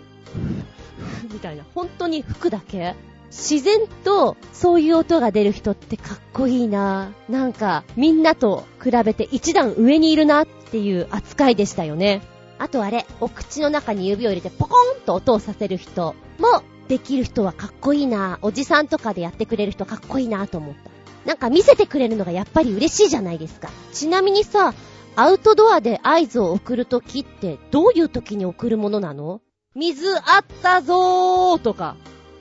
[1.32, 1.64] みたいな。
[1.76, 2.96] 本当に吹くだけ
[3.28, 12.24] 自然とそういう音が出る人ってかっこいいななんか、みんなと比べて一段上にいるなっていう扱いでしたよね。
[12.58, 20.92] あとあれ、お口の中に指を入れてポコンと音をさせる人もできる人はかっこいいなおじさんとかでやってくれる人かっこいいなと思った。
[21.26, 23.70] なんか見せてくれるのがやっぱり嬉しいじゃないですか。
[23.92, 24.74] ちなみにさ、
[25.18, 29.42] アウトドアで合図を送るときってどういうときに送るものなの？
[29.76, 31.98] 水あったぞーとか、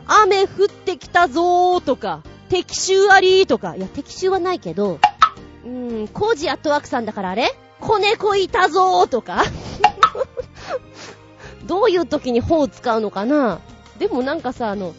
[0.06, 5.00] 雨降ってきたぞーとか、敵襲ありーとか、いや敵襲はないけど、
[5.64, 7.50] うーん、コージアットワークさんだからあれ？
[7.80, 9.42] 子猫いたぞーとか。
[11.66, 13.58] どういう時に砲を使うのかな？
[13.98, 14.94] でもなんかさ、あの、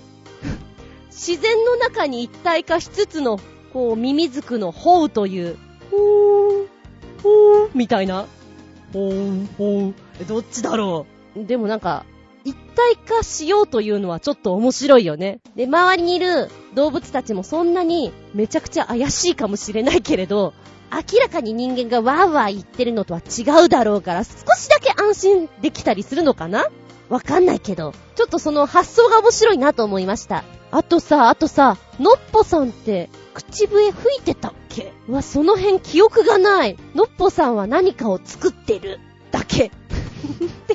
[1.09, 3.39] 自然の中に一体化しつつの、
[3.73, 5.57] こう、ミミズクのホウという、
[5.91, 6.67] ほー、
[7.23, 8.27] ほー、みたいな。
[8.93, 11.05] ほー、ほー、どっちだろ
[11.35, 11.45] う？
[11.45, 12.05] でもなんか、
[12.43, 15.39] 一体化しようというのはちょっと面白いよね。
[15.55, 20.53] で、周りにいる動物たちもそんなにめちゃくちゃ怪しいかもしれないけれど、
[20.89, 26.67] 明らかに人間がワーワー言ってるのとは違うだろうから、少しだけ安心できたりするのかな？
[27.09, 30.43] わかんないけど、ちょっとその発想が面白いなと思いました。
[30.71, 34.93] あとさ、あとさ、のっぽさんって口笛吹いてたっけ？
[35.07, 36.77] うわ、その辺記憶がない。
[36.95, 38.99] のっぽさんは何かを作ってる。
[39.31, 39.65] だけ。
[39.65, 39.71] っ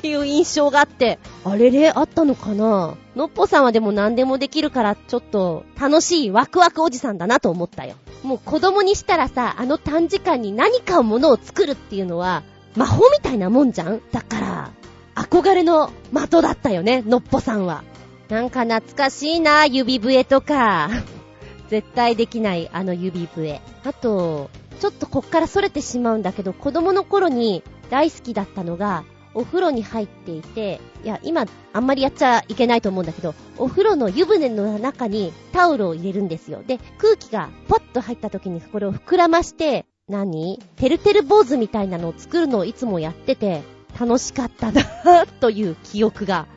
[0.01, 1.89] ていう印象があって、あれれ？
[1.89, 2.95] あったのかな？
[3.15, 7.95] のっぽさんはでも何でもできるから、ちょっと楽しいワクワクおじさんだなと思ったよ。
[8.23, 12.41] もう子供にしたらさ、あの短時間に何かをものを作るっていうのは、
[12.75, 14.01] 魔法みたいなもんじゃん？
[14.11, 14.71] だから、
[15.15, 17.83] 憧れの的だったよね、のっぽさんは。
[18.29, 20.89] なんか懐かしいな、指笛とか。
[21.69, 23.61] 絶対できないあの指笛。
[23.83, 24.49] あと、
[24.79, 29.03] ちょっとこっから逸れてしまうんだけど、子供の頃に大好きだったのが、
[29.35, 36.63] お風呂に入っていて、いや、今、あんまりやっちゃいけないと思うんだけど、お風呂の湯船の中にタオルを入れるんですよ。
[36.65, 40.59] で、空気がポッと入った時にこれを膨らまして、何？
[40.75, 43.63] てるてる坊主みたいなのを作るのをいつもやってて、
[43.99, 46.47] 楽しかったなという記憶が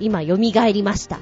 [0.00, 1.18] 今蘇りました。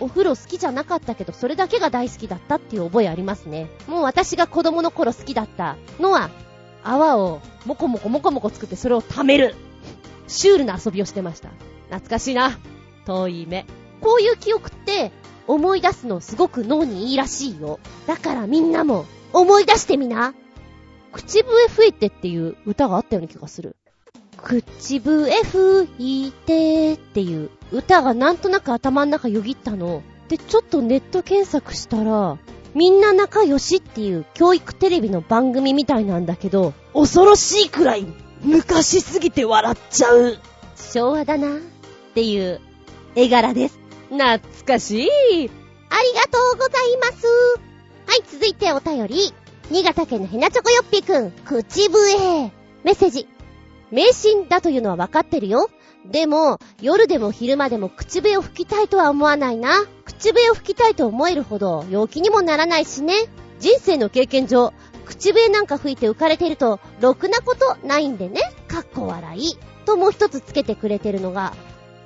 [0.00, 3.68] お風呂好きじゃなかったけど、それだけが大好きだったっていう覚えありますね。
[3.86, 6.30] もう私が子供の頃好きだったのは、
[6.82, 9.54] 泡をもこもこもこもこ作ってそれを溜める。
[10.26, 11.50] シュールな遊びをしてました。
[11.86, 12.58] 懐かしいな。
[13.06, 13.66] 遠い目。
[14.00, 15.12] こういう記憶って
[15.46, 17.78] 思い出すのすごく脳にいいらしいよ。
[18.06, 20.34] だからみんなも思い出してみな。
[21.12, 23.76] 口笛吹いてっていう歌があったような気がする。
[24.42, 30.02] 口笛吹いてっていう歌がなんとなく頭の中よぎったの。
[30.28, 32.38] で、ちょっとネット検索したら、
[32.74, 38.06] みんな仲良しっていう教育テレビの番組みたいなんだけど、恐ろしいくらい
[38.42, 40.38] 昔すぎて笑っちゃう。
[40.76, 41.58] 昭和だなっ
[42.14, 42.60] ていう
[43.14, 43.78] 絵柄です。
[44.08, 45.08] 懐かしい。
[45.08, 45.50] ありが
[46.30, 47.26] とうございます。
[48.06, 49.32] はい、続いてお便り。
[49.70, 52.50] 新潟県のヘナチョコヨッピーくん、口笛。
[52.84, 53.28] メッセージ。
[53.92, 55.70] 迷信だというのは分かってるよ。
[56.04, 59.84] でも、夜でも昼間でも口笛を吹きたいとは思わないな。
[60.04, 63.14] 口笛を吹きたいと思えるほど陽気にもならないしね。
[63.60, 64.72] 人生の経験上、
[65.04, 68.40] 口笛なんか吹いて浮かれてると、ろくなことないんでね。
[68.66, 69.58] かっこ笑い。
[69.84, 71.54] ともう一つつけてくれてるのが、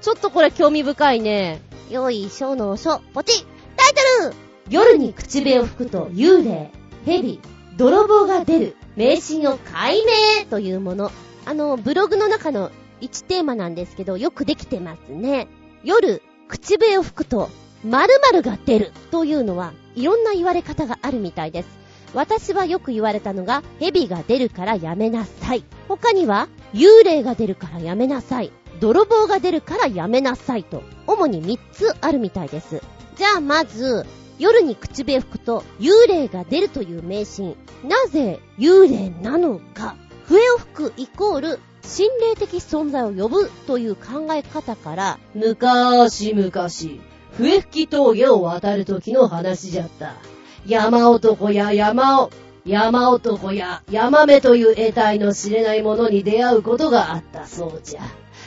[0.01, 1.63] ちょっとこれ興味深いね。
[1.89, 3.47] よいしょのしょ、ポチ
[3.77, 4.35] タイトル
[4.69, 6.73] 夜に口笛を吹くと幽霊、
[7.05, 7.41] 蛇、
[7.77, 10.01] 泥棒が出る、迷信を解
[10.41, 11.13] 明というもの。
[11.47, 15.47] あの、ブログの中の1テーマなんですけど、よくできてますね。
[15.85, 17.51] 夜、口笛を吹くと、
[17.85, 21.69] 〇〇が出るというのは、いろんな言われ方があるみたいです。
[22.15, 25.63] 私はよく言われたのが、蛇が出るからやめなさい。
[25.87, 28.51] 他には、幽霊が出るからやめなさい。
[28.81, 32.83] 泥棒が出るからやめなさいと、主に3つあるみたいです。
[33.15, 34.05] じゃあまず、
[34.41, 37.57] 夜に口笛吹くと幽霊が出るという迷信。
[37.85, 39.95] なぜ幽霊なのか。
[40.29, 46.69] 笛を吹くイコール心霊的存在を呼ぶという考え方から、昔々、
[47.37, 50.15] 笛吹き峠を渡る時の話じゃった。
[50.67, 52.31] 山男や山を、
[52.65, 58.01] 山男や山目という得体の知れないものに出会うことがあったそうじゃ。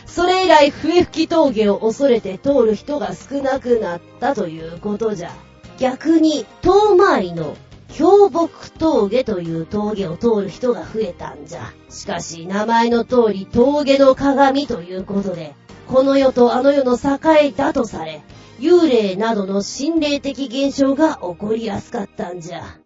[0.05, 5.31] それ以来笛吹き峠を恐れて通る人が少なくなったということじゃ。
[5.77, 7.55] 逆に遠回りの
[7.97, 11.73] 氷木峠という峠を通る人が増えたんじゃ。
[11.89, 15.55] しかし、名前の通り峠の鏡ということで、
[15.87, 17.17] この世とあの世の境
[17.55, 18.21] だとされ、
[18.59, 22.77] 幽霊などの心霊的現象が起こりやすかったんじゃ。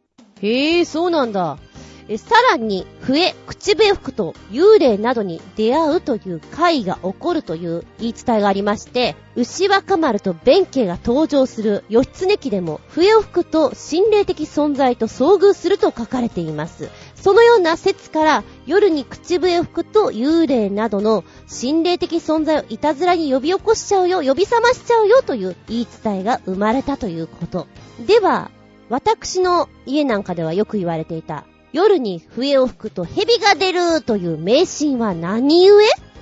[0.42, 1.58] へえ、そうなんだ。
[2.10, 16.90] え、さらに、笛、口笛吹くと幽霊などに出会うという怪が起こるという言い伝えがありまして、牛若丸と弁慶が登場する義経記でも、笛を吹くと心霊的存在と遭遇すると書かれています。
[17.16, 27.68] そのような説から、夜に口笛を吹くと幽霊などの心霊的存在をいたずらに呼び起こしちゃうよ、呼び覚ましちゃうよという言い伝えが生まれたということ。
[28.06, 28.52] では、
[28.90, 35.82] 私の家なんかではよく言われていた、夜に笛を吹くと蛇が出るという迷信は何故？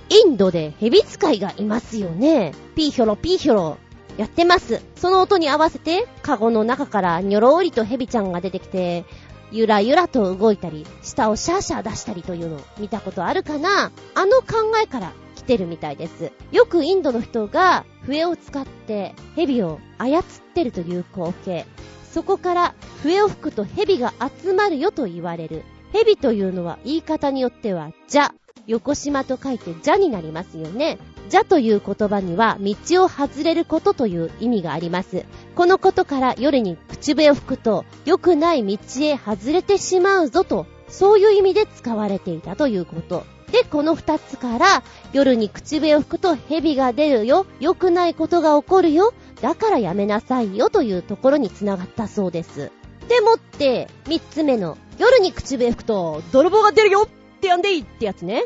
[0.10, 2.54] インドで蛇使いがいますよね。
[2.76, 3.78] ピーヒョロピーヒョロ
[4.18, 4.82] やってます。
[4.96, 9.06] その音に合わせて、カゴの中からニョローリと蛇ちゃんが出てきて、
[9.52, 13.92] ゆらゆらと動いたり、舌をシャーシャー出したりというのを見たことあるかな？
[14.16, 16.32] あの考えから来てるみたいです。
[16.54, 20.24] よくインドの人が笛を使って蛇を操っ
[20.54, 21.66] てるという光景。
[22.14, 24.14] そこから笛を吹くと蛇が
[24.44, 25.64] 集まるよと言われる。
[25.94, 28.34] 蛇というのは言い方によっては、じゃ、
[28.68, 30.98] 横島と書いてじゃになりますよね。
[31.30, 35.26] じゃという言葉には道を外れることという意味があります。
[35.56, 43.24] このことから夜に口笛を吹くと良くない道へ外れてしまうぞと、そういう意味で使われていたということ。
[43.52, 44.84] で、この二つから、
[45.14, 52.72] 夜に口笛を吹くと蛇が出るよ、良くないことが起こるよ、だからやめなさいよというところにつながったそうです。
[53.08, 58.44] でもって、三つ目の、夜に口笛吹くと、泥棒が出るよってやんでいいってやつね。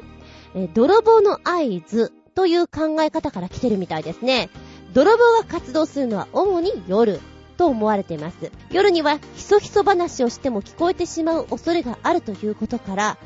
[0.56, 4.50] え泥棒の合図という考え方から来てるみたいですね。
[4.94, 7.20] 泥棒が活動するのは主に夜
[7.58, 8.52] と思われています。
[8.72, 13.18] 夜にはひそひそ話をしても聞こえてしまう恐れがあるということから、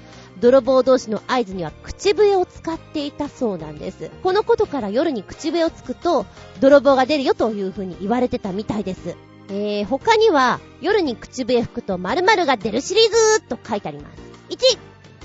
[0.41, 4.10] 泥棒同士の合図には口笛を使っていたそうなんです。
[4.24, 6.26] このことから夜に口笛をつくと、
[6.60, 9.16] 泥棒が出るよという風に言われてたみたいです。
[9.49, 14.22] えー、他には、夜に口笛吹くと〇〇が出るシリーズと書いてあります。
[14.49, 14.78] 1、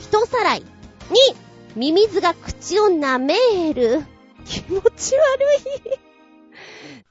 [0.08, 0.60] 人さらい。
[0.60, 0.64] 2、
[1.76, 4.02] ミミズが口を舐める。
[4.44, 5.40] 気持ち悪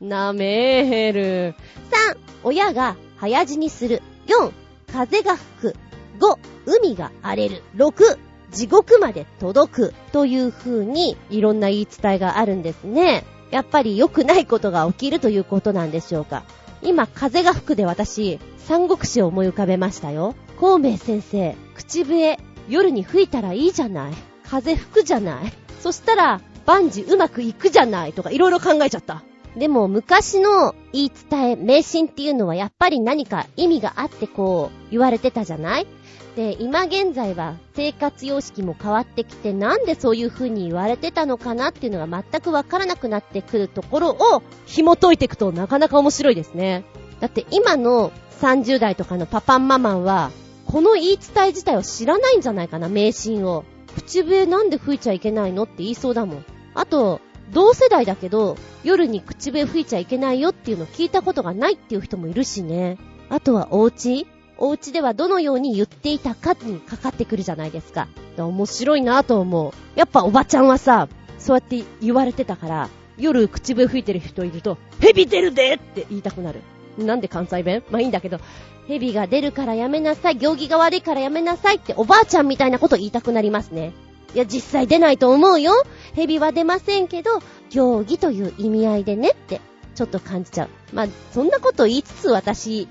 [0.02, 1.56] い舐める。
[1.92, 4.02] 3、親が早死にする。
[4.28, 4.52] 4、
[4.92, 5.76] 風が吹く。
[6.20, 7.64] 5、海が荒れる。
[7.76, 8.18] 6、
[8.52, 9.94] 地獄まで届く。
[10.12, 13.24] という風に、いろんな言い伝えがあるんですね。
[13.52, 16.44] やっぱり良くないことが起きるということなんでしょうか。
[16.82, 20.36] 今、風が吹くで私、三国志を思い浮かべましたよ。
[20.60, 22.38] 孔明先生、口笛、
[22.70, 24.14] 夜に吹いたらいいじゃない。
[24.50, 25.54] 風吹くじゃない。
[25.82, 29.24] そしたら、万事うまくいくじゃないとかいろいろ考えちゃった。
[29.58, 35.88] でも昔の言い伝え、迷信っていうのはやっぱり何か意味があってこう言われてたじゃない
[36.36, 46.86] で、今現在は生活様式も変わってきて、なんでそういう風に言われてたのかなっていうのが全くわからなくなってくるところを紐解いていくとなかなか面白いですね。
[47.20, 48.12] だって今の
[48.42, 50.32] 30代とかのパパンママンは、
[50.66, 53.64] この言い伝え自体を知らないんじゃないかな、迷信を。
[53.96, 56.46] 口笛なんで吹いちゃいけないのって言いそうだもん。
[56.74, 57.22] あと、
[57.54, 62.98] 同世代だけど、夜に口笛吹いちゃいけないよっていうのを聞いたことがないっていう人もいるしね。
[63.30, 64.26] あとはお家
[64.58, 68.08] お家ではどのように言っていたかにかかってくるじゃないですか。
[68.38, 69.74] 面白いなと思う。
[70.00, 71.08] やっぱおばちゃんはさ、
[71.40, 76.62] そうやって言われてたから、夜口笛吹いてる人いると、蛇出るでって言いたくなる。
[76.98, 77.84] なんで関西弁？
[77.90, 78.40] まあいいんだけど、
[78.88, 83.94] 蛇が出るからやめなさい、行儀が悪いからやめなさいっておばあちゃんみたいなこと言いたくなりますね。
[84.36, 85.74] いや、実際出ないと思うよ。
[86.16, 87.40] 蛇は出ませんけど、
[87.70, 89.62] 行儀という意味合いでねって、
[89.96, 90.70] ちょっと感じちゃう。
[90.92, 92.88] まあ、そんなこと言いつつ私、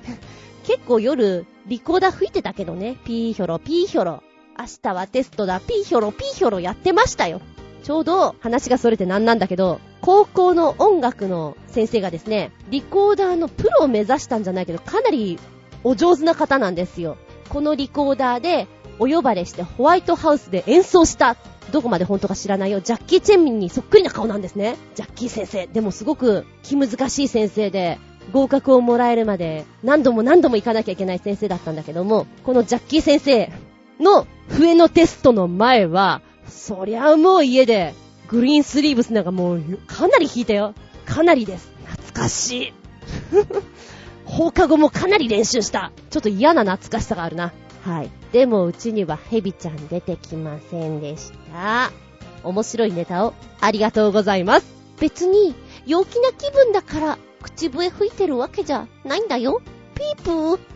[0.64, 2.96] 結構夜、リコーダー吹いてたけどね。
[3.04, 4.22] ピーヒョロ、ピーヒョロ。
[4.58, 7.40] 明日はテストだ、ピーヒョロ、ピーヒョロやってましたよ。
[7.82, 15.38] ちょうど話がそれてなんなんだけど、高校の音楽の先生がですね、リコーダーのプロを目指したんじゃないけど、かなり
[15.84, 17.16] お上手な方なんですよ。
[17.48, 18.68] このリコーダーで
[18.98, 21.36] お呼ばれしてホワイトハウスで演奏した。
[21.70, 22.80] どこまで本当か知らないよ。
[22.80, 24.76] ジャッキー・チェンミンにそっくりな顔なんですね。
[24.94, 25.66] ジャッキー先生。
[25.66, 27.98] でもすごく気難しい先生で、
[28.30, 33.50] 合格をもらえるまで何度も何度も行かなきゃいけない先生だったんだけども、このジャッキー先生
[34.00, 37.94] の笛のテストの前は、そりゃもう家で
[38.28, 40.74] グリーンスリーブスなんかもうかなり弾いたよ。
[41.04, 41.70] かなりです。
[41.86, 42.72] 懐かしい。
[44.24, 45.92] 放課後もかなり練習した。
[46.10, 47.52] ちょっと嫌な懐かしさがあるな。
[47.82, 48.10] はい。
[48.32, 51.90] でもうちにはヘビちゃん出てきませんでした。
[52.42, 54.66] 面白いネタをありがとうございます。
[55.00, 55.54] 別に
[55.84, 59.60] 陽気な気分だから口笛吹いてるわけじゃないんだよ。
[59.94, 60.72] ピープー。